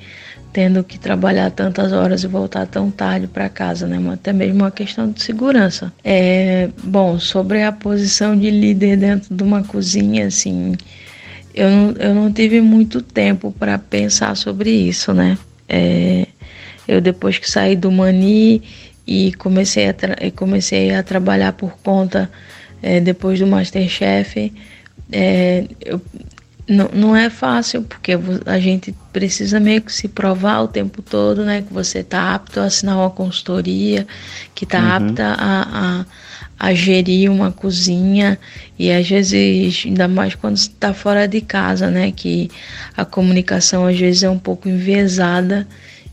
tendo 0.50 0.82
que 0.82 0.98
trabalhar 0.98 1.50
tantas 1.50 1.92
horas 1.92 2.24
e 2.24 2.26
voltar 2.26 2.66
tão 2.66 2.90
tarde 2.90 3.26
para 3.26 3.50
casa, 3.50 3.86
né? 3.86 3.98
Até 4.10 4.32
mesmo 4.32 4.62
uma 4.62 4.70
questão 4.70 5.10
de 5.10 5.22
segurança. 5.22 5.92
É, 6.02 6.70
bom, 6.82 7.18
sobre 7.18 7.62
a 7.64 7.70
posição 7.70 8.34
de 8.34 8.50
líder 8.50 8.96
dentro 8.96 9.34
de 9.34 9.42
uma 9.42 9.62
cozinha, 9.62 10.28
assim, 10.28 10.74
eu 11.54 11.68
não, 11.68 11.90
eu 11.98 12.14
não 12.14 12.32
tive 12.32 12.62
muito 12.62 13.02
tempo 13.02 13.52
para 13.52 13.78
pensar 13.78 14.34
sobre 14.36 14.70
isso, 14.70 15.12
né? 15.12 15.36
É, 15.68 16.26
eu 16.88 17.00
depois 17.00 17.36
que 17.36 17.50
saí 17.50 17.76
do 17.76 17.90
Mani 17.90 18.62
e 19.06 19.34
comecei 19.34 19.88
a, 19.88 19.94
comecei 20.34 20.94
a 20.94 21.02
trabalhar 21.02 21.52
por 21.52 21.76
conta 21.82 22.30
é, 22.84 23.00
depois 23.00 23.38
do 23.38 23.46
Masterchef, 23.46 24.52
é, 25.10 25.64
eu 25.80 25.98
não, 26.68 26.90
não 26.92 27.16
é 27.16 27.30
fácil, 27.30 27.82
porque 27.82 28.12
a 28.44 28.58
gente 28.58 28.94
precisa 29.10 29.58
meio 29.58 29.80
que 29.80 29.90
se 29.90 30.06
provar 30.06 30.60
o 30.60 30.68
tempo 30.68 31.00
todo, 31.00 31.46
né? 31.46 31.62
Que 31.62 31.72
você 31.72 32.00
está 32.00 32.34
apto 32.34 32.60
a 32.60 32.64
assinar 32.64 32.98
uma 32.98 33.08
consultoria, 33.08 34.06
que 34.54 34.64
está 34.64 34.80
uhum. 34.80 35.08
apta 35.08 35.34
a, 35.38 36.00
a, 36.00 36.06
a, 36.58 36.74
gerir 36.74 37.30
uma 37.30 37.50
cozinha, 37.50 38.38
e 38.78 38.92
às 38.92 39.08
vezes, 39.08 39.84
ainda 39.86 40.06
mais 40.06 40.34
quando 40.34 40.56
está 40.56 40.92
fora 40.92 41.26
de 41.26 41.40
casa, 41.40 41.90
né? 41.90 42.12
Que 42.12 42.50
a 42.94 43.04
comunicação 43.06 43.86
às 43.86 43.98
vezes 43.98 44.22
é 44.22 44.28
um 44.28 44.38
pouco 44.38 44.68
enviesada, 44.68 45.66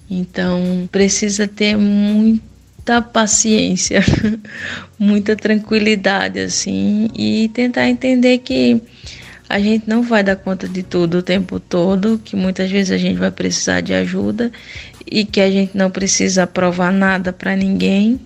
então 0.10 0.88
precisa 0.90 1.50
ter 1.50 1.76
muita 2.82 3.02
paciência, 3.02 4.04
muita 4.98 5.36
tranquilidade, 5.36 6.40
assim, 6.40 7.10
e 7.16 7.48
tentar 7.50 7.88
entender 7.88 8.40
que 8.40 8.82
a 9.48 9.60
gente 9.60 9.88
não 9.88 10.02
vai 10.02 10.24
dar 10.24 10.36
conta 10.36 10.68
de 10.68 10.82
tudo 10.82 11.20
o 11.20 11.24
tempo 11.24 11.60
todo, 11.60 12.20
que 12.24 12.36
muitas 12.36 12.72
vezes 12.72 12.92
a 12.92 12.98
gente 12.98 13.20
vai 13.20 13.30
precisar 13.30 13.82
de 13.82 13.94
ajuda 13.94 14.52
e 15.06 15.24
que 15.24 15.40
a 15.40 15.52
gente 15.52 15.78
não 15.78 15.92
precisa 15.92 16.48
provar 16.48 16.92
nada 16.92 17.32
para 17.32 17.56
ninguém 17.56 18.20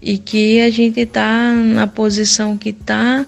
e 0.00 0.18
que 0.18 0.60
a 0.60 0.70
gente 0.70 1.00
está 1.00 1.52
na 1.52 1.86
posição 1.86 2.56
que 2.56 2.70
está 2.70 3.26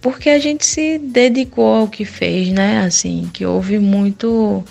porque 0.00 0.30
a 0.30 0.38
gente 0.38 0.64
se 0.64 0.96
dedicou 0.96 1.74
ao 1.74 1.88
que 1.88 2.04
fez, 2.04 2.48
né? 2.50 2.82
Assim, 2.84 3.28
que 3.32 3.44
houve 3.44 3.78
muito 3.78 4.64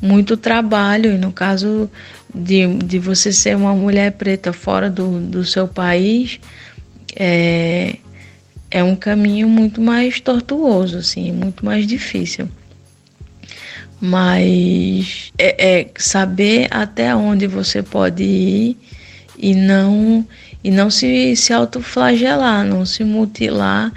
muito 0.00 0.36
trabalho 0.36 1.12
e 1.12 1.18
no 1.18 1.32
caso 1.32 1.90
de, 2.34 2.66
de 2.74 2.98
você 2.98 3.32
ser 3.32 3.56
uma 3.56 3.74
mulher 3.74 4.12
preta 4.12 4.52
fora 4.52 4.90
do, 4.90 5.20
do 5.20 5.44
seu 5.44 5.66
país, 5.66 6.40
é, 7.16 7.96
é 8.70 8.82
um 8.82 8.94
caminho 8.94 9.48
muito 9.48 9.80
mais 9.80 10.20
tortuoso, 10.20 10.98
assim, 10.98 11.32
muito 11.32 11.64
mais 11.64 11.86
difícil. 11.86 12.48
Mas 14.00 15.32
é, 15.36 15.80
é 15.80 15.90
saber 15.96 16.68
até 16.70 17.14
onde 17.14 17.46
você 17.46 17.82
pode 17.82 18.22
ir 18.22 18.76
e 19.36 19.54
não 19.54 20.26
e 20.62 20.70
não 20.70 20.90
se, 20.90 21.34
se 21.36 21.52
autoflagelar, 21.52 22.64
não 22.64 22.84
se 22.84 23.02
mutilar 23.02 23.92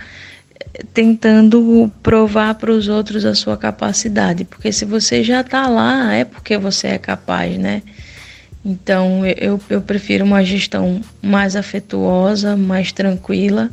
tentando 0.93 1.91
provar 2.01 2.55
para 2.55 2.71
os 2.71 2.88
outros 2.88 3.25
a 3.25 3.36
sua 3.36 3.55
capacidade, 3.55 4.43
porque 4.43 4.71
se 4.71 4.86
você 4.86 5.23
já 5.23 5.41
está 5.41 5.67
lá, 5.67 6.13
é 6.13 6.25
porque 6.25 6.57
você 6.57 6.88
é 6.88 6.97
capaz, 6.97 7.57
né? 7.57 7.84
Então 8.66 9.26
eu, 9.26 9.59
eu 9.70 9.82
prefiro 9.82 10.24
uma 10.24 10.43
gestão 10.43 11.01
mais 11.22 11.55
afetuosa, 11.55 12.55
mais 12.55 12.91
tranquila, 12.91 13.70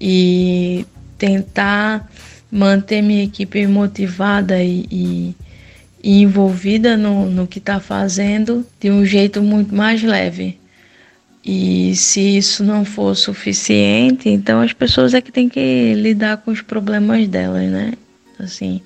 e 0.00 0.86
tentar 1.18 2.10
manter 2.50 3.02
minha 3.02 3.24
equipe 3.24 3.66
motivada 3.66 4.62
e, 4.62 4.86
e, 4.90 5.34
e 6.02 6.22
envolvida 6.22 6.96
no, 6.96 7.26
no 7.28 7.46
que 7.46 7.58
está 7.58 7.78
fazendo 7.80 8.64
de 8.80 8.90
um 8.90 9.04
jeito 9.04 9.42
muito 9.42 9.74
mais 9.74 10.02
leve. 10.02 10.58
E 11.44 11.94
se 11.94 12.36
isso 12.36 12.64
não 12.64 12.84
for 12.84 13.14
suficiente, 13.14 14.28
então 14.28 14.60
as 14.60 14.72
pessoas 14.72 15.14
é 15.14 15.20
que 15.20 15.32
têm 15.32 15.48
que 15.48 15.94
lidar 15.94 16.38
com 16.38 16.50
os 16.50 16.60
problemas 16.60 17.26
delas, 17.28 17.70
né? 17.70 17.92
Assim, 18.38 18.82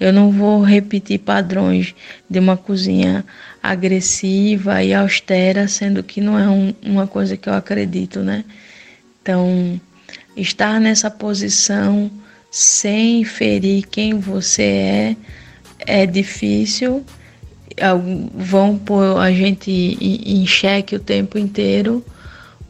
eu 0.00 0.12
não 0.12 0.30
vou 0.30 0.62
repetir 0.62 1.18
padrões 1.18 1.94
de 2.28 2.38
uma 2.38 2.56
cozinha 2.56 3.24
agressiva 3.62 4.82
e 4.82 4.94
austera, 4.94 5.66
sendo 5.66 6.02
que 6.02 6.20
não 6.20 6.38
é 6.38 6.48
um, 6.48 6.74
uma 6.82 7.06
coisa 7.06 7.36
que 7.36 7.48
eu 7.48 7.54
acredito, 7.54 8.20
né? 8.20 8.44
Então, 9.20 9.80
estar 10.36 10.80
nessa 10.80 11.10
posição 11.10 12.10
sem 12.50 13.24
ferir 13.24 13.86
quem 13.88 14.14
você 14.14 14.62
é 14.62 15.16
é 15.86 16.06
difícil. 16.06 17.04
Vão 18.34 18.76
pôr 18.76 19.18
a 19.18 19.30
gente 19.30 19.70
em 19.70 20.44
xeque 20.46 20.96
o 20.96 21.00
tempo 21.00 21.38
inteiro, 21.38 22.04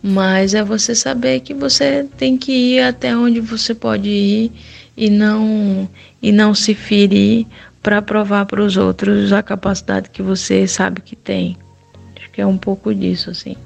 mas 0.03 0.55
é 0.55 0.63
você 0.63 0.95
saber 0.95 1.41
que 1.41 1.55
você 1.55 2.07
tem 2.17 2.37
que 2.37 2.53
ir 2.53 2.81
até 2.81 3.17
onde 3.17 3.41
você 3.41 3.75
pode 3.75 4.09
ir 4.09 4.53
e 4.99 5.09
não 5.09 5.89
e 6.21 6.33
não 6.33 6.53
se 6.55 6.75
ferir 6.75 7.47
para 7.83 8.03
provar 8.03 8.45
para 8.45 8.61
os 8.61 8.77
outros 8.77 9.33
a 9.33 9.43
capacidade 9.43 10.11
que 10.11 10.21
você 10.21 10.67
sabe 10.67 11.01
que 11.01 11.15
tem. 11.15 11.57
Acho 12.17 12.31
que 12.31 12.41
é 12.41 12.47
um 12.47 12.59
pouco 12.59 12.93
disso 12.93 13.31
assim. 13.31 13.57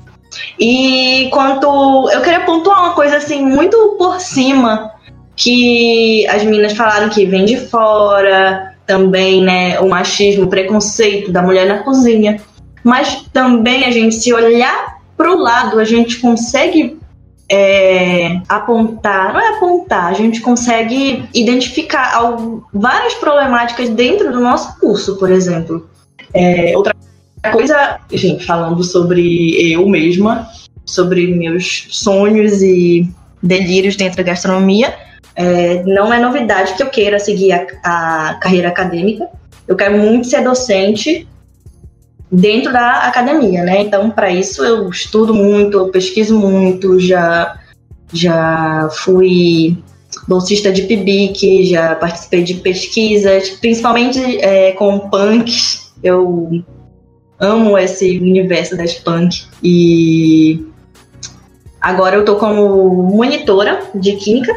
E 0.58 1.28
quanto 1.32 2.10
eu 2.10 2.20
queria 2.20 2.40
pontuar 2.40 2.80
uma 2.80 2.94
coisa 2.94 3.16
assim 3.16 3.44
muito 3.44 3.96
por 3.98 4.20
cima 4.20 4.92
que 5.34 6.26
as 6.28 6.44
meninas 6.44 6.74
falaram 6.74 7.08
que 7.08 7.24
vem 7.24 7.44
de 7.44 7.56
fora, 7.56 8.74
também, 8.86 9.42
né, 9.42 9.80
o 9.80 9.88
machismo, 9.88 10.44
o 10.44 10.48
preconceito 10.48 11.32
da 11.32 11.42
mulher 11.42 11.66
na 11.66 11.78
cozinha. 11.78 12.40
Mas 12.84 13.24
também 13.32 13.84
a 13.84 13.90
gente 13.90 14.14
se 14.14 14.32
olhar 14.32 14.98
para 15.16 15.32
o 15.32 15.38
lado, 15.38 15.78
a 15.78 15.84
gente 15.84 16.18
consegue 16.18 16.98
é, 17.54 18.40
apontar, 18.48 19.34
não 19.34 19.38
é 19.38 19.48
apontar, 19.50 20.06
a 20.06 20.14
gente 20.14 20.40
consegue 20.40 21.28
identificar 21.34 22.14
algo, 22.14 22.66
várias 22.72 23.12
problemáticas 23.12 23.90
dentro 23.90 24.32
do 24.32 24.40
nosso 24.40 24.80
curso, 24.80 25.18
por 25.18 25.30
exemplo. 25.30 25.86
É, 26.32 26.74
outra 26.74 26.94
coisa, 27.52 28.00
gente, 28.10 28.46
falando 28.46 28.82
sobre 28.82 29.70
eu 29.70 29.86
mesma, 29.86 30.48
sobre 30.86 31.26
meus 31.26 31.88
sonhos 31.90 32.62
e 32.62 33.06
delírios 33.42 33.96
dentro 33.96 34.16
da 34.16 34.22
gastronomia, 34.22 34.94
é, 35.36 35.82
não 35.82 36.10
é 36.10 36.18
novidade 36.18 36.72
que 36.72 36.82
eu 36.82 36.88
queira 36.88 37.18
seguir 37.18 37.52
a, 37.52 37.66
a 37.84 38.34
carreira 38.40 38.68
acadêmica. 38.68 39.28
Eu 39.68 39.76
quero 39.76 39.98
muito 39.98 40.26
ser 40.26 40.42
docente 40.42 41.28
dentro 42.32 42.72
da 42.72 43.06
academia, 43.06 43.62
né? 43.62 43.82
Então, 43.82 44.10
para 44.10 44.30
isso 44.30 44.64
eu 44.64 44.88
estudo 44.88 45.34
muito, 45.34 45.76
eu 45.76 45.88
pesquiso 45.88 46.38
muito, 46.38 46.98
já 46.98 47.58
já 48.14 48.88
fui 48.90 49.76
bolsista 50.26 50.72
de 50.72 50.82
PIBIC, 50.82 51.64
já 51.64 51.94
participei 51.94 52.42
de 52.42 52.54
pesquisas, 52.54 53.50
principalmente 53.50 54.20
é, 54.40 54.72
com 54.72 54.98
punks. 55.10 55.92
Eu 56.02 56.64
amo 57.38 57.76
esse 57.78 58.18
universo 58.18 58.76
das 58.76 58.94
punk 58.94 59.44
e 59.62 60.66
agora 61.80 62.16
eu 62.16 62.24
tô 62.24 62.36
como 62.36 62.88
monitora 63.10 63.80
de 63.94 64.12
química 64.16 64.54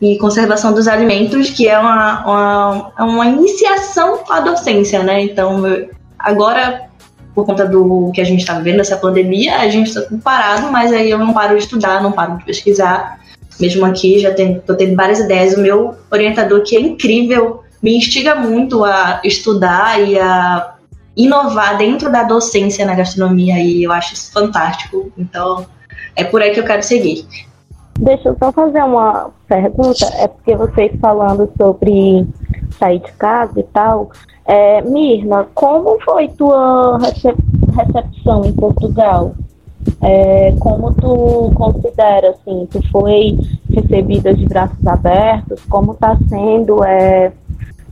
e 0.00 0.18
conservação 0.18 0.72
dos 0.72 0.88
alimentos, 0.88 1.50
que 1.50 1.68
é 1.68 1.78
uma, 1.78 2.24
uma, 2.24 2.92
uma 2.98 3.26
iniciação 3.26 4.20
à 4.28 4.40
docência, 4.40 5.02
né? 5.02 5.22
Então, 5.22 5.66
eu, 5.66 5.88
agora, 6.24 6.88
por 7.34 7.46
conta 7.46 7.66
do 7.66 8.10
que 8.12 8.20
a 8.20 8.24
gente 8.24 8.40
está 8.40 8.54
vivendo, 8.54 8.80
essa 8.80 8.96
pandemia, 8.96 9.58
a 9.58 9.68
gente 9.68 9.88
está 9.88 10.02
parado, 10.22 10.72
mas 10.72 10.92
aí 10.92 11.10
eu 11.10 11.18
não 11.18 11.32
paro 11.32 11.56
de 11.56 11.62
estudar, 11.62 12.02
não 12.02 12.12
paro 12.12 12.38
de 12.38 12.44
pesquisar. 12.44 13.20
Mesmo 13.60 13.84
aqui, 13.86 14.18
já 14.18 14.30
estou 14.30 14.74
tendo 14.74 14.96
várias 14.96 15.20
ideias. 15.20 15.54
O 15.54 15.60
meu 15.60 15.94
orientador, 16.10 16.62
que 16.62 16.76
é 16.76 16.80
incrível, 16.80 17.62
me 17.82 17.96
instiga 17.96 18.34
muito 18.34 18.84
a 18.84 19.20
estudar 19.22 20.00
e 20.00 20.18
a 20.18 20.74
inovar 21.16 21.78
dentro 21.78 22.10
da 22.10 22.24
docência 22.24 22.84
na 22.84 22.94
gastronomia 22.94 23.58
e 23.60 23.84
eu 23.84 23.92
acho 23.92 24.14
isso 24.14 24.32
fantástico. 24.32 25.12
Então, 25.16 25.66
é 26.16 26.24
por 26.24 26.42
aí 26.42 26.50
que 26.50 26.60
eu 26.60 26.64
quero 26.64 26.82
seguir. 26.82 27.26
Deixa 27.98 28.28
eu 28.28 28.36
só 28.38 28.50
fazer 28.50 28.82
uma 28.82 29.30
pergunta, 29.46 30.04
é 30.18 30.26
porque 30.26 30.56
vocês 30.56 30.92
falando 31.00 31.48
sobre 31.56 32.26
sair 32.78 33.00
de 33.00 33.12
casa 33.12 33.58
e 33.58 33.62
tal, 33.62 34.10
é, 34.44 34.82
Mirna, 34.82 35.46
como 35.54 35.98
foi 36.02 36.28
tua 36.28 36.98
recep 36.98 37.36
recepção 37.74 38.44
em 38.44 38.52
Portugal? 38.52 39.34
É, 40.00 40.52
como 40.60 40.94
tu 40.94 41.50
considera, 41.54 42.30
assim, 42.30 42.66
tu 42.70 42.80
foi 42.90 43.38
recebida 43.70 44.32
de 44.32 44.46
braços 44.46 44.86
abertos? 44.86 45.62
Como 45.68 45.92
está 45.92 46.16
sendo 46.28 46.82
é, 46.84 47.32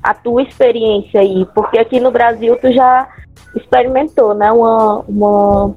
a 0.03 0.15
tua 0.15 0.43
experiência 0.43 1.21
aí? 1.21 1.47
Porque 1.55 1.79
aqui 1.79 2.01
no 2.01 2.11
Brasil 2.11 2.57
tu 2.57 2.73
já 2.73 3.09
experimentou, 3.55 4.35
né, 4.35 4.51
uma, 4.51 5.01
uma 5.09 5.75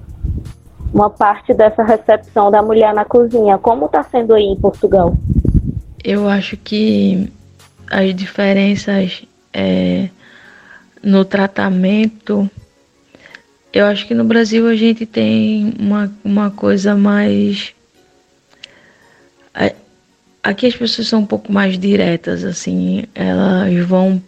uma 0.96 1.10
parte 1.10 1.54
dessa 1.54 1.84
recepção 1.84 2.50
da 2.50 2.64
mulher 2.64 2.94
na 2.94 3.04
cozinha. 3.04 3.58
Como 3.58 3.88
está 3.88 4.02
sendo 4.04 4.34
aí 4.34 4.46
em 4.46 4.56
Portugal? 4.56 5.14
Eu 6.02 6.30
acho 6.30 6.56
que 6.56 7.30
as 7.90 8.16
diferenças 8.16 9.24
é, 9.54 10.10
no 11.04 11.24
tratamento. 11.24 12.50
Eu 13.72 13.86
acho 13.86 14.08
que 14.08 14.14
no 14.14 14.24
Brasil 14.24 14.68
a 14.68 14.76
gente 14.76 15.06
tem 15.06 15.74
uma, 15.80 16.12
uma 16.24 16.50
coisa 16.52 16.96
mais. 16.96 17.74
Aqui 20.42 20.68
as 20.68 20.76
pessoas 20.76 21.08
são 21.08 21.22
um 21.22 21.26
pouco 21.26 21.52
mais 21.52 21.76
diretas, 21.76 22.44
assim, 22.44 23.06
elas 23.16 23.84
vão, 23.84 24.22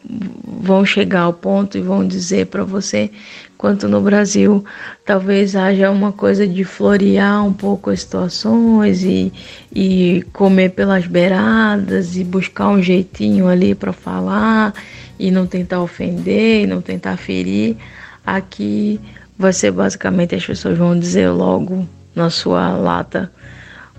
vão 0.43 0.83
chegar 0.83 1.21
ao 1.21 1.33
ponto 1.33 1.77
e 1.77 1.81
vão 1.81 2.07
dizer 2.07 2.47
para 2.47 2.63
você 2.63 3.11
Quanto 3.57 3.87
no 3.87 4.01
Brasil 4.01 4.63
talvez 5.03 5.55
haja 5.55 5.89
uma 5.89 6.11
coisa 6.11 6.47
de 6.47 6.63
florear 6.63 7.43
um 7.43 7.51
pouco 7.51 7.89
as 7.89 8.01
situações 8.01 9.03
e, 9.03 9.33
e 9.73 10.23
comer 10.31 10.69
pelas 10.69 11.07
beiradas 11.07 12.15
e 12.15 12.23
buscar 12.23 12.69
um 12.69 12.81
jeitinho 12.81 13.47
ali 13.47 13.73
para 13.73 13.91
falar 13.91 14.73
e 15.19 15.31
não 15.31 15.47
tentar 15.47 15.81
ofender 15.81 16.63
e 16.63 16.67
não 16.67 16.81
tentar 16.81 17.17
ferir. 17.17 17.75
Aqui 18.23 18.99
vai 19.37 19.51
ser 19.53 19.71
basicamente 19.71 20.35
as 20.35 20.45
pessoas 20.45 20.77
vão 20.77 20.97
dizer 20.97 21.29
logo 21.29 21.87
na 22.15 22.29
sua 22.29 22.71
lata 22.77 23.31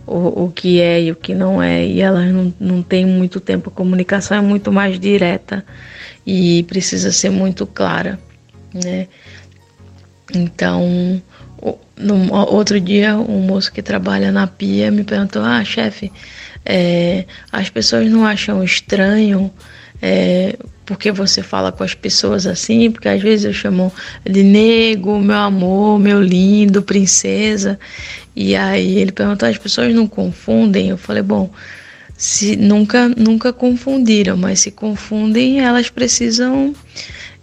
o, 0.09 0.45
o 0.45 0.53
que 0.53 0.81
é 0.81 1.03
e 1.03 1.13
o 1.13 1.17
que 1.17 1.35
não 1.35 1.63
é, 1.63 1.87
e 1.87 2.01
elas 2.01 2.33
não, 2.33 2.53
não 2.59 2.83
têm 2.83 3.05
muito 3.05 3.41
tempo. 3.41 3.71
A 3.71 3.73
comunicação 3.73 4.37
é 4.37 4.41
muito 4.41 4.73
mais 4.73 4.99
direta 4.99 5.65
e 6.27 6.63
precisa 6.65 7.13
ser 7.13 7.31
muito 7.31 7.67
clara, 7.67 8.19
né? 8.73 9.07
Então, 10.35 11.23
no 11.97 12.33
outro 12.33 12.81
dia, 12.81 13.17
um 13.17 13.41
moço 13.41 13.73
que 13.73 13.83
trabalha 13.83 14.31
na 14.31 14.47
pia 14.47 14.91
me 14.91 15.05
perguntou: 15.05 15.43
Ah, 15.43 15.65
chefe, 15.65 16.13
é, 16.65 17.25
as 17.51 17.71
pessoas 17.71 18.11
não 18.11 18.27
acham 18.27 18.63
estranho 18.63 19.51
é, 20.01 20.57
porque 20.87 21.11
você 21.11 21.43
fala 21.43 21.73
com 21.73 21.83
as 21.85 21.95
pessoas 21.95 22.47
assim? 22.47 22.91
Porque 22.91 23.09
às 23.09 23.21
vezes 23.21 23.45
eu 23.45 23.53
chamo 23.53 23.93
de 24.25 24.43
nego, 24.43 25.19
meu 25.19 25.37
amor, 25.37 25.99
meu 25.99 26.23
lindo, 26.23 26.83
princesa. 26.83 27.79
E 28.35 28.55
aí 28.55 28.99
ele 28.99 29.13
perguntou: 29.13 29.49
as 29.49 29.59
pessoas 29.59 29.95
não 29.95 30.07
confundem? 30.07 30.89
Eu 30.89 30.99
falei: 30.99 31.23
Bom, 31.23 31.51
se 32.17 32.57
nunca, 32.57 33.09
nunca 33.09 33.53
confundiram, 33.53 34.37
mas 34.37 34.61
se 34.61 34.71
confundem, 34.71 35.61
elas 35.61 35.91
precisam 35.91 36.75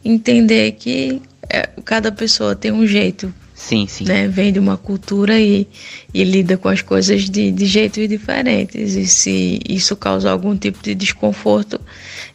entender 0.03 0.71
que 0.73 1.21
é, 1.49 1.69
cada 1.83 2.11
pessoa 2.11 2.55
tem 2.55 2.71
um 2.71 2.85
jeito. 2.85 3.33
Sim, 3.55 3.87
sim. 3.87 4.03
Né? 4.03 4.27
Vem 4.27 4.51
de 4.51 4.59
uma 4.59 4.77
cultura 4.77 5.39
e, 5.39 5.65
e 6.13 6.23
lida 6.23 6.57
com 6.57 6.67
as 6.67 6.81
coisas 6.81 7.29
de, 7.29 7.51
de 7.51 7.65
jeitos 7.65 8.07
diferentes. 8.07 8.95
E 8.95 9.07
se 9.07 9.61
isso 9.67 9.95
causa 9.95 10.29
algum 10.29 10.55
tipo 10.57 10.83
de 10.83 10.93
desconforto, 10.93 11.79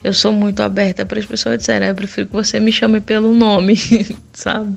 eu 0.03 0.15
sou 0.15 0.33
muito 0.33 0.63
aberta 0.63 1.05
para 1.05 1.21
as 1.21 1.27
pessoas 1.27 1.59
disserem, 1.59 1.89
eu 1.89 1.95
prefiro 1.95 2.27
que 2.27 2.33
você 2.33 2.59
me 2.59 2.73
chame 2.73 3.01
pelo 3.01 3.35
nome, 3.35 3.77
sabe? 4.33 4.77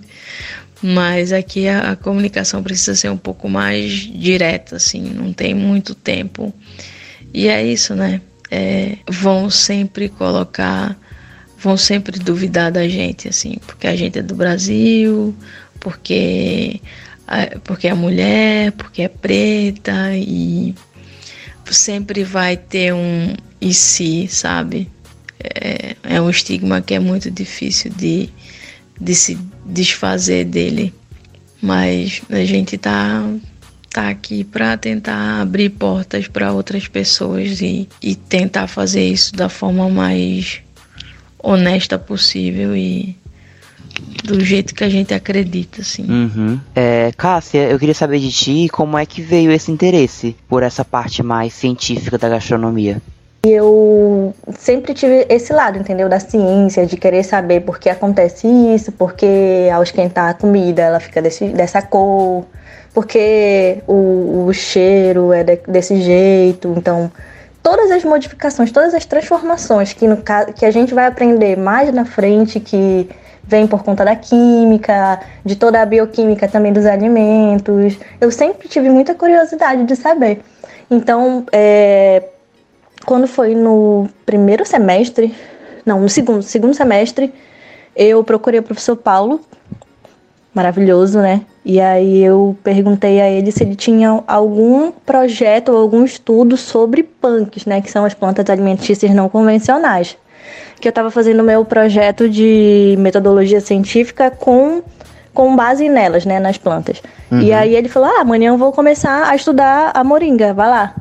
Mas 0.82 1.32
aqui 1.32 1.66
a, 1.70 1.92
a, 1.92 1.96
comunicação 1.96 2.62
precisa 2.62 2.94
ser 2.94 3.10
um 3.10 3.18
pouco 3.18 3.48
mais 3.48 3.92
direta, 3.92 4.76
assim, 4.76 5.02
não 5.02 5.32
tem 5.32 5.54
muito 5.54 5.96
tempo. 5.96 6.54
E 7.34 7.48
é 7.48 7.66
isso, 7.66 7.96
né? 7.96 8.20
É, 8.52 8.98
vão 9.10 9.50
sempre 9.50 10.10
colocar 10.10 10.98
vão 11.64 11.78
sempre 11.78 12.20
duvidar 12.20 12.72
da 12.72 12.88
gente, 12.90 13.30
assim, 13.30 13.56
porque 13.66 13.88
a 13.88 13.96
gente 13.96 14.20
é 14.20 14.22
do 14.22 14.36
Brasil, 14.36 15.34
porque, 15.80 16.82
porque 17.64 17.88
é 17.88 17.94
mulher, 17.94 18.74
porque 18.74 19.04
é 19.04 19.08
preta 19.08 20.14
e 20.14 20.76
sempre 21.72 22.24
vai 22.24 22.58
ter 22.58 22.94
um 22.94 23.34
e 23.62 23.74
se, 23.74 24.28
sabe? 24.28 24.90
É, 25.40 25.96
é 26.04 26.22
um 26.22 26.30
estigma 26.30 26.82
que 26.82 26.94
é 26.94 27.00
muito 27.00 27.32
difícil 27.32 27.92
de, 27.92 28.30
de 29.00 29.16
se 29.16 29.40
desfazer 29.66 30.46
dele. 30.46 30.94
Mas 31.62 32.22
a 32.30 32.44
gente 32.44 32.78
tá, 32.78 33.26
tá 33.90 34.10
aqui 34.10 34.44
para 34.44 34.76
tentar 34.76 35.42
abrir 35.42 35.70
portas 35.70 36.28
para 36.28 36.52
outras 36.52 36.90
pessoas 36.90 37.62
e, 37.62 37.88
e 38.02 38.16
tentar 38.16 38.68
fazer 38.68 39.08
isso 39.08 39.34
da 39.34 39.48
forma 39.48 39.90
mais 39.90 40.63
honesta 41.44 42.00
possível 42.00 42.76
e 42.76 43.16
do 44.24 44.40
jeito 44.44 44.74
que 44.74 44.84
a 44.84 44.90
gente 44.90 45.14
acredita, 45.14 45.82
assim. 45.82 46.06
Uhum. 46.10 46.60
É, 46.74 47.12
Cássia, 47.16 47.70
eu 47.70 47.78
queria 47.78 47.94
saber 47.94 48.20
de 48.20 48.32
ti 48.32 48.70
como 48.70 48.98
é 48.98 49.06
que 49.06 49.22
veio 49.22 49.52
esse 49.52 49.72
interesse 49.72 50.36
por 50.48 50.64
essa 50.64 50.84
parte 50.84 51.22
mais 51.22 51.54
científica 51.54 52.18
da 52.18 52.30
gastronomia. 52.30 53.02
Eu 53.46 54.34
sempre 54.58 54.94
tive 54.94 55.26
esse 55.30 55.52
lado, 55.52 55.78
entendeu? 55.78 56.08
Da 56.08 56.18
ciência, 56.18 56.86
de 56.86 56.96
querer 56.96 57.24
saber 57.24 57.60
por 57.60 57.78
que 57.78 57.90
acontece 57.90 58.48
isso, 58.48 58.94
porque 58.94 59.70
ao 59.74 59.84
esquentar 59.84 60.30
a 60.30 60.34
comida 60.34 60.82
ela 60.82 61.00
fica 61.02 61.22
desse, 61.22 61.48
dessa 61.50 61.82
cor, 61.82 62.46
porque 62.94 63.80
o, 63.86 64.46
o 64.48 64.54
cheiro 64.54 65.34
é 65.34 65.44
de, 65.44 65.58
desse 65.68 66.02
jeito. 66.02 66.74
Então, 66.78 67.12
todas 67.64 67.90
as 67.90 68.04
modificações, 68.04 68.72
todas 68.72 68.94
as 68.94 69.06
transformações 69.06 69.94
que, 69.94 70.06
no, 70.06 70.18
que 70.56 70.66
a 70.66 70.72
gente 70.72 70.94
vai 70.94 71.08
aprender 71.08 71.58
mais 71.58 71.92
na 71.94 72.04
frente, 72.04 72.60
que 72.60 73.10
vem 73.42 73.66
por 73.66 73.84
conta 73.84 74.04
da 74.04 74.16
química, 74.16 75.22
de 75.44 75.56
toda 75.56 75.82
a 75.82 75.86
bioquímica 75.86 76.48
também 76.48 76.74
dos 76.74 76.86
alimentos. 76.86 77.98
Eu 78.20 78.30
sempre 78.30 78.68
tive 78.68 78.90
muita 78.90 79.16
curiosidade 79.16 79.86
de 79.86 79.96
saber. 79.96 80.42
Então, 80.92 81.46
é, 81.52 82.24
quando 83.06 83.28
foi 83.28 83.56
no 83.56 84.10
primeiro 84.26 84.66
semestre, 84.66 85.34
não, 85.86 86.02
no 86.02 86.10
segundo, 86.10 86.44
segundo 86.44 86.74
semestre, 86.74 87.34
eu 87.96 88.24
procurei 88.24 88.60
o 88.60 88.64
professor 88.64 88.96
Paulo, 88.96 89.40
maravilhoso, 90.54 91.20
né? 91.20 91.42
E 91.66 91.80
aí 91.80 92.22
eu 92.22 92.58
perguntei 92.62 93.22
a 93.22 93.30
ele 93.30 93.52
se 93.52 93.64
ele 93.64 93.76
tinha 93.76 94.22
algum 94.28 94.92
projeto 94.92 95.70
ou 95.70 95.78
algum 95.78 96.04
estudo 96.04 96.58
sobre 96.58 97.04
punks, 97.04 97.66
né, 97.66 97.80
que 97.82 97.90
são 97.90 98.04
as 98.04 98.14
plantas 98.14 98.50
alimentícias 98.50 99.12
não 99.12 99.30
convencionais. 99.30 100.18
Que 100.82 100.88
eu 100.88 100.92
estava 100.92 101.10
fazendo 101.10 101.42
meu 101.42 101.64
projeto 101.64 102.28
de 102.28 102.96
metodologia 103.00 103.62
científica 103.62 104.30
com 104.30 104.82
com 105.34 105.56
base 105.56 105.90
nelas, 105.90 106.26
né, 106.26 106.40
nas 106.40 106.60
plantas. 106.60 107.02
Uhum. 107.32 107.42
E 107.42 107.52
aí 107.52 107.76
ele 107.76 107.90
falou: 107.90 108.08
"Ah, 108.08 108.22
amanhã 108.22 108.50
eu 108.50 108.58
vou 108.58 108.72
começar 108.72 109.28
a 109.28 109.36
estudar 109.36 109.92
a 109.94 110.04
moringa, 110.04 110.54
vai 110.54 110.70
lá" 110.70 110.96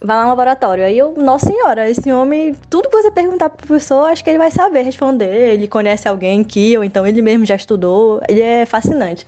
vai 0.00 0.16
lá 0.16 0.22
no 0.24 0.28
laboratório. 0.28 0.84
Aí 0.84 0.96
eu, 0.96 1.14
nossa 1.16 1.46
senhora, 1.46 1.88
esse 1.88 2.12
homem, 2.12 2.54
tudo 2.68 2.88
que 2.88 2.96
você 2.96 3.10
perguntar 3.10 3.50
pro 3.50 3.66
professor, 3.66 4.08
acho 4.10 4.22
que 4.22 4.30
ele 4.30 4.38
vai 4.38 4.50
saber 4.50 4.82
responder. 4.82 5.54
Ele 5.54 5.66
conhece 5.66 6.08
alguém 6.08 6.44
que, 6.44 6.76
ou 6.76 6.84
então 6.84 7.06
ele 7.06 7.22
mesmo 7.22 7.44
já 7.44 7.56
estudou. 7.56 8.20
Ele 8.28 8.40
é 8.40 8.66
fascinante. 8.66 9.26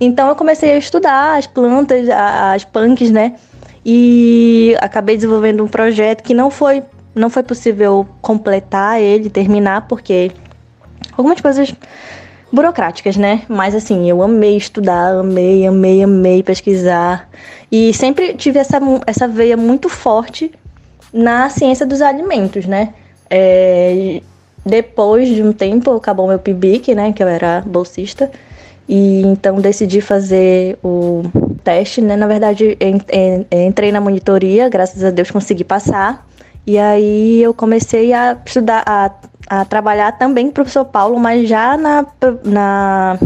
Então 0.00 0.28
eu 0.28 0.36
comecei 0.36 0.72
a 0.72 0.78
estudar 0.78 1.38
as 1.38 1.46
plantas, 1.46 2.08
as 2.08 2.64
punks, 2.64 3.10
né? 3.10 3.34
E 3.84 4.76
acabei 4.80 5.16
desenvolvendo 5.16 5.64
um 5.64 5.68
projeto 5.68 6.22
que 6.22 6.34
não 6.34 6.50
foi, 6.50 6.82
não 7.14 7.30
foi 7.30 7.42
possível 7.42 8.06
completar 8.20 9.00
ele, 9.00 9.30
terminar, 9.30 9.88
porque 9.88 10.30
algumas 11.16 11.40
coisas 11.40 11.74
burocráticas, 12.52 13.16
né? 13.16 13.42
Mas 13.48 13.74
assim, 13.74 14.08
eu 14.08 14.22
amei 14.22 14.56
estudar, 14.56 15.14
amei, 15.18 15.66
amei, 15.66 16.02
amei 16.02 16.42
pesquisar. 16.42 17.28
E 17.70 17.92
sempre 17.92 18.34
tive 18.34 18.58
essa, 18.58 18.80
essa 19.06 19.26
veia 19.26 19.56
muito 19.56 19.88
forte 19.88 20.52
na 21.12 21.48
ciência 21.50 21.86
dos 21.86 22.00
alimentos, 22.00 22.66
né? 22.66 22.94
É, 23.28 24.20
depois 24.64 25.28
de 25.28 25.42
um 25.42 25.52
tempo, 25.52 25.94
acabou 25.94 26.28
meu 26.28 26.38
PIBIC, 26.38 26.94
né? 26.94 27.12
Que 27.12 27.22
eu 27.22 27.28
era 27.28 27.62
bolsista. 27.66 28.30
E 28.88 29.20
então 29.22 29.60
decidi 29.60 30.00
fazer 30.00 30.78
o 30.82 31.22
teste, 31.62 32.00
né? 32.00 32.16
Na 32.16 32.26
verdade, 32.26 32.78
entrei 33.50 33.92
na 33.92 34.00
monitoria, 34.00 34.68
graças 34.68 35.04
a 35.04 35.10
Deus 35.10 35.30
consegui 35.30 35.64
passar. 35.64 36.26
E 36.66 36.78
aí 36.78 37.42
eu 37.42 37.52
comecei 37.52 38.12
a 38.12 38.36
estudar, 38.44 38.82
a, 38.86 39.10
a 39.48 39.64
trabalhar 39.64 40.12
também 40.12 40.46
com 40.46 40.50
o 40.50 40.54
professor 40.54 40.84
Paulo, 40.84 41.18
mas 41.18 41.48
já 41.48 41.76
na, 41.76 42.06
na 42.44 43.18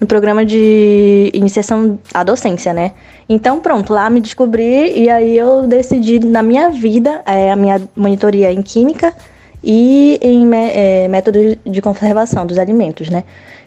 no 0.00 0.06
programa 0.06 0.44
de 0.46 1.30
iniciação 1.34 1.98
à 2.14 2.24
docência, 2.24 2.72
né? 2.72 2.92
Então, 3.28 3.60
pronto, 3.60 3.92
lá 3.92 4.08
me 4.08 4.20
descobri 4.20 4.98
e 4.98 5.10
aí 5.10 5.36
eu 5.36 5.66
decidi 5.66 6.18
na 6.18 6.42
minha 6.42 6.70
vida 6.70 7.22
é, 7.26 7.52
a 7.52 7.56
minha 7.56 7.80
monitoria 7.94 8.50
em 8.50 8.62
química 8.62 9.14
e 9.62 10.18
em 10.22 10.50
é, 10.54 11.06
métodos 11.06 11.56
de 11.66 11.82
conservação 11.82 12.46
dos 12.46 12.58
alimentos, 12.58 13.10
né? 13.10 13.24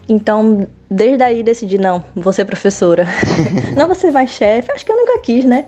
Então, 0.07 0.67
desde 0.89 1.23
aí 1.23 1.43
decidi, 1.43 1.77
não, 1.77 2.03
vou 2.15 2.33
ser 2.33 2.45
professora. 2.45 3.07
não 3.75 3.87
vou 3.87 3.95
ser 3.95 4.11
mais 4.11 4.31
chefe, 4.31 4.71
acho 4.71 4.85
que 4.85 4.91
eu 4.91 4.97
nunca 4.97 5.19
quis, 5.19 5.45
né? 5.45 5.65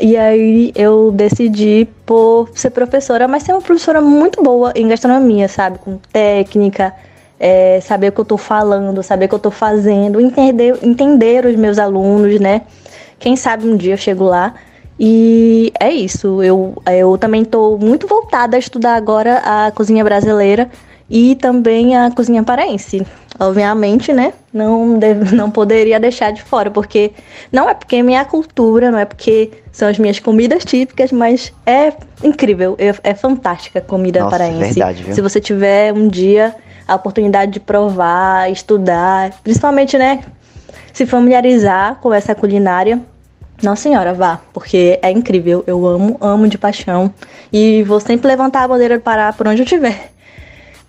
E 0.00 0.16
aí 0.16 0.72
eu 0.74 1.12
decidi 1.12 1.86
por 2.06 2.50
ser 2.54 2.70
professora, 2.70 3.28
mas 3.28 3.42
ser 3.42 3.52
uma 3.52 3.60
professora 3.60 4.00
muito 4.00 4.42
boa 4.42 4.72
em 4.74 4.88
gastronomia, 4.88 5.48
sabe? 5.48 5.78
Com 5.78 5.98
técnica, 6.12 6.94
é, 7.38 7.80
saber 7.80 8.08
o 8.08 8.12
que 8.12 8.20
eu 8.20 8.24
estou 8.24 8.38
falando, 8.38 9.02
saber 9.02 9.26
o 9.26 9.28
que 9.28 9.34
eu 9.34 9.38
estou 9.38 9.52
fazendo, 9.52 10.20
entender, 10.20 10.78
entender 10.82 11.44
os 11.44 11.56
meus 11.56 11.78
alunos, 11.78 12.40
né? 12.40 12.62
Quem 13.18 13.36
sabe 13.36 13.68
um 13.68 13.76
dia 13.76 13.94
eu 13.94 13.98
chego 13.98 14.24
lá. 14.24 14.54
E 14.98 15.72
é 15.78 15.90
isso. 15.90 16.42
Eu, 16.42 16.74
eu 16.90 17.18
também 17.18 17.42
estou 17.42 17.78
muito 17.78 18.06
voltada 18.06 18.56
a 18.56 18.58
estudar 18.58 18.94
agora 18.94 19.38
a 19.44 19.70
cozinha 19.72 20.04
brasileira 20.04 20.70
e 21.10 21.34
também 21.36 21.96
a 21.96 22.10
cozinha 22.10 22.42
paraense. 22.42 23.06
Obviamente, 23.38 24.12
né? 24.12 24.32
Não, 24.52 24.98
deve, 24.98 25.32
não 25.36 25.50
poderia 25.50 25.98
deixar 25.98 26.32
de 26.32 26.42
fora, 26.42 26.70
porque 26.70 27.12
não 27.50 27.68
é 27.68 27.74
porque 27.74 27.96
é 27.96 28.02
minha 28.02 28.24
cultura, 28.24 28.90
não 28.90 28.98
é 28.98 29.04
porque 29.04 29.50
são 29.70 29.88
as 29.88 29.98
minhas 29.98 30.18
comidas 30.18 30.64
típicas, 30.64 31.10
mas 31.10 31.52
é 31.64 31.92
incrível, 32.22 32.76
é, 32.78 32.94
é 33.02 33.14
fantástica 33.14 33.78
a 33.78 33.82
comida 33.82 34.20
Nossa, 34.20 34.30
paraense. 34.30 34.74
Verdade, 34.74 35.02
viu? 35.02 35.14
Se 35.14 35.20
você 35.20 35.40
tiver 35.40 35.92
um 35.92 36.08
dia 36.08 36.54
a 36.86 36.94
oportunidade 36.94 37.52
de 37.52 37.60
provar, 37.60 38.50
estudar, 38.50 39.32
principalmente, 39.42 39.96
né, 39.96 40.20
se 40.92 41.06
familiarizar 41.06 41.96
com 41.96 42.12
essa 42.12 42.34
culinária. 42.34 43.00
Nossa 43.62 43.82
senhora, 43.82 44.12
vá, 44.12 44.40
porque 44.52 44.98
é 45.00 45.10
incrível. 45.10 45.62
Eu 45.66 45.86
amo, 45.86 46.16
amo 46.20 46.48
de 46.48 46.58
paixão. 46.58 47.12
E 47.52 47.82
vou 47.84 48.00
sempre 48.00 48.26
levantar 48.26 48.64
a 48.64 48.68
bandeira 48.68 48.98
do 48.98 49.02
Pará 49.02 49.32
por 49.32 49.46
onde 49.46 49.62
eu 49.62 49.64
estiver. 49.64 50.10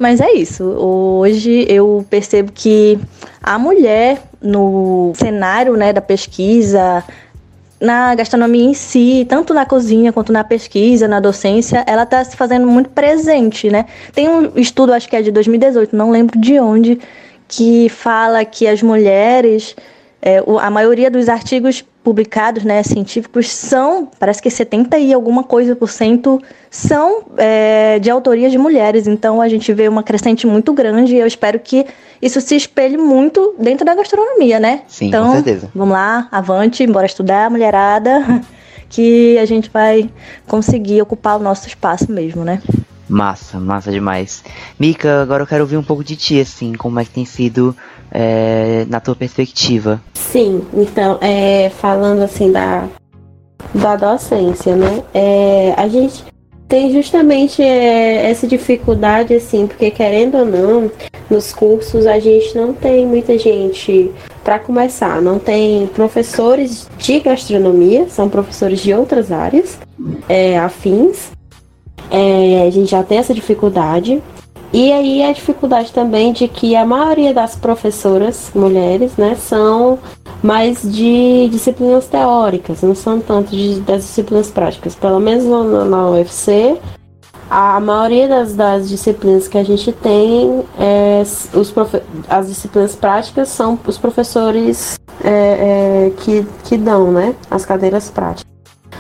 Mas 0.04 0.20
é 0.20 0.34
isso. 0.34 0.66
Hoje 0.66 1.66
eu 1.70 2.06
percebo 2.10 2.52
que 2.52 3.00
a 3.42 3.58
mulher 3.58 4.22
no 4.42 5.14
cenário 5.16 5.78
né, 5.78 5.94
da 5.94 6.02
pesquisa, 6.02 7.02
na 7.80 8.14
gastronomia 8.14 8.66
em 8.66 8.74
si, 8.74 9.26
tanto 9.30 9.54
na 9.54 9.66
cozinha 9.66 10.12
quanto 10.12 10.34
na 10.34 10.44
pesquisa, 10.44 11.08
na 11.08 11.22
docência, 11.22 11.86
ela 11.88 12.04
está 12.04 12.22
se 12.22 12.36
fazendo 12.36 12.68
muito 12.68 12.90
presente, 12.90 13.70
né? 13.70 13.86
Tem 14.14 14.28
um 14.28 14.52
estudo, 14.58 14.92
acho 14.92 15.08
que 15.08 15.16
é 15.16 15.22
de 15.22 15.32
2018, 15.32 15.96
não 15.96 16.12
lembro 16.12 16.38
de 16.38 16.60
onde, 16.60 17.00
que 17.48 17.88
fala 17.88 18.44
que 18.44 18.68
as 18.68 18.84
mulheres, 18.84 19.74
é, 20.22 20.44
a 20.60 20.70
maioria 20.70 21.10
dos 21.10 21.30
artigos 21.30 21.86
publicados, 22.04 22.64
né, 22.64 22.84
científicos, 22.84 23.50
são, 23.50 24.10
parece 24.20 24.42
que 24.42 24.50
70 24.50 24.98
e 25.00 25.14
alguma 25.14 25.44
coisa 25.44 25.76
por 25.76 25.90
cento, 25.90 26.42
são 26.70 27.24
é, 27.38 27.98
de 28.00 28.10
autoria 28.10 28.50
de 28.50 28.58
mulheres. 28.58 29.08
Então 29.08 29.42
a 29.42 29.48
gente 29.48 29.72
vê 29.74 29.88
uma 29.88 30.04
crescente 30.04 30.46
muito 30.46 30.74
grande 30.74 31.16
e 31.16 31.20
eu 31.20 31.26
espero 31.26 31.58
que 31.60 31.86
isso 32.22 32.42
se 32.42 32.56
espelhe 32.56 32.98
muito 32.98 33.56
dentro 33.58 33.86
da 33.86 33.96
gastronomia, 33.96 34.60
né? 34.60 34.82
Sim, 34.88 35.08
então, 35.08 35.28
com 35.28 35.34
certeza. 35.34 35.70
Vamos 35.74 35.94
lá, 35.94 36.28
avante, 36.32 36.86
bora 36.86 37.06
estudar, 37.06 37.50
mulherada, 37.50 38.44
que 38.90 39.38
a 39.38 39.46
gente 39.46 39.70
vai 39.70 40.10
conseguir 40.46 41.02
ocupar 41.02 41.40
o 41.40 41.44
nosso 41.44 41.68
espaço 41.68 42.12
mesmo, 42.12 42.44
né? 42.44 42.62
Massa, 43.08 43.60
massa 43.60 43.92
demais. 43.92 44.44
Mika, 44.80 45.22
agora 45.22 45.44
eu 45.44 45.48
quero 45.48 45.64
ouvir 45.64 45.78
um 45.78 45.84
pouco 45.84 46.04
de 46.04 46.16
ti, 46.16 46.40
assim, 46.40 46.74
como 46.74 47.00
é 47.00 47.06
que 47.06 47.12
tem 47.12 47.26
sido 47.26 47.76
é, 48.14 48.86
na 48.88 49.00
tua 49.00 49.16
perspectiva. 49.16 50.00
Sim, 50.14 50.64
então, 50.74 51.18
é, 51.20 51.70
falando 51.72 52.22
assim 52.22 52.52
da, 52.52 52.88
da 53.74 53.96
docência, 53.96 54.76
né? 54.76 55.04
É, 55.14 55.74
a 55.76 55.88
gente 55.88 56.24
tem 56.68 56.92
justamente 56.92 57.62
é, 57.62 58.30
essa 58.30 58.48
dificuldade, 58.48 59.34
assim, 59.34 59.68
porque 59.68 59.92
querendo 59.92 60.38
ou 60.38 60.46
não, 60.46 60.92
nos 61.30 61.52
cursos 61.52 62.06
a 62.06 62.20
gente 62.20 62.56
não 62.56 62.74
tem 62.74 63.06
muita 63.06 63.38
gente, 63.38 64.12
para 64.44 64.60
começar, 64.60 65.22
não 65.22 65.40
tem 65.40 65.88
professores 65.88 66.88
de 66.98 67.20
gastronomia, 67.20 68.08
são 68.10 68.30
professores 68.30 68.82
de 68.82 68.94
outras 68.94 69.32
áreas 69.32 69.80
é, 70.28 70.58
afins. 70.58 71.32
É, 72.12 72.68
a 72.68 72.70
gente 72.70 72.92
já 72.92 73.02
tem 73.02 73.18
essa 73.18 73.34
dificuldade. 73.34 74.22
E 74.74 74.92
aí 74.92 75.22
a 75.22 75.32
dificuldade 75.32 75.94
também 75.94 76.34
de 76.34 76.48
que 76.48 76.76
a 76.76 76.84
maioria 76.84 77.32
das 77.32 77.56
professoras 77.56 78.50
mulheres, 78.56 79.16
né, 79.18 79.36
são 79.36 80.00
mais 80.42 80.82
de 80.82 81.48
disciplinas 81.50 82.08
teóricas, 82.08 82.82
não 82.82 82.96
são 82.96 83.20
tanto 83.20 83.52
de, 83.52 83.80
das 83.82 84.02
disciplinas 84.02 84.50
práticas. 84.50 84.96
Pelo 84.96 85.20
menos 85.20 85.46
na, 85.46 85.86
na 85.86 86.10
UFC, 86.10 86.76
a 87.48 87.80
maioria 87.80 88.28
das, 88.28 88.56
das, 88.56 88.90
disciplinas 88.90 89.48
que 89.48 89.60
a 89.60 89.64
gente 89.64 89.92
tem, 89.92 90.64
é, 90.80 91.22
os 91.54 91.70
profe 91.70 92.02
as 92.28 92.48
disciplinas 92.48 92.96
práticas 92.96 93.50
são 93.50 93.78
os 93.86 94.00
professores 94.00 95.00
é, 95.24 95.30
é, 95.30 96.14
que, 96.18 96.48
que 96.64 96.78
dão, 96.78 97.12
né? 97.12 97.36
As 97.52 97.64
cadeiras 97.64 98.10
práticas. 98.10 98.52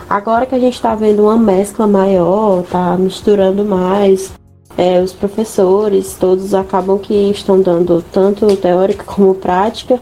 Agora 0.07 0.45
que 0.45 0.53
a 0.53 0.59
gente 0.59 0.75
está 0.75 0.93
vendo 0.93 1.23
uma 1.23 1.37
mescla 1.37 1.87
maior, 1.87 2.61
tá 2.63 2.95
misturando 2.95 3.65
mais, 3.65 4.31
é, 4.77 5.01
os 5.01 5.13
professores, 5.13 6.15
todos 6.19 6.53
acabam 6.53 6.97
que 6.97 7.13
estão 7.31 7.61
dando 7.61 8.03
tanto 8.11 8.55
teórica 8.57 9.03
como 9.03 9.35
prática, 9.35 9.99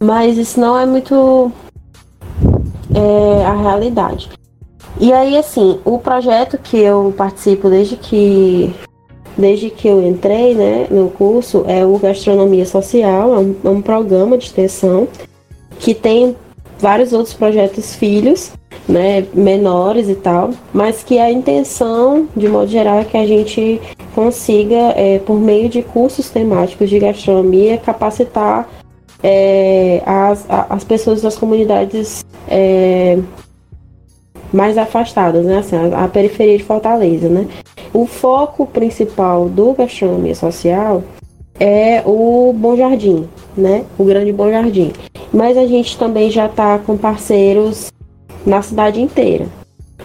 mas 0.00 0.38
isso 0.38 0.58
não 0.58 0.78
é 0.78 0.86
muito 0.86 1.50
é, 2.94 3.44
a 3.44 3.54
realidade. 3.54 4.30
E 4.98 5.12
aí, 5.12 5.36
assim, 5.36 5.78
o 5.84 5.98
projeto 5.98 6.56
que 6.56 6.78
eu 6.78 7.12
participo 7.16 7.68
desde 7.68 7.96
que 7.96 8.74
desde 9.36 9.68
que 9.68 9.86
eu 9.86 10.02
entrei 10.06 10.54
né, 10.54 10.86
no 10.90 11.10
curso 11.10 11.62
é 11.66 11.84
o 11.84 11.98
Gastronomia 11.98 12.64
Social, 12.64 13.34
é 13.34 13.38
um, 13.38 13.56
é 13.64 13.68
um 13.68 13.82
programa 13.82 14.38
de 14.38 14.46
extensão 14.46 15.06
que 15.78 15.94
tem 15.94 16.34
vários 16.78 17.12
outros 17.12 17.34
projetos 17.34 17.94
filhos, 17.94 18.52
né, 18.88 19.26
menores 19.34 20.08
e 20.08 20.14
tal, 20.14 20.50
mas 20.72 21.02
que 21.02 21.18
a 21.18 21.30
intenção, 21.30 22.28
de 22.36 22.48
modo 22.48 22.68
geral, 22.68 23.00
é 23.00 23.04
que 23.04 23.16
a 23.16 23.26
gente 23.26 23.80
consiga, 24.14 24.92
é, 24.96 25.18
por 25.18 25.38
meio 25.38 25.68
de 25.68 25.82
cursos 25.82 26.30
temáticos 26.30 26.88
de 26.88 26.98
gastronomia, 26.98 27.78
capacitar 27.78 28.68
é, 29.22 30.02
as, 30.06 30.46
as 30.48 30.84
pessoas 30.84 31.20
das 31.20 31.36
comunidades 31.36 32.24
é, 32.48 33.18
mais 34.52 34.78
afastadas, 34.78 35.44
né? 35.44 35.58
Assim, 35.58 35.76
a, 35.76 36.04
a, 36.04 36.08
periferia 36.08 36.56
de 36.56 36.64
Fortaleza, 36.64 37.28
né? 37.28 37.46
O 37.92 38.06
foco 38.06 38.66
principal 38.66 39.48
do 39.48 39.72
gastronomia 39.72 40.34
social 40.34 41.02
é 41.58 42.02
o 42.06 42.54
Bom 42.56 42.76
Jardim, 42.76 43.28
né? 43.56 43.84
O 43.98 44.04
Grande 44.04 44.32
Bom 44.32 44.50
Jardim. 44.50 44.92
Mas 45.32 45.58
a 45.58 45.66
gente 45.66 45.98
também 45.98 46.30
já 46.30 46.46
está 46.46 46.78
com 46.78 46.96
parceiros 46.96 47.90
na 48.46 48.62
cidade 48.62 49.00
inteira. 49.00 49.46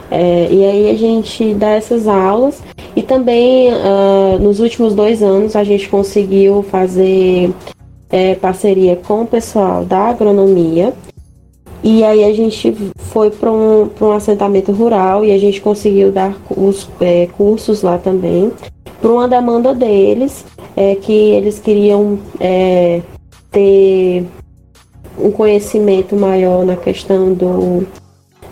É, 0.10 0.48
e 0.52 0.66
aí 0.66 0.89
a 0.89 0.96
gente 0.96 1.54
dá 1.54 1.70
essas 1.70 2.08
aulas 2.08 2.62
e 2.96 3.02
também 3.02 3.70
uh, 3.72 4.39
nos 4.39 4.60
últimos 4.60 4.94
dois 4.94 5.24
anos 5.24 5.56
a 5.56 5.64
gente 5.64 5.88
conseguiu 5.88 6.64
fazer 6.64 7.54
é, 8.10 8.36
parceria 8.36 8.98
com 8.98 9.22
o 9.22 9.28
pessoal 9.28 9.86
da 9.86 10.10
agronomia 10.10 10.94
e 11.84 12.04
aí 12.04 12.24
a 12.24 12.34
gente 12.34 12.76
foi 12.96 13.32
para 13.32 13.52
um, 13.52 13.89
um 14.00 14.12
assentamento 14.12 14.72
rural 14.72 15.26
e 15.26 15.32
a 15.32 15.38
gente 15.38 15.60
conseguiu 15.60 16.12
dar 16.12 16.38
os 16.50 16.88
é, 17.00 17.28
cursos 17.36 17.82
lá 17.82 17.98
também, 17.98 18.52
por 19.02 19.12
uma 19.12 19.28
demanda 19.28 19.74
deles, 19.74 20.46
é, 20.76 20.94
que 20.96 21.12
eles 21.12 21.60
queriam 21.60 22.20
é, 22.39 23.02
ter 23.50 24.26
um 25.18 25.32
conhecimento 25.32 26.16
maior 26.16 26.64
na 26.64 26.76
questão 26.76 27.34
do, 27.34 27.88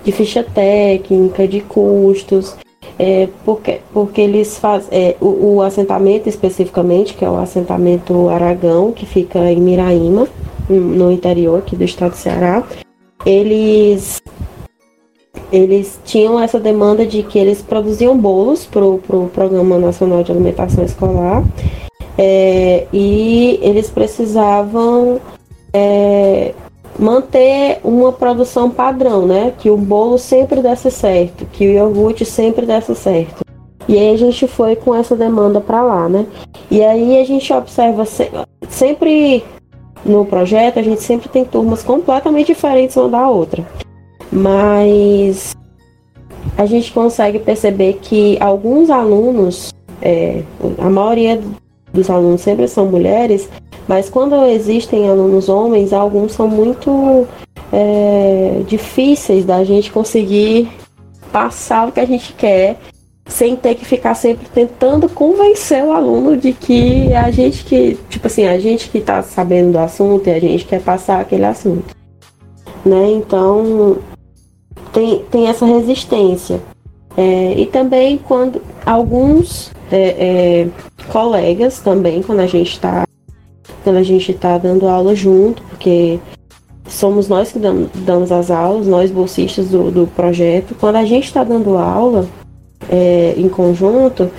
de 0.10 0.12
ficha 0.12 0.43
técnica, 0.43 1.47
de 1.47 1.62
custos, 1.62 2.55
é, 2.97 3.30
porque, 3.45 3.80
porque 3.93 4.22
eles 4.22 4.57
fazem 4.57 4.89
é, 4.91 5.16
o, 5.22 5.55
o, 5.55 5.62
assentamento 5.62 6.28
especificamente, 6.28 7.14
que 7.14 7.24
é 7.24 7.30
o 7.30 7.38
assentamento 7.38 8.28
Aragão, 8.30 8.91
que 8.91 9.05
fica 9.05 9.39
em 9.51 9.62
Miraíma, 9.62 10.28
no 10.68 11.12
interior 11.12 11.60
aqui 11.60 11.76
do 11.76 11.84
estado 11.84 12.12
do 12.12 12.18
Ceará, 12.18 12.64
eles 13.26 14.22
eles 15.51 15.99
tinham 16.05 16.39
essa 16.39 16.60
demanda 16.60 17.05
de 17.05 17.24
que 17.24 17.39
eles 17.39 17.62
produziam 17.62 18.16
bolos 18.18 18.66
para 18.66 18.86
o 18.86 18.99
pro 18.99 19.28
Programa 19.28 19.80
Nacional 19.80 20.24
de 20.24 20.32
Alimentação 20.32 20.84
Escolar 20.84 21.43
é, 22.18 22.86
e 22.93 23.60
eles 23.62 23.89
precisavam 23.89 25.20
é, 25.74 26.53
manter 27.00 27.80
uma 27.84 28.12
produção 28.12 28.70
padrão, 28.70 29.26
né? 29.26 29.54
Que 29.58 29.70
o 29.70 29.78
bolo 29.78 30.18
sempre 30.18 30.62
desse 30.62 30.91
certo, 30.91 31.45
que 31.45 31.66
o 31.66 31.72
iogurte 31.72 32.26
sempre 32.26 32.66
desse 32.66 32.93
certo. 32.93 33.45
E 33.88 33.97
aí 33.97 34.14
a 34.14 34.18
gente 34.18 34.45
foi 34.47 34.76
com 34.76 34.93
essa 34.93 35.16
demanda 35.16 35.62
para 35.62 35.82
lá, 35.82 36.10
né? 36.10 36.28
E 36.70 36.84
aí 36.84 37.20
a 37.20 37.24
gente 37.24 37.52
observa 37.52 38.06
se, 38.06 38.30
sempre 38.68 39.43
no 40.06 40.26
projeto, 40.26 40.78
a 40.78 40.84
gente 40.84 41.02
sempre 41.02 41.30
tem 41.30 41.43
turmas 41.45 41.82
completamente 41.82 42.47
diferentes 42.47 42.95
uma 42.97 43.10
da 43.10 43.28
outra. 43.28 43.66
Mas 44.32 45.56
a 46.58 46.66
gente 46.66 46.91
consegue 46.91 47.39
perceber 47.39 48.00
que 48.02 48.38
alguns 48.39 48.89
alunos, 48.89 49.74
é, 50.02 50.43
a 50.78 50.89
maioria 50.89 51.41
dos 52.00 52.10
alunos 52.10 52.41
sempre 52.41 52.68
são 52.68 52.86
mulheres, 52.86 53.50
mas 53.88 54.10
quando 54.10 54.36
existem 54.45 55.10
alunos 55.10 55.50
homens, 55.50 55.93
alguns 55.93 56.32
são 56.32 56.47
muito 56.47 57.28
é, 57.72 58.62
difíceis 58.68 59.45
da 59.45 59.64
gente 59.64 59.91
conseguir 59.91 60.70
passar 61.32 61.88
o 61.88 61.91
que 61.91 62.00
a 62.00 62.06
gente 62.06 62.34
quer 62.34 62.78
sem 63.28 63.56
ter 63.56 63.76
que 63.76 63.86
ficar 63.86 64.16
sempre 64.16 64.47
tentando 64.47 65.08
convencer 65.08 65.84
o 65.84 65.91
aluno 65.91 66.36
de 66.36 66.52
que 66.52 67.14
a 67.14 67.30
gente 67.30 67.64
que, 67.64 67.97
tipo 68.10 68.26
assim, 68.26 68.47
a 68.47 68.60
gente 68.60 68.89
que 68.89 69.00
tá 69.00 69.22
sabendo 69.22 69.74
do 69.74 69.78
assunto 69.78 70.28
e 70.28 70.32
a 70.32 70.39
gente 70.39 70.66
quer 70.66 70.82
passar 70.82 71.22
aquele 71.22 71.45
assunto. 71.45 71.95
Né? 72.84 73.12
Então 73.12 74.00
tem, 74.91 75.24
tem 75.30 75.47
essa 75.47 75.66
resistência. 75.66 76.60
É, 77.16 77.54
e 77.54 77.66
também 77.68 78.18
quando 78.18 78.62
alguns 78.86 79.72
é, 79.91 79.97
é, 79.97 80.68
colegas 81.12 81.80
também, 81.80 82.22
quando 82.22 82.39
a 82.39 82.47
gente 82.47 82.72
está 82.72 83.03
quando 83.84 83.97
a 83.97 84.03
gente 84.03 84.32
está 84.32 84.57
dando 84.57 84.88
aula 84.88 85.16
junto, 85.16 85.62
porque 85.64 86.20
somos 86.88 87.28
nós 87.28 87.51
que 87.51 87.60
damos 87.60 88.32
as 88.32 88.51
aulas, 88.51 88.88
nós 88.88 89.12
bolsistas 89.12 89.70
do, 89.70 89.91
do 89.91 90.07
projeto. 90.07 90.76
Quando 90.80 90.97
a 90.97 91.05
gente 91.05 91.26
está 91.26 91.43
dando 91.43 91.78
aula, 91.78 92.28
é, 92.89 93.34
em 93.38 93.47
conjunto, 93.47 94.30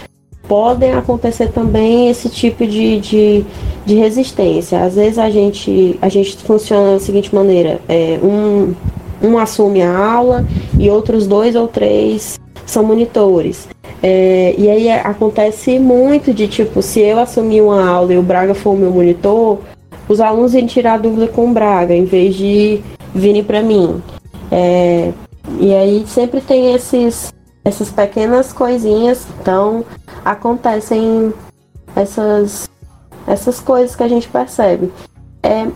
podem 0.47 0.93
acontecer 0.93 1.53
também 1.53 2.11
esse 2.11 2.29
tipo 2.29 2.67
de, 2.67 3.01
de, 3.01 3.45
de, 3.87 3.95
resistência. 3.95 4.83
Às 4.83 4.95
vezes 4.97 5.19
a 5.19 5.31
gente, 5.31 5.99
a 6.03 6.09
gente 6.09 6.37
funciona 6.39 6.95
da 6.95 7.01
seguinte 7.01 7.35
maneira: 7.35 7.81
é, 7.89 8.19
um, 8.23 8.75
um 9.23 9.39
assume 9.39 9.83
a 9.83 9.97
aula 9.97 10.45
e 10.79 10.91
outros 10.91 11.27
dois 11.27 11.55
ou 11.55 11.69
três 11.69 12.39
são 12.67 12.85
monitores. 12.85 13.69
É, 14.03 14.55
e 14.57 14.69
aí 14.71 14.91
acontece 14.91 15.79
muito 15.79 16.33
de 16.33 16.49
tipo, 16.49 16.81
se 16.81 17.01
eu 17.01 17.19
assumir 17.19 17.61
uma 17.61 17.87
aula 17.87 18.15
e 18.15 18.19
o 18.19 18.23
Braga 18.23 18.55
for 18.55 18.71
o 18.71 18.77
meu 18.77 18.91
monitor, 18.91 19.59
os 20.09 20.21
alunos 20.21 20.53
vêm 20.53 20.67
tirar 20.67 20.99
dúvida 20.99 21.29
com 21.29 21.51
o 21.51 21.53
Braga, 21.53 21.95
em 21.95 22.05
vez 22.05 22.35
de 22.35 22.83
virem 23.15 23.45
para 23.45 23.63
mim. 23.63 24.03
É, 24.51 25.13
e 25.59 25.75
aí 25.75 26.05
sempre 26.07 26.41
tem 26.41 26.75
esses, 26.75 27.33
essas 27.65 27.91
pequenas 27.91 28.53
coisinhas, 28.53 29.27
então 29.41 29.85
acontecem 30.25 31.33
essas, 31.95 32.69
essas 33.27 33.61
coisas 33.61 33.95
que 33.95 34.03
a 34.03 34.09
gente 34.09 34.29
percebe. 34.29 34.91
É, 35.43 35.67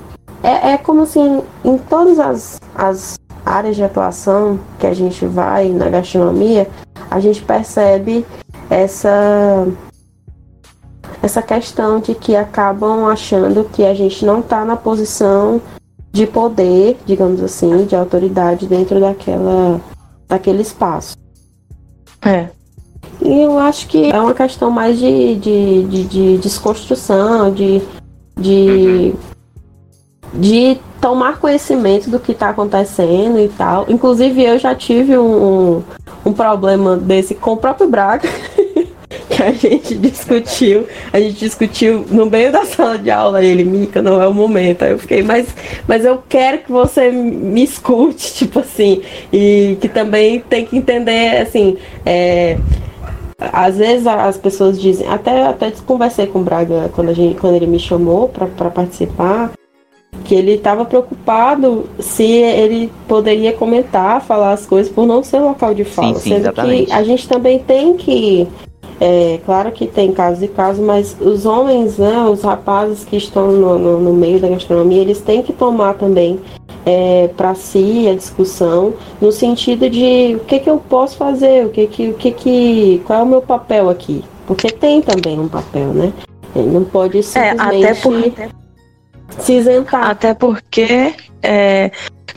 é, 0.42 0.72
é 0.72 0.78
como 0.78 1.02
assim, 1.02 1.42
em 1.64 1.78
todas 1.78 2.18
as, 2.18 2.60
as 2.74 3.18
áreas 3.44 3.76
de 3.76 3.84
atuação 3.84 4.58
que 4.78 4.86
a 4.86 4.94
gente 4.94 5.26
vai 5.26 5.68
na 5.68 5.88
gastronomia, 5.88 6.68
a 7.14 7.20
gente 7.20 7.42
percebe 7.42 8.26
essa 8.68 9.68
essa 11.22 11.40
questão 11.40 12.00
de 12.00 12.12
que 12.12 12.34
acabam 12.34 13.06
achando 13.06 13.64
que 13.64 13.84
a 13.84 13.94
gente 13.94 14.26
não 14.26 14.40
está 14.40 14.64
na 14.64 14.76
posição 14.76 15.62
de 16.12 16.26
poder, 16.26 16.98
digamos 17.06 17.40
assim, 17.40 17.86
de 17.86 17.94
autoridade 17.94 18.66
dentro 18.66 18.98
daquela 18.98 19.80
daquele 20.26 20.62
espaço. 20.62 21.16
É. 22.20 22.48
E 23.22 23.42
eu 23.42 23.58
acho 23.60 23.86
que 23.86 24.10
é 24.10 24.20
uma 24.20 24.34
questão 24.34 24.70
mais 24.72 24.98
de, 24.98 25.36
de, 25.36 25.84
de, 25.84 26.04
de 26.04 26.38
desconstrução, 26.38 27.52
de, 27.52 27.80
de, 28.36 29.14
de 30.34 30.80
tomar 31.04 31.38
conhecimento 31.38 32.08
do 32.08 32.18
que 32.18 32.32
está 32.32 32.48
acontecendo 32.48 33.38
e 33.38 33.48
tal. 33.48 33.84
Inclusive, 33.90 34.42
eu 34.42 34.58
já 34.58 34.74
tive 34.74 35.18
um, 35.18 35.82
um 36.24 36.32
problema 36.32 36.96
desse 36.96 37.34
com 37.34 37.52
o 37.52 37.56
próprio 37.58 37.86
Braga. 37.90 38.26
que 39.28 39.42
a 39.42 39.52
gente 39.52 39.96
discutiu, 39.96 40.88
a 41.12 41.20
gente 41.20 41.38
discutiu 41.38 42.06
no 42.10 42.24
meio 42.24 42.50
da 42.50 42.64
sala 42.64 42.96
de 42.96 43.10
aula, 43.10 43.44
ele, 43.44 43.64
Mica, 43.64 44.00
não 44.00 44.20
é 44.20 44.26
o 44.26 44.32
momento. 44.32 44.82
Aí 44.82 44.92
eu 44.92 44.98
fiquei, 44.98 45.22
mas, 45.22 45.54
mas 45.86 46.06
eu 46.06 46.22
quero 46.26 46.60
que 46.60 46.72
você 46.72 47.10
me 47.10 47.62
escute, 47.62 48.32
tipo 48.32 48.60
assim, 48.60 49.02
e 49.30 49.76
que 49.82 49.90
também 49.90 50.40
tem 50.40 50.64
que 50.64 50.74
entender, 50.74 51.42
assim, 51.42 51.76
é, 52.06 52.56
às 53.38 53.76
vezes 53.76 54.06
as 54.06 54.38
pessoas 54.38 54.80
dizem, 54.80 55.06
até, 55.06 55.42
até 55.42 55.70
conversei 55.84 56.26
com 56.26 56.38
o 56.38 56.42
Braga 56.42 56.90
quando, 56.94 57.10
a 57.10 57.14
gente, 57.14 57.38
quando 57.38 57.56
ele 57.56 57.66
me 57.66 57.78
chamou 57.78 58.26
para 58.30 58.70
participar, 58.70 59.52
que 60.24 60.34
ele 60.34 60.52
estava 60.52 60.84
preocupado 60.84 61.88
se 61.98 62.24
ele 62.24 62.92
poderia 63.08 63.52
comentar, 63.52 64.20
falar 64.22 64.52
as 64.52 64.66
coisas 64.66 64.92
por 64.92 65.06
não 65.06 65.22
ser 65.22 65.40
local 65.40 65.74
de 65.74 65.84
fala. 65.84 66.14
Sim, 66.14 66.20
sim, 66.20 66.28
sendo 66.30 66.40
exatamente. 66.40 66.86
que 66.86 66.92
a 66.92 67.02
gente 67.02 67.28
também 67.28 67.58
tem 67.58 67.96
que 67.96 68.48
é, 69.00 69.40
claro 69.44 69.72
que 69.72 69.86
tem 69.86 70.12
casos 70.12 70.42
e 70.42 70.48
casos, 70.48 70.84
mas 70.84 71.16
os 71.20 71.44
homens, 71.44 71.98
né, 71.98 72.24
os 72.24 72.42
rapazes 72.42 73.04
que 73.04 73.16
estão 73.16 73.50
no, 73.50 73.78
no, 73.78 74.00
no, 74.00 74.12
meio 74.12 74.38
da 74.38 74.48
gastronomia, 74.48 75.00
eles 75.00 75.20
têm 75.20 75.42
que 75.42 75.52
tomar 75.52 75.94
também 75.94 76.38
é, 76.86 77.28
para 77.36 77.54
si 77.54 78.08
a 78.08 78.14
discussão 78.14 78.94
no 79.20 79.32
sentido 79.32 79.90
de 79.90 80.36
o 80.36 80.40
que, 80.44 80.60
que 80.60 80.70
eu 80.70 80.78
posso 80.78 81.16
fazer, 81.16 81.66
o 81.66 81.70
que 81.70 81.86
que, 81.86 82.08
o 82.08 82.14
que 82.14 82.30
que, 82.30 83.02
qual 83.04 83.20
é 83.20 83.22
o 83.22 83.26
meu 83.26 83.42
papel 83.42 83.90
aqui, 83.90 84.24
porque 84.46 84.70
tem 84.70 85.02
também 85.02 85.38
um 85.40 85.48
papel, 85.48 85.88
né? 85.88 86.12
Ele 86.54 86.70
não 86.70 86.84
pode 86.84 87.20
simplesmente 87.22 87.84
é, 87.84 87.90
até 87.90 88.00
por... 88.00 88.14
se 89.38 89.54
isentar. 89.54 90.10
Até 90.10 90.34
porque 90.34 91.14
é, 91.42 91.90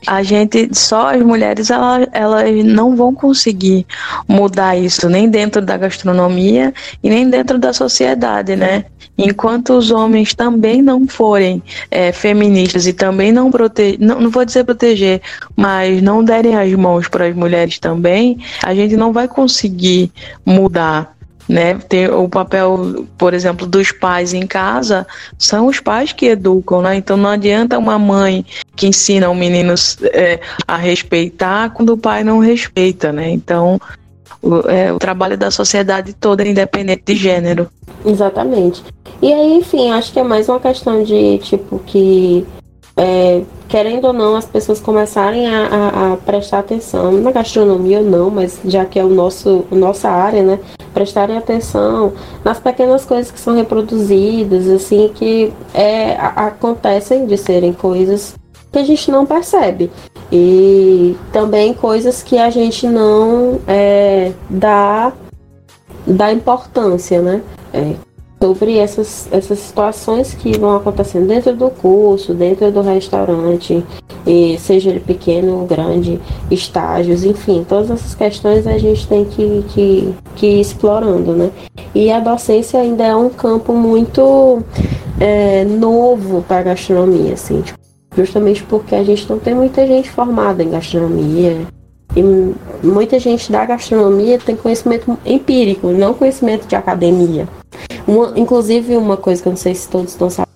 a 0.05 0.21
gente, 0.21 0.69
só 0.73 1.15
as 1.15 1.21
mulheres, 1.21 1.69
elas, 1.69 2.07
elas 2.11 2.65
não 2.65 2.95
vão 2.95 3.13
conseguir 3.13 3.85
mudar 4.27 4.77
isso, 4.77 5.09
nem 5.09 5.29
dentro 5.29 5.61
da 5.61 5.77
gastronomia 5.77 6.73
e 7.03 7.09
nem 7.09 7.29
dentro 7.29 7.57
da 7.57 7.73
sociedade, 7.73 8.55
né? 8.55 8.85
Enquanto 9.17 9.73
os 9.73 9.89
homens 9.89 10.35
também 10.35 10.81
não 10.81 11.07
forem 11.07 11.63
é, 11.89 12.11
feministas 12.11 12.85
e 12.85 12.93
também 12.93 13.31
não 13.31 13.49
proteger, 13.49 13.99
não, 13.99 14.21
não 14.21 14.29
vou 14.29 14.45
dizer 14.45 14.63
proteger, 14.63 15.21
mas 15.55 16.01
não 16.03 16.23
derem 16.23 16.55
as 16.55 16.71
mãos 16.73 17.07
para 17.07 17.25
as 17.25 17.35
mulheres 17.35 17.79
também, 17.79 18.37
a 18.63 18.75
gente 18.75 18.95
não 18.95 19.11
vai 19.11 19.27
conseguir 19.27 20.11
mudar 20.45 21.16
né? 21.47 21.75
Tem 21.75 22.09
o 22.09 22.27
papel, 22.27 23.05
por 23.17 23.33
exemplo, 23.33 23.65
dos 23.65 23.91
pais 23.91 24.33
em 24.33 24.45
casa, 24.45 25.07
são 25.37 25.67
os 25.67 25.79
pais 25.79 26.11
que 26.11 26.25
educam, 26.25 26.81
né? 26.81 26.95
Então 26.95 27.15
não 27.15 27.29
adianta 27.29 27.77
uma 27.77 27.97
mãe 27.97 28.45
que 28.75 28.87
ensina 28.87 29.29
o 29.29 29.35
menino 29.35 29.73
é, 30.11 30.39
a 30.67 30.75
respeitar 30.75 31.69
quando 31.69 31.91
o 31.91 31.97
pai 31.97 32.23
não 32.23 32.39
respeita, 32.39 33.11
né? 33.11 33.29
Então 33.29 33.79
o, 34.41 34.69
é, 34.69 34.91
o 34.91 34.99
trabalho 34.99 35.37
da 35.37 35.49
sociedade 35.49 36.13
toda 36.13 36.43
é 36.43 36.49
independente 36.49 37.03
de 37.05 37.15
gênero. 37.15 37.69
Exatamente. 38.05 38.83
E 39.21 39.33
aí, 39.33 39.53
enfim, 39.53 39.91
acho 39.91 40.11
que 40.11 40.19
é 40.19 40.23
mais 40.23 40.47
uma 40.49 40.59
questão 40.59 41.03
de 41.03 41.37
tipo 41.39 41.79
que 41.79 42.45
é, 42.95 43.43
querendo 43.67 44.05
ou 44.05 44.13
não, 44.13 44.35
as 44.35 44.45
pessoas 44.45 44.79
começarem 44.79 45.47
a, 45.47 45.67
a, 45.67 46.13
a, 46.13 46.17
prestar 46.17 46.59
atenção 46.59 47.11
na 47.11 47.31
gastronomia 47.31 47.99
ou 47.99 48.05
não, 48.05 48.29
mas 48.31 48.59
já 48.65 48.85
que 48.85 48.97
é 48.97 49.03
o 49.03 49.09
nosso, 49.09 49.65
nossa 49.69 50.09
área, 50.09 50.41
né? 50.41 50.59
Prestarem 50.97 51.37
atenção 51.37 52.13
nas 52.43 52.59
pequenas 52.59 53.05
coisas 53.05 53.29
que 53.31 53.39
são 53.39 53.55
reproduzidas, 53.55 54.67
assim, 54.67 55.11
que 55.13 55.53
é, 55.71 56.15
acontecem 56.15 57.27
de 57.27 57.37
serem 57.37 57.71
coisas 57.71 58.33
que 58.71 58.79
a 58.79 58.83
gente 58.83 59.11
não 59.11 59.23
percebe. 59.23 59.91
E 60.31 61.15
também 61.31 61.71
coisas 61.75 62.23
que 62.23 62.39
a 62.39 62.49
gente 62.49 62.87
não 62.87 63.59
é, 63.67 64.31
dá, 64.49 65.13
dá 66.07 66.33
importância, 66.33 67.21
né? 67.21 67.43
É, 67.71 67.93
sobre 68.41 68.77
essas, 68.77 69.27
essas 69.31 69.59
situações 69.59 70.33
que 70.33 70.57
vão 70.57 70.75
acontecendo 70.75 71.27
dentro 71.27 71.55
do 71.55 71.69
curso, 71.69 72.33
dentro 72.33 72.71
do 72.71 72.81
restaurante, 72.81 73.83
seja 74.59 74.89
ele 74.89 74.99
pequeno 74.99 75.59
ou 75.59 75.65
grande, 75.65 76.19
estágios, 76.51 77.23
enfim, 77.23 77.65
todas 77.67 77.89
essas 77.89 78.13
questões 78.13 78.67
a 78.67 78.77
gente 78.77 79.07
tem 79.07 79.25
que, 79.25 79.65
que, 79.69 80.13
que 80.35 80.45
ir 80.45 80.61
explorando, 80.61 81.33
né? 81.33 81.51
E 81.95 82.11
a 82.11 82.19
docência 82.19 82.79
ainda 82.79 83.03
é 83.03 83.15
um 83.15 83.29
campo 83.29 83.73
muito 83.73 84.61
é, 85.19 85.63
novo 85.65 86.43
para 86.47 86.59
a 86.59 86.63
gastronomia, 86.63 87.33
assim, 87.33 87.61
tipo, 87.61 87.79
justamente 88.15 88.63
porque 88.63 88.93
a 88.93 89.03
gente 89.03 89.27
não 89.29 89.39
tem 89.39 89.55
muita 89.55 89.87
gente 89.87 90.11
formada 90.11 90.63
em 90.63 90.69
gastronomia, 90.69 91.57
e 92.15 92.85
muita 92.85 93.19
gente 93.19 93.51
da 93.51 93.65
gastronomia 93.65 94.39
tem 94.39 94.55
conhecimento 94.55 95.17
empírico, 95.25 95.89
não 95.89 96.13
conhecimento 96.13 96.67
de 96.67 96.75
academia. 96.75 97.47
Uma, 98.07 98.31
inclusive, 98.37 98.95
uma 98.95 99.17
coisa 99.17 99.41
que 99.41 99.47
eu 99.47 99.51
não 99.51 99.57
sei 99.57 99.75
se 99.75 99.89
todos 99.89 100.11
estão 100.11 100.29
sabendo, 100.29 100.47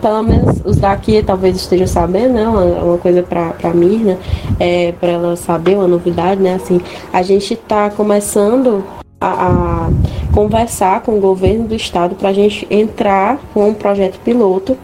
pelo 0.00 0.22
menos 0.22 0.62
os 0.64 0.76
daqui 0.76 1.22
talvez 1.22 1.56
estejam 1.56 1.86
sabendo, 1.86 2.34
né? 2.34 2.48
Uma, 2.48 2.64
uma 2.64 2.98
coisa 2.98 3.22
para 3.22 3.54
a 3.62 3.74
Mirna, 3.74 4.18
é, 4.58 4.92
para 4.92 5.10
ela 5.10 5.36
saber, 5.36 5.74
uma 5.74 5.86
novidade, 5.86 6.40
né? 6.40 6.54
Assim, 6.54 6.80
a 7.12 7.22
gente 7.22 7.52
está 7.52 7.90
começando 7.90 8.82
a, 9.20 9.28
a, 9.28 9.90
conversar 10.32 11.02
com 11.02 11.18
o 11.18 11.20
governo 11.20 11.68
do 11.68 11.74
estado 11.74 12.14
para 12.14 12.30
a 12.30 12.32
gente 12.32 12.66
entrar 12.70 13.38
com 13.52 13.68
um 13.68 13.74
projeto 13.74 14.18
piloto 14.20 14.78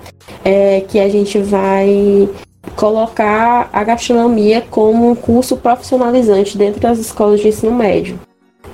é, 0.45 0.83
que 0.87 1.01
a 1.01 1.09
gente 1.09 1.39
vai 1.39 2.29
colocar 2.75 3.71
a 3.73 3.85
gastronomia 3.85 4.63
como 4.71 5.11
um 5.11 5.15
curso 5.15 5.57
profissionalizante 5.57 6.59
dentro 6.59 6.81
das 6.81 6.99
escolas 6.99 7.41
de 7.41 7.49
ensino 7.49 7.73
médio. 7.73 8.19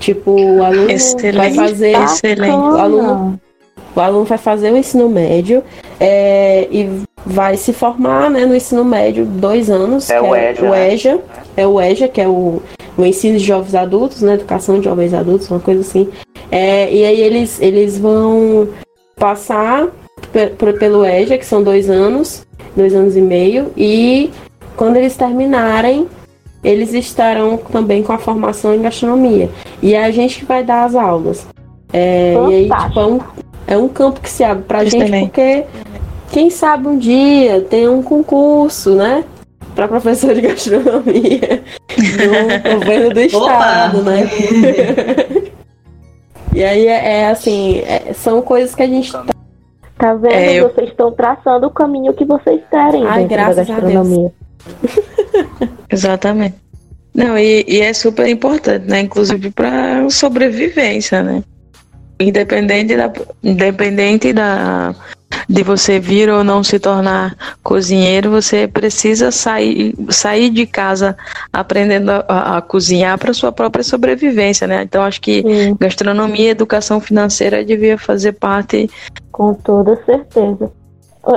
Tipo, 0.03 0.33
o 0.33 0.65
aluno 0.65 0.91
excelente, 0.91 1.37
vai 1.37 1.55
fazer. 1.55 1.97
Excelente. 1.97 2.51
O 2.51 2.77
aluno, 2.77 3.41
o 3.95 4.01
aluno 4.01 4.25
vai 4.25 4.37
fazer 4.37 4.73
o 4.73 4.77
ensino 4.77 5.09
médio 5.09 5.63
é, 6.01 6.67
e 6.73 6.91
vai 7.25 7.57
se 7.57 7.73
formar 7.73 8.29
né, 8.29 8.45
no 8.45 8.53
ensino 8.53 8.85
médio 8.85 9.25
dois 9.25 9.71
anos. 9.71 10.11
É 10.11 10.21
o 10.21 10.35
EJA. 10.35 10.67
É 10.67 10.69
o 10.69 10.75
EJA, 10.75 11.21
é 11.57 11.67
o 11.69 11.81
EJA, 11.81 12.09
que 12.09 12.21
é 12.21 12.27
o, 12.27 12.61
o 12.99 13.05
ensino 13.05 13.39
de 13.39 13.45
jovens 13.45 13.77
adultos, 13.77 14.23
né? 14.23 14.35
Educação 14.35 14.81
de 14.81 14.87
jovens 14.87 15.15
adultos, 15.15 15.49
uma 15.49 15.61
coisa 15.61 15.83
assim. 15.83 16.09
É, 16.51 16.93
e 16.93 17.05
aí 17.05 17.21
eles, 17.21 17.61
eles 17.63 17.97
vão 17.97 18.69
passar 19.17 19.87
pelo 20.81 21.07
EJA, 21.07 21.39
que 21.39 21.47
são 21.47 21.63
dois 21.63 21.89
anos, 21.89 22.45
dois 22.77 22.93
anos 22.93 23.17
e 23.17 23.21
meio, 23.21 23.71
e 23.77 24.33
quando 24.77 24.97
eles 24.97 25.17
terminarem, 25.17 26.09
eles 26.65 26.93
estarão 26.93 27.57
também 27.57 28.03
com 28.03 28.13
a 28.13 28.19
formação 28.19 28.75
em 28.75 28.83
gastronomia. 28.83 29.51
E 29.83 29.95
é 29.95 30.05
a 30.05 30.11
gente 30.12 30.39
que 30.39 30.45
vai 30.45 30.62
dar 30.62 30.85
as 30.85 30.95
aulas. 30.95 31.47
É, 31.93 32.35
e 32.35 32.55
aí, 32.55 32.70
tipo, 32.70 33.01
é, 33.01 33.05
um, 33.05 33.20
é 33.66 33.76
um 33.76 33.89
campo 33.89 34.20
que 34.20 34.30
se 34.30 34.45
abre 34.45 34.62
pra 34.62 34.85
gente, 34.85 35.26
porque 35.26 35.64
quem 36.30 36.49
sabe 36.49 36.87
um 36.89 36.97
dia 36.97 37.61
tem 37.62 37.89
um 37.89 38.03
concurso, 38.03 38.95
né? 38.95 39.24
Para 39.74 39.89
professor 39.89 40.35
de 40.35 40.43
gastronomia 40.43 41.62
no 41.99 42.78
governo 42.78 43.11
do 43.12 43.20
estado, 43.20 44.01
Opa. 44.01 44.11
né? 44.11 44.30
e 46.55 46.62
aí 46.62 46.87
é, 46.87 47.20
é 47.20 47.30
assim, 47.30 47.78
é, 47.80 48.12
são 48.14 48.41
coisas 48.41 48.74
que 48.74 48.83
a 48.83 48.87
gente 48.87 49.11
tá, 49.11 49.24
tá 49.99 50.14
vendo? 50.14 50.33
É, 50.33 50.55
eu... 50.55 50.70
Vocês 50.70 50.91
estão 50.91 51.11
traçando 51.11 51.66
o 51.66 51.70
caminho 51.70 52.12
que 52.14 52.24
vocês 52.24 52.61
querem 52.70 53.05
Ai, 53.07 53.24
graças 53.24 53.57
da 53.57 53.74
gastronomia. 53.74 54.33
Exatamente. 55.91 56.62
Não, 57.15 57.37
e, 57.37 57.65
e, 57.69 57.81
é 57.81 57.93
super 57.93 58.27
importante, 58.27 58.89
né? 58.89 59.01
Inclusive 59.01 59.51
para 59.51 60.09
sobrevivência, 60.09 61.23
né? 61.23 61.43
Independente 62.19 62.97
da, 62.97 63.13
independente 63.43 64.33
da, 64.33 64.95
de 65.49 65.63
você 65.63 65.99
vir 65.99 66.31
ou 66.31 66.43
não 66.43 66.65
se 66.65 66.79
tornar 66.79 67.37
cozinheiro, 67.63 68.31
você 68.31 68.67
precisa 68.67 69.31
sair, 69.31 69.95
sair 70.09 70.49
de 70.49 70.67
casa 70.67 71.17
aprendendo 71.53 72.11
a, 72.11 72.57
a 72.57 72.63
cozinhar 72.63 73.19
para 73.19 73.35
sua 73.35 73.53
própria 73.53 73.85
sobrevivência, 73.85 74.67
né? 74.67 74.83
Então 74.83 75.03
acho 75.03 75.21
que 75.21 75.43
Sim. 75.43 75.77
gastronomia 75.79 76.47
e 76.47 76.51
educação 76.51 77.01
financeira 77.01 77.63
devia 77.65 77.99
fazer 77.99 78.33
parte. 78.33 78.89
Com 79.31 79.53
toda 79.53 80.03
certeza. 80.07 80.73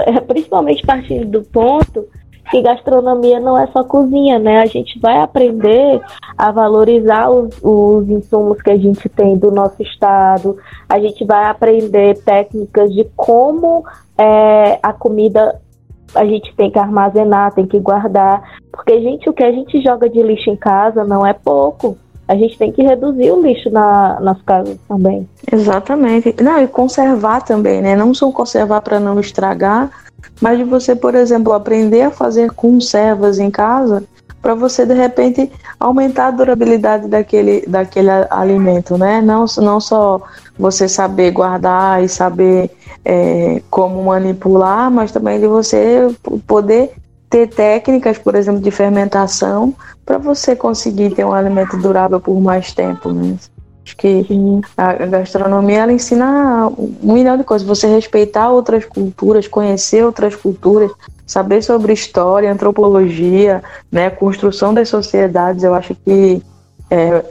É, 0.07 0.19
principalmente 0.21 0.83
partindo 0.85 1.25
do 1.25 1.41
ponto 1.43 2.07
que 2.49 2.61
gastronomia 2.61 3.39
não 3.39 3.57
é 3.57 3.67
só 3.67 3.83
cozinha, 3.83 4.37
né? 4.39 4.61
A 4.61 4.65
gente 4.65 4.99
vai 4.99 5.19
aprender 5.19 6.01
a 6.37 6.51
valorizar 6.51 7.29
os, 7.29 7.57
os 7.61 8.09
insumos 8.09 8.61
que 8.61 8.69
a 8.69 8.77
gente 8.77 9.07
tem 9.09 9.37
do 9.37 9.51
nosso 9.51 9.81
estado, 9.81 10.57
a 10.87 10.99
gente 10.99 11.25
vai 11.25 11.45
aprender 11.45 12.17
técnicas 12.23 12.93
de 12.93 13.03
como 13.15 13.83
é, 14.17 14.79
a 14.81 14.93
comida 14.93 15.59
a 16.13 16.25
gente 16.25 16.55
tem 16.55 16.71
que 16.71 16.79
armazenar, 16.79 17.53
tem 17.53 17.65
que 17.65 17.79
guardar. 17.79 18.41
Porque, 18.71 19.01
gente, 19.01 19.29
o 19.29 19.33
que 19.33 19.43
a 19.43 19.51
gente 19.51 19.81
joga 19.81 20.09
de 20.09 20.21
lixo 20.21 20.49
em 20.49 20.55
casa 20.55 21.03
não 21.03 21.25
é 21.25 21.33
pouco. 21.33 21.97
A 22.27 22.35
gente 22.35 22.57
tem 22.57 22.71
que 22.71 22.81
reduzir 22.81 23.31
o 23.31 23.41
lixo 23.41 23.69
na, 23.69 24.19
nas 24.19 24.41
casas 24.41 24.77
também. 24.87 25.29
Exatamente. 25.51 26.33
Não, 26.41 26.61
e 26.61 26.67
conservar 26.67 27.41
também, 27.41 27.81
né? 27.81 27.95
Não 27.95 28.13
só 28.13 28.31
conservar 28.31 28.81
para 28.81 28.99
não 28.99 29.19
estragar, 29.19 29.91
mas 30.41 30.57
de 30.57 30.63
você, 30.63 30.95
por 30.95 31.15
exemplo, 31.15 31.53
aprender 31.53 32.03
a 32.03 32.11
fazer 32.11 32.51
conservas 32.51 33.39
em 33.39 33.49
casa 33.49 34.03
para 34.41 34.53
você 34.53 34.85
de 34.85 34.93
repente 34.93 35.51
aumentar 35.79 36.27
a 36.27 36.31
durabilidade 36.31 37.07
daquele, 37.07 37.65
daquele 37.67 38.09
alimento, 38.29 38.95
né? 38.95 39.19
Não, 39.19 39.45
não 39.57 39.79
só 39.79 40.21
você 40.57 40.87
saber 40.87 41.31
guardar 41.31 42.03
e 42.03 42.07
saber 42.07 42.69
é, 43.03 43.61
como 43.71 44.03
manipular, 44.03 44.91
mas 44.91 45.11
também 45.11 45.39
de 45.39 45.47
você 45.47 46.07
poder 46.45 46.91
ter 47.27 47.47
técnicas, 47.47 48.19
por 48.19 48.35
exemplo, 48.35 48.61
de 48.61 48.69
fermentação 48.69 49.73
para 50.05 50.19
você 50.19 50.55
conseguir 50.55 51.15
ter 51.15 51.25
um 51.25 51.33
alimento 51.33 51.75
durável 51.77 52.19
por 52.21 52.39
mais 52.39 52.71
tempo, 52.71 53.11
né? 53.11 53.35
Acho 53.85 53.95
que 53.97 54.25
a 54.75 54.93
gastronomia 55.05 55.81
ela 55.81 55.93
ensina 55.93 56.67
um 56.67 57.13
milhão 57.13 57.37
de 57.37 57.43
coisas. 57.43 57.67
Você 57.67 57.85
respeitar 57.85 58.49
outras 58.49 58.83
culturas, 58.83 59.47
conhecer 59.47 60.03
outras 60.03 60.35
culturas, 60.35 60.91
saber 61.27 61.61
sobre 61.61 61.93
história, 61.93 62.51
antropologia, 62.51 63.63
né, 63.91 64.09
construção 64.09 64.73
das 64.73 64.89
sociedades. 64.89 65.63
Eu 65.63 65.75
acho 65.75 65.95
que 66.03 66.41
é, 66.89 67.23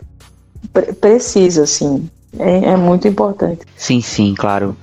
precisa, 1.01 1.67
sim. 1.67 2.09
É, 2.39 2.71
é 2.71 2.77
muito 2.77 3.09
importante. 3.09 3.63
Sim, 3.77 4.01
sim, 4.01 4.33
claro. 4.37 4.77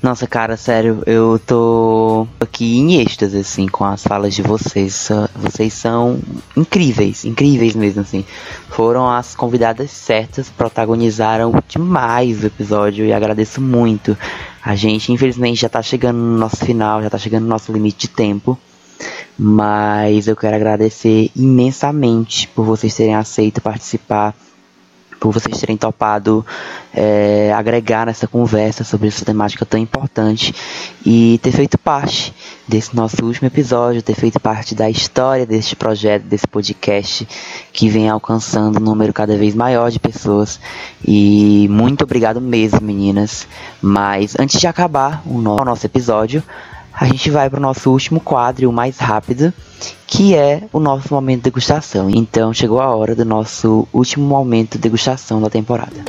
Nossa, 0.00 0.28
cara, 0.28 0.56
sério, 0.56 1.02
eu 1.06 1.40
tô 1.44 2.24
aqui 2.38 2.78
em 2.78 3.00
êxtase, 3.00 3.38
assim, 3.38 3.66
com 3.66 3.84
as 3.84 4.00
falas 4.04 4.32
de 4.32 4.42
vocês. 4.42 5.08
Vocês 5.34 5.72
são 5.72 6.20
incríveis, 6.56 7.24
incríveis 7.24 7.74
mesmo, 7.74 8.02
assim. 8.02 8.24
Foram 8.68 9.10
as 9.10 9.34
convidadas 9.34 9.90
certas, 9.90 10.48
protagonizaram 10.50 11.52
demais 11.68 12.44
o 12.44 12.46
episódio 12.46 13.04
e 13.04 13.12
agradeço 13.12 13.60
muito. 13.60 14.16
A 14.64 14.76
gente, 14.76 15.12
infelizmente, 15.12 15.60
já 15.60 15.68
tá 15.68 15.82
chegando 15.82 16.18
no 16.18 16.38
nosso 16.38 16.64
final, 16.64 17.02
já 17.02 17.10
tá 17.10 17.18
chegando 17.18 17.42
no 17.42 17.48
nosso 17.48 17.72
limite 17.72 18.06
de 18.06 18.08
tempo. 18.08 18.56
Mas 19.36 20.28
eu 20.28 20.36
quero 20.36 20.54
agradecer 20.54 21.30
imensamente 21.34 22.46
por 22.46 22.64
vocês 22.64 22.94
terem 22.94 23.16
aceito 23.16 23.60
participar 23.60 24.32
por 25.18 25.32
vocês 25.32 25.58
terem 25.58 25.76
topado 25.76 26.44
é, 26.94 27.52
agregar 27.54 28.06
nessa 28.06 28.26
conversa 28.26 28.84
sobre 28.84 29.08
essa 29.08 29.24
temática 29.24 29.64
tão 29.66 29.78
importante 29.78 30.54
e 31.04 31.38
ter 31.42 31.52
feito 31.52 31.78
parte 31.78 32.34
desse 32.66 32.94
nosso 32.94 33.24
último 33.24 33.46
episódio, 33.46 34.02
ter 34.02 34.14
feito 34.14 34.38
parte 34.38 34.74
da 34.74 34.88
história 34.88 35.46
deste 35.46 35.74
projeto, 35.74 36.24
desse 36.24 36.46
podcast 36.46 37.26
que 37.72 37.88
vem 37.88 38.08
alcançando 38.08 38.78
um 38.78 38.82
número 38.82 39.12
cada 39.12 39.36
vez 39.36 39.54
maior 39.54 39.90
de 39.90 39.98
pessoas. 39.98 40.60
E 41.06 41.66
muito 41.70 42.02
obrigado 42.02 42.40
mesmo, 42.40 42.80
meninas. 42.80 43.46
Mas 43.80 44.34
antes 44.38 44.60
de 44.60 44.66
acabar 44.66 45.22
o 45.26 45.40
nosso 45.40 45.86
episódio, 45.86 46.42
a 46.92 47.04
gente 47.06 47.30
vai 47.30 47.48
para 47.48 47.58
o 47.58 47.62
nosso 47.62 47.90
último 47.90 48.20
quadro, 48.20 48.68
o 48.68 48.72
mais 48.72 48.98
rápido, 48.98 49.52
que 50.06 50.34
é 50.34 50.64
o 50.72 50.80
nosso 50.80 51.12
momento 51.12 51.38
de 51.38 51.44
degustação. 51.44 52.10
Então 52.10 52.52
chegou 52.52 52.80
a 52.80 52.94
hora 52.94 53.14
do 53.14 53.24
nosso 53.24 53.86
último 53.92 54.26
momento 54.26 54.72
de 54.72 54.78
degustação 54.78 55.40
da 55.40 55.48
temporada. 55.48 56.02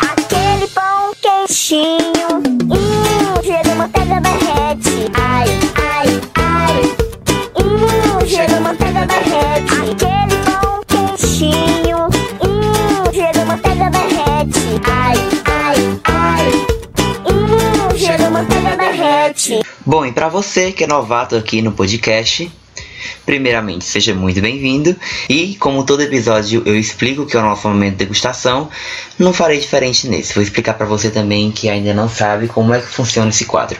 Aquele 0.00 0.66
pão 0.68 1.12
quentinho, 1.20 2.38
hum, 2.64 3.42
cheiro 3.42 3.76
manteiga 3.76 4.20
derrete. 4.20 5.10
Ai, 5.14 5.48
ai, 5.76 6.20
ai, 6.36 6.82
hum, 7.58 8.26
cheiro 8.26 8.60
manteiga 8.60 9.06
derrete. 9.06 9.31
Bom, 19.92 20.06
e 20.06 20.10
para 20.10 20.30
você 20.30 20.72
que 20.72 20.84
é 20.84 20.86
novato 20.86 21.36
aqui 21.36 21.60
no 21.60 21.70
podcast, 21.70 22.50
Primeiramente, 23.26 23.84
seja 23.84 24.14
muito 24.14 24.40
bem-vindo 24.40 24.96
e, 25.28 25.54
como 25.56 25.84
todo 25.84 26.00
episódio 26.00 26.62
eu 26.64 26.78
explico 26.78 27.26
que 27.26 27.36
é 27.36 27.40
o 27.40 27.42
nosso 27.42 27.68
momento 27.68 27.92
de 27.92 27.98
degustação, 27.98 28.70
não 29.18 29.34
farei 29.34 29.58
diferente 29.58 30.08
nesse. 30.08 30.32
Vou 30.32 30.42
explicar 30.42 30.74
para 30.74 30.86
você 30.86 31.10
também 31.10 31.50
que 31.50 31.68
ainda 31.68 31.92
não 31.92 32.08
sabe 32.08 32.48
como 32.48 32.72
é 32.72 32.80
que 32.80 32.86
funciona 32.86 33.28
esse 33.28 33.44
quadro. 33.44 33.78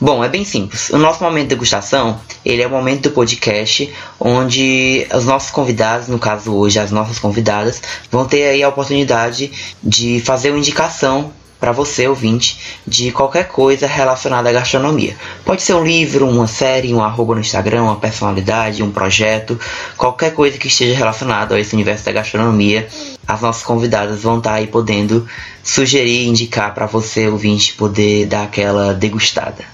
Bom, 0.00 0.24
é 0.24 0.28
bem 0.30 0.42
simples. 0.42 0.88
O 0.88 0.96
nosso 0.96 1.22
momento 1.22 1.48
de 1.48 1.54
degustação, 1.54 2.18
ele 2.42 2.62
é 2.62 2.66
o 2.66 2.70
momento 2.70 3.02
do 3.02 3.10
podcast 3.10 3.92
onde 4.18 5.06
os 5.12 5.26
nossos 5.26 5.50
convidados, 5.50 6.08
no 6.08 6.18
caso 6.18 6.54
hoje 6.54 6.78
as 6.78 6.90
nossas 6.90 7.18
convidadas, 7.18 7.82
vão 8.10 8.24
ter 8.24 8.44
aí 8.44 8.62
a 8.62 8.70
oportunidade 8.70 9.52
de 9.82 10.18
fazer 10.20 10.48
uma 10.48 10.58
indicação 10.58 11.30
para 11.58 11.72
você, 11.72 12.06
ouvinte, 12.06 12.78
de 12.86 13.10
qualquer 13.10 13.48
coisa 13.48 13.86
relacionada 13.86 14.48
à 14.48 14.52
gastronomia. 14.52 15.16
Pode 15.44 15.62
ser 15.62 15.74
um 15.74 15.84
livro, 15.84 16.28
uma 16.28 16.46
série, 16.46 16.94
um 16.94 17.02
arroba 17.02 17.34
no 17.34 17.40
Instagram, 17.40 17.84
uma 17.84 17.96
personalidade, 17.96 18.82
um 18.82 18.90
projeto, 18.90 19.58
qualquer 19.96 20.32
coisa 20.34 20.58
que 20.58 20.68
esteja 20.68 20.96
relacionado 20.96 21.54
a 21.54 21.60
esse 21.60 21.74
universo 21.74 22.04
da 22.04 22.12
gastronomia. 22.12 22.88
As 23.26 23.40
nossas 23.40 23.62
convidadas 23.62 24.22
vão 24.22 24.38
estar 24.38 24.50
tá 24.50 24.56
aí 24.56 24.66
podendo 24.66 25.26
sugerir, 25.62 26.26
indicar 26.26 26.74
para 26.74 26.86
você, 26.86 27.26
ouvinte, 27.26 27.72
poder 27.74 28.26
dar 28.26 28.44
aquela 28.44 28.92
degustada. 28.94 29.64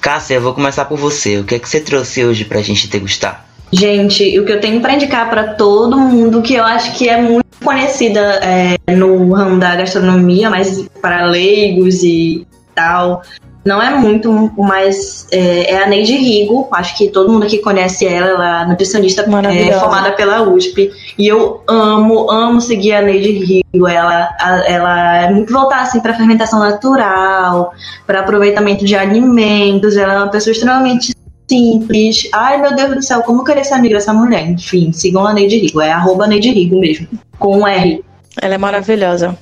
Cássia, 0.00 0.34
eu 0.34 0.40
vou 0.40 0.54
começar 0.54 0.86
por 0.86 0.98
você. 0.98 1.38
O 1.38 1.44
que 1.44 1.54
é 1.54 1.58
que 1.58 1.68
você 1.68 1.80
trouxe 1.80 2.24
hoje 2.24 2.44
para 2.44 2.58
a 2.58 2.62
gente 2.62 2.88
degustar? 2.88 3.49
Gente, 3.72 4.38
o 4.38 4.44
que 4.44 4.52
eu 4.52 4.60
tenho 4.60 4.80
para 4.80 4.94
indicar 4.94 5.30
para 5.30 5.54
todo 5.54 5.98
mundo, 5.98 6.42
que 6.42 6.54
eu 6.54 6.64
acho 6.64 6.96
que 6.98 7.08
é 7.08 7.20
muito 7.20 7.46
conhecida 7.62 8.40
é, 8.42 8.94
no 8.94 9.32
ramo 9.32 9.60
da 9.60 9.76
gastronomia, 9.76 10.50
mas 10.50 10.88
para 11.00 11.24
leigos 11.24 12.02
e 12.02 12.46
tal. 12.74 13.22
Não 13.62 13.80
é 13.80 13.90
muito, 13.90 14.32
mas 14.56 15.26
é, 15.30 15.74
é 15.74 15.82
a 15.84 15.86
Neide 15.86 16.16
Rigo. 16.16 16.66
Acho 16.72 16.96
que 16.96 17.08
todo 17.08 17.30
mundo 17.30 17.44
aqui 17.44 17.58
conhece 17.58 18.06
ela. 18.06 18.30
Ela 18.30 18.62
é 18.62 18.66
nutricionista 18.66 19.22
é, 19.22 19.78
formada 19.78 20.12
pela 20.12 20.42
USP. 20.42 20.90
E 21.18 21.28
eu 21.28 21.62
amo, 21.68 22.30
amo 22.30 22.60
seguir 22.60 22.94
a 22.94 23.02
Neide 23.02 23.32
Rigo. 23.32 23.86
Ela, 23.86 24.34
a, 24.40 24.64
ela 24.66 25.16
é 25.18 25.30
muito 25.30 25.52
voltada 25.52 25.82
assim, 25.82 26.00
para 26.00 26.14
fermentação 26.14 26.58
natural, 26.58 27.72
para 28.06 28.20
aproveitamento 28.20 28.84
de 28.84 28.96
alimentos. 28.96 29.94
Ela 29.94 30.14
é 30.14 30.16
uma 30.16 30.30
pessoa 30.30 30.52
extremamente 30.52 31.14
simples. 31.50 32.28
Ai, 32.32 32.60
meu 32.60 32.74
Deus 32.74 32.94
do 32.94 33.02
céu, 33.02 33.22
como 33.22 33.42
querer 33.42 33.64
ser 33.64 33.74
amiga 33.74 33.96
dessa 33.96 34.14
mulher? 34.14 34.48
Enfim, 34.48 34.92
sigam 34.92 35.26
a 35.26 35.34
Neide 35.34 35.58
Rigo. 35.58 35.80
É 35.80 35.90
arroba 35.90 36.28
Neide 36.28 36.50
Rigo 36.50 36.78
mesmo 36.78 37.08
com 37.38 37.58
um 37.58 37.66
R. 37.66 38.04
Ela 38.40 38.54
é 38.54 38.58
maravilhosa. 38.58 39.36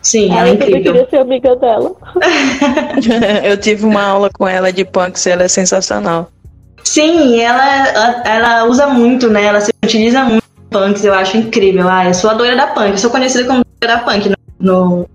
Sim, 0.00 0.30
ela 0.30 0.48
é 0.48 0.52
incrível. 0.52 0.76
Eu 0.78 0.82
queria 0.82 1.10
ser 1.10 1.16
amiga 1.18 1.56
dela. 1.56 1.92
eu 3.44 3.56
tive 3.56 3.84
uma 3.84 4.02
aula 4.02 4.30
com 4.30 4.46
ela 4.46 4.72
de 4.72 4.84
punks 4.84 5.26
e 5.26 5.30
ela 5.30 5.42
é 5.42 5.48
sensacional. 5.48 6.30
Sim, 6.84 7.40
ela, 7.40 7.88
ela, 7.88 8.22
ela 8.24 8.64
usa 8.64 8.86
muito, 8.86 9.28
né? 9.28 9.44
Ela 9.44 9.60
se 9.60 9.70
utiliza 9.84 10.24
muito 10.24 10.44
punks, 10.70 11.04
eu 11.04 11.12
acho 11.12 11.36
incrível. 11.36 11.86
Ah, 11.88 12.06
eu 12.06 12.14
sou 12.14 12.30
a 12.30 12.34
doida 12.34 12.56
da 12.56 12.68
punk, 12.68 12.92
eu 12.92 12.98
sou 12.98 13.10
conhecida 13.10 13.44
como 13.44 13.62
doida 13.80 13.96
da 13.96 13.98
punk 14.00 14.32
no, 14.58 15.06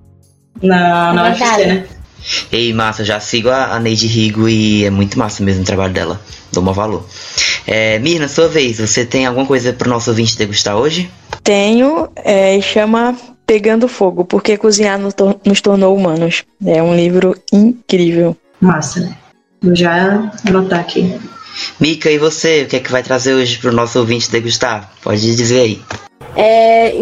na, 0.62 1.14
na 1.14 1.24
UFC, 1.24 1.66
né? 1.66 1.86
Ei, 2.52 2.74
massa, 2.74 3.04
já 3.04 3.20
sigo 3.20 3.50
a, 3.50 3.76
a 3.76 3.80
Neide 3.80 4.08
Rigo 4.08 4.48
e 4.50 4.86
é 4.86 4.90
muito 4.90 5.18
massa 5.18 5.44
mesmo 5.44 5.62
o 5.62 5.66
trabalho 5.66 5.94
dela. 5.94 6.22
Dou 6.52 6.64
um 6.64 6.74
valor. 6.74 7.06
É, 7.68 8.00
Mirna, 8.00 8.28
sua 8.28 8.48
vez, 8.48 8.80
você 8.80 9.06
tem 9.06 9.26
alguma 9.26 9.46
coisa 9.46 9.74
pro 9.74 9.90
nosso 9.90 10.10
ouvinte 10.10 10.38
degustar 10.38 10.76
hoje? 10.76 11.10
Tenho, 11.44 12.10
é, 12.16 12.60
chama 12.62 13.16
Pegando 13.46 13.88
Fogo, 13.88 14.26
porque 14.26 14.58
cozinhar 14.58 15.00
nos 15.00 15.62
tornou 15.62 15.96
humanos. 15.96 16.44
É 16.66 16.82
um 16.82 16.96
livro 16.96 17.36
incrível. 17.52 18.36
Massa, 18.60 19.02
né? 19.02 19.18
Vou 19.62 19.76
já 19.76 20.32
anotar 20.48 20.80
aqui. 20.80 21.20
Mica, 21.80 22.12
e 22.12 22.18
você? 22.18 22.64
O 22.64 22.68
que 22.68 22.76
é 22.76 22.80
que 22.80 22.92
vai 22.92 23.02
trazer 23.02 23.34
hoje 23.34 23.58
pro 23.58 23.72
nosso 23.72 24.00
ouvinte 24.00 24.30
degustar? 24.30 24.92
Pode 25.02 25.36
dizer 25.36 25.60
aí. 25.62 25.82
É, 26.36 26.94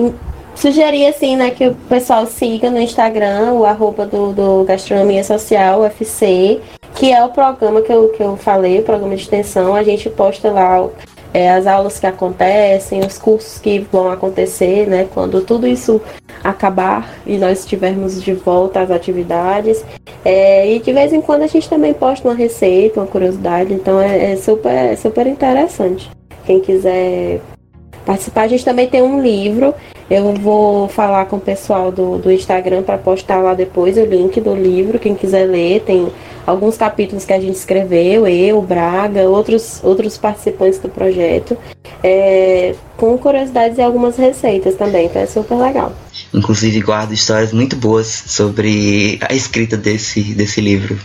sugerir 0.55 1.07
assim, 1.07 1.35
né, 1.35 1.51
que 1.51 1.67
o 1.67 1.75
pessoal 1.89 2.25
siga 2.25 2.69
no 2.69 2.79
Instagram 2.79 3.53
o 3.53 3.65
arroba 3.65 4.05
do, 4.05 4.31
do 4.33 4.63
Gastronomia 4.63 5.23
Social, 5.23 5.81
UFC, 5.81 6.59
que 6.95 7.11
é 7.11 7.23
o 7.23 7.29
programa 7.29 7.81
que 7.81 7.91
eu, 7.91 8.09
que 8.09 8.21
eu 8.23 8.37
falei, 8.37 8.79
o 8.79 8.83
programa 8.83 9.15
de 9.15 9.23
extensão. 9.23 9.75
A 9.75 9.83
gente 9.83 10.09
posta 10.09 10.51
lá 10.51 10.87
é, 11.33 11.49
as 11.51 11.65
aulas 11.65 11.99
que 11.99 12.05
acontecem, 12.05 12.99
os 13.01 13.17
cursos 13.17 13.59
que 13.59 13.79
vão 13.91 14.11
acontecer, 14.11 14.87
né? 14.87 15.07
Quando 15.13 15.41
tudo 15.41 15.65
isso 15.65 15.99
acabar 16.43 17.11
e 17.25 17.37
nós 17.37 17.59
estivermos 17.59 18.21
de 18.21 18.33
volta 18.33 18.81
às 18.81 18.91
atividades. 18.91 19.83
É, 20.23 20.71
e 20.71 20.79
de 20.79 20.93
vez 20.93 21.11
em 21.11 21.21
quando 21.21 21.41
a 21.41 21.47
gente 21.47 21.67
também 21.67 21.93
posta 21.93 22.27
uma 22.27 22.35
receita, 22.35 22.99
uma 22.99 23.07
curiosidade, 23.07 23.73
então 23.73 23.99
é, 23.99 24.33
é 24.33 24.35
super, 24.35 24.71
é 24.71 24.95
super 24.95 25.25
interessante. 25.25 26.09
Quem 26.45 26.59
quiser 26.59 27.41
participar, 28.05 28.43
a 28.43 28.47
gente 28.47 28.63
também 28.63 28.87
tem 28.87 29.01
um 29.01 29.21
livro. 29.21 29.73
Eu 30.09 30.33
vou 30.35 30.87
falar 30.87 31.25
com 31.25 31.37
o 31.37 31.41
pessoal 31.41 31.91
do, 31.91 32.17
do 32.17 32.31
Instagram 32.31 32.83
para 32.83 32.97
postar 32.97 33.37
lá 33.37 33.53
depois 33.53 33.97
o 33.97 34.05
link 34.05 34.39
do 34.41 34.53
livro. 34.53 34.99
Quem 34.99 35.15
quiser 35.15 35.45
ler, 35.45 35.81
tem 35.81 36.11
alguns 36.45 36.77
capítulos 36.77 37.25
que 37.25 37.33
a 37.33 37.39
gente 37.39 37.55
escreveu, 37.55 38.27
eu, 38.27 38.61
Braga, 38.61 39.23
outros, 39.29 39.79
outros 39.83 40.17
participantes 40.17 40.79
do 40.79 40.89
projeto, 40.89 41.57
é, 42.03 42.75
com 42.97 43.17
curiosidades 43.17 43.77
e 43.77 43.81
algumas 43.81 44.17
receitas 44.17 44.75
também, 44.75 45.05
então 45.05 45.21
é 45.21 45.25
super 45.25 45.55
legal. 45.55 45.93
Inclusive 46.33 46.81
guardo 46.81 47.13
histórias 47.13 47.53
muito 47.53 47.75
boas 47.75 48.07
sobre 48.07 49.17
a 49.21 49.33
escrita 49.33 49.77
desse, 49.77 50.21
desse 50.21 50.59
livro. 50.59 50.97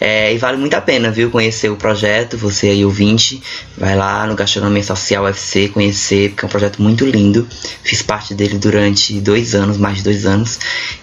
É, 0.00 0.32
e 0.32 0.38
vale 0.38 0.58
muito 0.58 0.74
a 0.74 0.80
pena, 0.80 1.10
viu, 1.10 1.30
conhecer 1.30 1.70
o 1.70 1.76
projeto, 1.76 2.36
você 2.36 2.68
aí 2.68 2.84
ouvinte, 2.84 3.42
vai 3.76 3.96
lá 3.96 4.26
no 4.26 4.34
Gastronomia 4.34 4.82
Social 4.82 5.24
UFC 5.24 5.68
conhecer, 5.68 6.30
porque 6.30 6.44
é 6.44 6.46
um 6.46 6.50
projeto 6.50 6.82
muito 6.82 7.06
lindo. 7.06 7.46
Fiz 7.82 8.02
parte 8.02 8.34
dele 8.34 8.58
durante 8.58 9.18
dois 9.20 9.54
anos, 9.54 9.78
mais 9.78 9.98
de 9.98 10.04
dois 10.04 10.26
anos, 10.26 10.58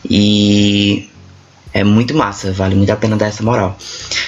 e 0.07 1.09
é 1.73 1.83
muito 1.83 2.15
massa, 2.15 2.51
vale 2.51 2.75
muito 2.75 2.91
a 2.91 2.95
pena 2.95 3.17
dar 3.17 3.27
essa 3.27 3.43
moral. 3.43 3.75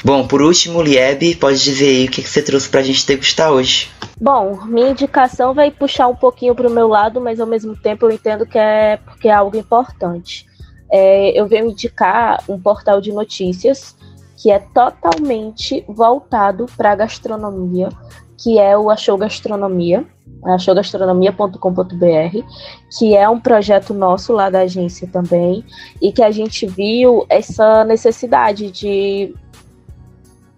Bom, 0.04 0.26
por 0.26 0.42
último, 0.42 0.82
Lieb, 0.82 1.36
pode 1.36 1.64
dizer 1.64 1.88
aí 1.88 2.06
o 2.06 2.12
que, 2.12 2.24
que 2.24 2.30
você 2.30 2.42
trouxe 2.42 2.68
pra 2.68 2.82
gente 2.82 3.06
degustar 3.06 3.52
hoje. 3.52 3.90
Bom, 4.20 4.66
minha 4.66 4.90
indicação 4.90 5.54
vai 5.54 5.70
puxar 5.70 6.08
um 6.08 6.16
pouquinho 6.16 6.56
pro 6.56 6.72
meu 6.72 6.88
lado, 6.88 7.22
mas 7.22 7.40
ao 7.40 7.46
mesmo 7.46 7.76
tempo 7.76 8.08
eu 8.08 8.12
entendo 8.12 8.48
que 8.48 8.58
é 8.58 8.98
porque 8.98 9.28
é 9.28 9.34
algo 9.34 9.56
importante. 9.58 10.48
É, 10.92 11.40
eu 11.40 11.48
venho 11.48 11.70
indicar 11.70 12.44
um 12.48 12.60
portal 12.60 13.00
de 13.00 13.12
notícias 13.12 13.96
que 14.36 14.52
é 14.52 14.60
totalmente 14.60 15.84
voltado 15.88 16.66
para 16.78 16.92
a 16.92 16.96
gastronomia. 16.96 17.90
que 18.38 18.60
é 18.60 18.78
o 18.78 18.90
Achou 18.90 19.18
Gastronomia, 19.18 20.06
achougastronomia.com.br, 20.44 22.44
que 22.98 23.16
é 23.16 23.30
um 23.30 23.40
projeto 23.40 23.94
nosso 23.94 24.34
lá 24.34 24.50
da 24.50 24.62
agência 24.62 25.08
também, 25.08 25.64
e 26.02 26.12
que 26.12 26.22
a 26.22 26.32
gente 26.32 26.68
viu 26.68 27.26
essa 27.30 27.84
necessidade 27.86 28.70
de, 28.70 29.34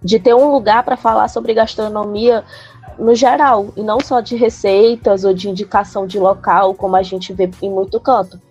de 0.03 0.19
ter 0.19 0.33
um 0.33 0.51
lugar 0.51 0.83
para 0.83 0.97
falar 0.97 1.27
sobre 1.27 1.53
gastronomia 1.53 2.43
no 2.97 3.13
geral, 3.13 3.67
e 3.77 3.83
não 3.83 3.99
só 3.99 4.21
de 4.21 4.35
receitas 4.35 5.23
ou 5.23 5.33
de 5.33 5.49
indicação 5.49 6.07
de 6.07 6.19
local, 6.19 6.73
como 6.73 6.95
a 6.95 7.03
gente 7.03 7.31
vê 7.31 7.49
em 7.61 7.69
muito 7.69 7.99
canto. 7.99 8.41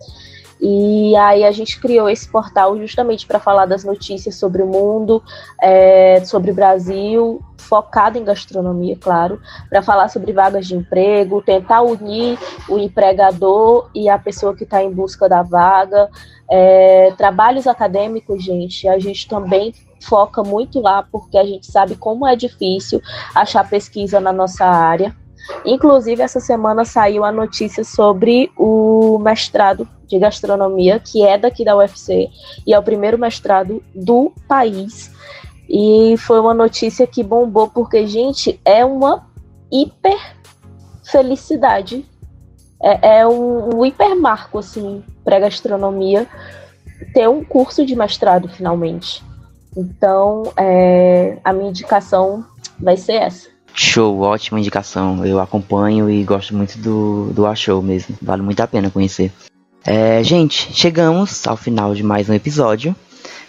E 0.60 1.14
aí 1.16 1.44
a 1.44 1.52
gente 1.52 1.78
criou 1.78 2.08
esse 2.08 2.28
portal 2.28 2.76
justamente 2.78 3.26
para 3.26 3.38
falar 3.38 3.66
das 3.66 3.84
notícias 3.84 4.36
sobre 4.36 4.62
o 4.62 4.66
mundo, 4.66 5.22
é, 5.60 6.24
sobre 6.24 6.50
o 6.50 6.54
Brasil, 6.54 7.42
focado 7.58 8.16
em 8.16 8.24
gastronomia, 8.24 8.96
claro, 8.98 9.40
para 9.68 9.82
falar 9.82 10.08
sobre 10.08 10.32
vagas 10.32 10.66
de 10.66 10.74
emprego, 10.74 11.42
tentar 11.42 11.82
unir 11.82 12.38
o 12.68 12.78
empregador 12.78 13.90
e 13.94 14.08
a 14.08 14.18
pessoa 14.18 14.54
que 14.54 14.64
está 14.64 14.82
em 14.82 14.90
busca 14.90 15.28
da 15.28 15.42
vaga. 15.42 16.08
É, 16.50 17.12
trabalhos 17.18 17.66
acadêmicos, 17.66 18.42
gente, 18.42 18.88
a 18.88 18.98
gente 18.98 19.28
também 19.28 19.74
foca 20.02 20.42
muito 20.42 20.80
lá, 20.80 21.02
porque 21.02 21.36
a 21.36 21.44
gente 21.44 21.66
sabe 21.66 21.96
como 21.96 22.26
é 22.26 22.36
difícil 22.36 23.00
achar 23.34 23.68
pesquisa 23.68 24.20
na 24.20 24.32
nossa 24.32 24.64
área. 24.64 25.14
Inclusive, 25.64 26.22
essa 26.22 26.40
semana 26.40 26.84
saiu 26.84 27.24
a 27.24 27.30
notícia 27.30 27.84
sobre 27.84 28.50
o 28.56 29.18
mestrado 29.18 29.88
de 30.06 30.18
gastronomia, 30.18 30.98
que 30.98 31.22
é 31.22 31.36
daqui 31.36 31.64
da 31.64 31.76
UFC, 31.76 32.28
e 32.66 32.72
é 32.72 32.78
o 32.78 32.82
primeiro 32.82 33.18
mestrado 33.18 33.82
do 33.94 34.32
país. 34.48 35.10
E 35.68 36.14
foi 36.18 36.38
uma 36.40 36.54
notícia 36.54 37.06
que 37.06 37.22
bombou, 37.22 37.68
porque, 37.68 38.06
gente, 38.06 38.60
é 38.64 38.84
uma 38.84 39.26
hiper 39.70 40.36
felicidade. 41.04 42.04
É, 42.82 43.18
é 43.20 43.26
um, 43.26 43.76
um 43.76 43.84
hiper 43.84 44.18
marco, 44.18 44.58
assim, 44.58 45.02
para 45.24 45.40
gastronomia 45.40 46.26
ter 47.12 47.28
um 47.28 47.44
curso 47.44 47.84
de 47.84 47.94
mestrado, 47.96 48.48
finalmente. 48.48 49.22
Então, 49.76 50.52
é, 50.56 51.38
a 51.44 51.52
minha 51.52 51.68
indicação 51.68 52.44
vai 52.78 52.96
ser 52.96 53.14
essa. 53.14 53.48
Show, 53.74 54.20
ótima 54.20 54.58
indicação. 54.58 55.24
Eu 55.26 55.38
acompanho 55.38 56.08
e 56.08 56.24
gosto 56.24 56.56
muito 56.56 56.78
do, 56.78 57.30
do 57.34 57.46
A-Show 57.46 57.82
mesmo. 57.82 58.16
Vale 58.22 58.40
muito 58.40 58.60
a 58.60 58.66
pena 58.66 58.90
conhecer. 58.90 59.30
É, 59.88 60.20
gente, 60.24 60.68
chegamos 60.74 61.46
ao 61.46 61.56
final 61.56 61.94
de 61.94 62.02
mais 62.02 62.28
um 62.28 62.34
episódio. 62.34 62.92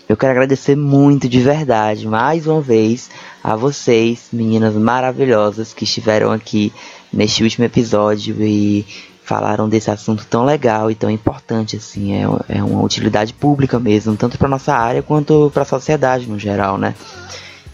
Eu 0.08 0.16
quero 0.16 0.34
agradecer 0.34 0.76
muito 0.76 1.28
de 1.28 1.40
verdade, 1.40 2.08
mais 2.08 2.46
uma 2.46 2.62
vez, 2.62 3.10
a 3.44 3.56
vocês, 3.56 4.28
meninas 4.32 4.76
maravilhosas 4.76 5.74
que 5.74 5.84
estiveram 5.84 6.32
aqui 6.32 6.72
neste 7.12 7.42
último 7.42 7.66
episódio 7.66 8.36
e 8.40 8.86
falaram 9.24 9.68
desse 9.68 9.90
assunto 9.90 10.28
tão 10.30 10.46
legal 10.46 10.92
e 10.92 10.96
tão 10.96 11.10
importante 11.10 11.76
assim. 11.76 12.14
É, 12.14 12.26
é 12.60 12.64
uma 12.64 12.84
utilidade 12.84 13.34
pública 13.34 13.80
mesmo, 13.80 14.16
tanto 14.16 14.38
para 14.38 14.48
nossa 14.48 14.76
área 14.76 15.02
quanto 15.02 15.50
para 15.52 15.64
a 15.64 15.66
sociedade 15.66 16.30
no 16.30 16.38
geral, 16.38 16.78
né? 16.78 16.94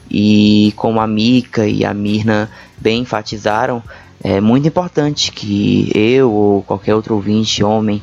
E 0.10 0.72
como 0.78 1.02
a 1.02 1.08
Mika 1.08 1.68
e 1.68 1.84
a 1.84 1.94
Mirna 1.94 2.50
bem 2.78 3.02
enfatizaram, 3.02 3.84
é 4.24 4.40
muito 4.40 4.66
importante 4.66 5.34
que 5.34 5.92
eu 5.94 6.32
ou 6.32 6.64
qualquer 6.64 6.96
outro 6.96 7.16
ouvinte, 7.16 7.62
homem, 7.62 8.02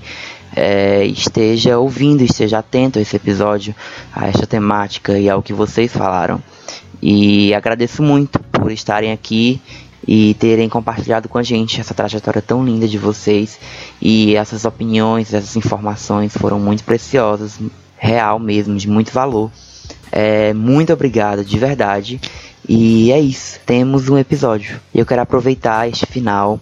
é, 0.54 1.04
esteja 1.04 1.78
ouvindo, 1.78 2.22
esteja 2.22 2.58
atento 2.58 2.98
a 2.98 3.02
esse 3.02 3.16
episódio, 3.16 3.74
a 4.12 4.28
esta 4.28 4.46
temática 4.46 5.18
e 5.18 5.28
ao 5.28 5.42
que 5.42 5.52
vocês 5.52 5.92
falaram. 5.92 6.42
E 7.02 7.54
agradeço 7.54 8.02
muito 8.02 8.38
por 8.40 8.70
estarem 8.70 9.12
aqui 9.12 9.60
e 10.06 10.34
terem 10.34 10.68
compartilhado 10.68 11.28
com 11.28 11.38
a 11.38 11.42
gente 11.42 11.80
essa 11.80 11.94
trajetória 11.94 12.42
tão 12.42 12.64
linda 12.64 12.88
de 12.88 12.98
vocês 12.98 13.58
e 14.00 14.34
essas 14.34 14.64
opiniões, 14.64 15.32
essas 15.32 15.56
informações 15.56 16.36
foram 16.36 16.58
muito 16.58 16.84
preciosas, 16.84 17.58
real 17.96 18.38
mesmo, 18.38 18.76
de 18.76 18.88
muito 18.88 19.12
valor. 19.12 19.50
É, 20.10 20.52
muito 20.52 20.92
obrigado, 20.92 21.44
de 21.44 21.58
verdade. 21.58 22.20
E 22.68 23.10
é 23.12 23.20
isso, 23.20 23.60
temos 23.64 24.08
um 24.08 24.18
episódio. 24.18 24.80
E 24.94 24.98
eu 24.98 25.06
quero 25.06 25.22
aproveitar 25.22 25.88
este 25.88 26.06
final 26.06 26.60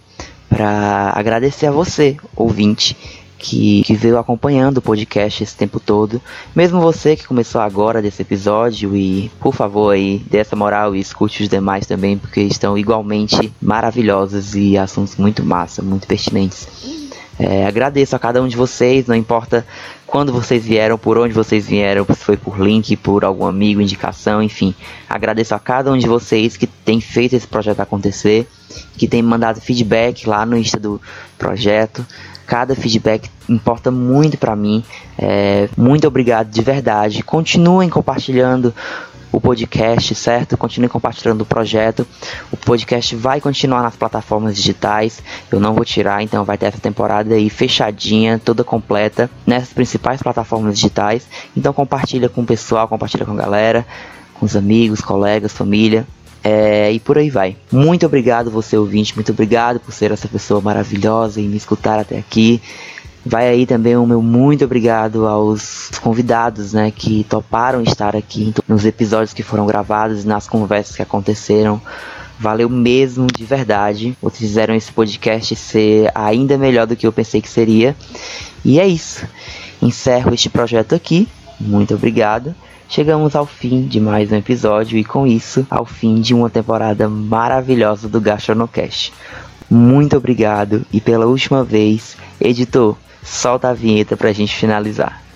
para 0.49 1.13
agradecer 1.15 1.67
a 1.67 1.71
você, 1.71 2.17
ouvinte, 2.35 2.97
que, 3.39 3.83
que 3.85 3.95
veio 3.95 4.19
acompanhando 4.19 4.79
o 4.79 4.83
podcast 4.83 5.43
esse 5.43 5.57
tempo 5.57 5.79
todo. 5.79 6.21
Mesmo 6.55 6.81
você 6.81 7.15
que 7.15 7.27
começou 7.27 7.61
agora 7.61 8.03
desse 8.03 8.23
episódio 8.23 8.97
e, 8.97 9.31
por 9.41 9.55
favor, 9.55 9.91
aí, 9.95 10.21
dê 10.29 10.39
essa 10.39 10.57
moral 10.57 10.97
e 10.97 11.01
escute 11.01 11.45
os 11.45 11.49
demais 11.49 11.87
também, 11.87 12.19
porque 12.19 12.41
estão 12.41 12.77
igualmente 12.77 13.53
maravilhosos 13.63 14.55
e 14.55 14.77
assuntos 14.77 15.17
muito 15.17 15.45
massa, 15.45 15.81
muito 15.81 16.07
pertinentes. 16.07 16.67
É, 17.39 17.67
agradeço 17.67 18.17
a 18.17 18.19
cada 18.19 18.43
um 18.43 18.49
de 18.49 18.57
vocês, 18.57 19.07
não 19.07 19.15
importa 19.15 19.65
quando 20.05 20.33
vocês 20.33 20.65
vieram, 20.65 20.99
por 20.99 21.17
onde 21.17 21.33
vocês 21.33 21.69
vieram, 21.69 22.05
se 22.05 22.25
foi 22.25 22.37
por 22.37 22.59
link, 22.59 22.97
por 22.97 23.25
algum 23.25 23.47
amigo, 23.47 23.81
indicação, 23.81 24.43
enfim. 24.43 24.75
Agradeço 25.09 25.55
a 25.55 25.59
cada 25.61 25.93
um 25.93 25.97
de 25.97 26.09
vocês 26.09 26.57
que 26.57 26.67
tem 26.67 27.01
feito 27.01 27.37
esse 27.37 27.47
projeto 27.47 27.79
acontecer, 27.79 28.49
que 28.97 29.07
tem 29.07 29.23
mandado 29.23 29.61
feedback 29.61 30.29
lá 30.29 30.45
no 30.45 30.59
Insta 30.59 30.81
do 30.81 31.01
projeto. 31.39 32.05
Cada 32.49 32.75
feedback 32.75 33.31
importa 33.47 33.91
muito 33.91 34.39
para 34.39 34.57
mim. 34.57 34.83
É, 35.19 35.69
muito 35.77 36.09
obrigado 36.09 36.49
de 36.49 36.63
verdade. 36.63 37.23
Continuem 37.23 37.91
compartilhando 37.91 38.75
o 39.31 39.39
podcast, 39.39 40.15
certo? 40.15 40.57
Continue 40.57 40.89
compartilhando 40.89 41.43
o 41.43 41.45
projeto. 41.45 42.07
O 42.51 42.57
podcast 42.57 43.15
vai 43.15 43.39
continuar 43.39 43.83
nas 43.83 43.97
plataformas 43.97 44.57
digitais. 44.57 45.23
Eu 45.53 45.61
não 45.61 45.75
vou 45.75 45.85
tirar, 45.85 46.23
então 46.23 46.43
vai 46.43 46.57
ter 46.57 46.65
essa 46.65 46.79
temporada 46.79 47.35
aí 47.35 47.51
fechadinha, 47.51 48.41
toda 48.43 48.65
completa 48.65 49.31
nessas 49.47 49.75
principais 49.75 50.23
plataformas 50.23 50.75
digitais. 50.75 51.29
Então 51.55 51.75
compartilha 51.75 52.31
com 52.31 52.41
o 52.41 52.47
pessoal, 52.47 52.89
compartilha 52.89 53.27
com 53.27 53.33
a 53.33 53.37
galera, 53.37 53.87
com 54.33 54.47
os 54.47 54.57
amigos, 54.57 55.03
colegas, 55.03 55.53
família. 55.53 56.07
É, 56.43 56.91
e 56.93 57.01
por 57.01 57.19
aí 57.19 57.31
vai. 57.31 57.57
Muito 57.71 58.07
obrigado, 58.07 58.51
você 58.51 58.77
ouvinte. 58.77 59.15
Muito 59.15 59.33
obrigado 59.33 59.81
por 59.81 59.93
ser 59.93 60.13
essa 60.13 60.29
pessoa 60.29 60.61
maravilhosa 60.61 61.41
e 61.41 61.49
me 61.49 61.57
escutar 61.57 61.99
até 61.99 62.19
aqui. 62.19 62.61
Vai 63.27 63.49
aí 63.49 63.67
também 63.67 63.97
o 63.97 64.07
meu 64.07 64.23
muito 64.23 64.65
obrigado 64.65 65.27
aos 65.27 65.91
convidados, 66.01 66.73
né, 66.73 66.91
que 66.91 67.25
toparam 67.25 67.83
estar 67.83 68.17
aqui 68.17 68.55
nos 68.67 68.87
episódios 68.87 69.35
que 69.35 69.43
foram 69.43 69.67
gravados, 69.67 70.25
nas 70.25 70.49
conversas 70.49 70.97
que 70.97 71.03
aconteceram. 71.03 71.81
Valeu 72.39 72.71
mesmo, 72.71 73.27
de 73.27 73.45
verdade. 73.45 74.17
Vocês 74.23 74.49
fizeram 74.49 74.75
esse 74.75 74.93
podcast 74.93 75.57
ser 75.57 76.11
ainda 76.15 76.57
melhor 76.57 76.87
do 76.87 76.95
que 76.95 77.07
eu 77.07 77.13
pensei 77.13 77.43
que 77.43 77.49
seria. 77.49 77.97
E 78.65 78.79
é 78.79 78.87
isso. 78.87 79.27
Encerro 79.83 80.33
este 80.33 80.49
projeto 80.49 80.95
aqui. 80.95 81.29
Muito 81.61 81.95
obrigado. 81.95 82.55
Chegamos 82.91 83.37
ao 83.37 83.45
fim 83.45 83.83
de 83.83 84.01
mais 84.01 84.33
um 84.33 84.37
episódio 84.37 84.97
e 84.97 85.05
com 85.05 85.27
isso 85.27 85.67
ao 85.69 85.85
fim 85.85 86.23
de 86.23 86.33
uma 86.33 86.49
temporada 86.49 87.07
maravilhosa 87.07 88.09
do 88.09 88.19
Gastronocast. 88.19 89.13
Muito 89.69 90.17
obrigado 90.17 90.87
e 90.91 90.99
pela 90.99 91.27
última 91.27 91.63
vez, 91.63 92.17
editor, 92.41 92.97
solta 93.23 93.69
a 93.69 93.75
vinheta 93.75 94.17
pra 94.17 94.33
gente 94.33 94.57
finalizar. 94.57 95.28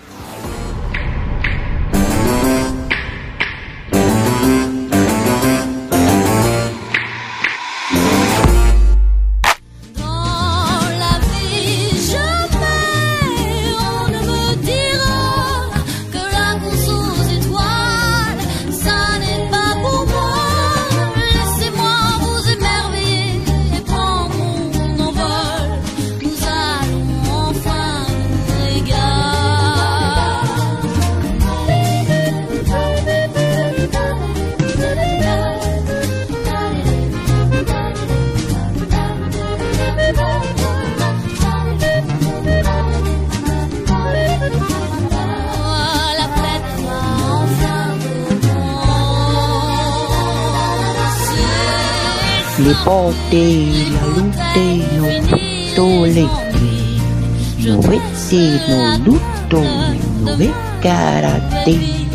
Karate 60.83 62.07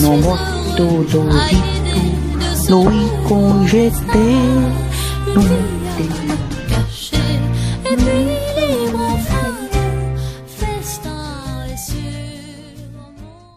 No 0.00 0.16
moto 0.18 1.06
dorito 1.10 1.74
no 2.68 2.90
i 2.90 3.10
conjete 3.26 4.24
Não 5.34 5.44
tem 5.96 6.33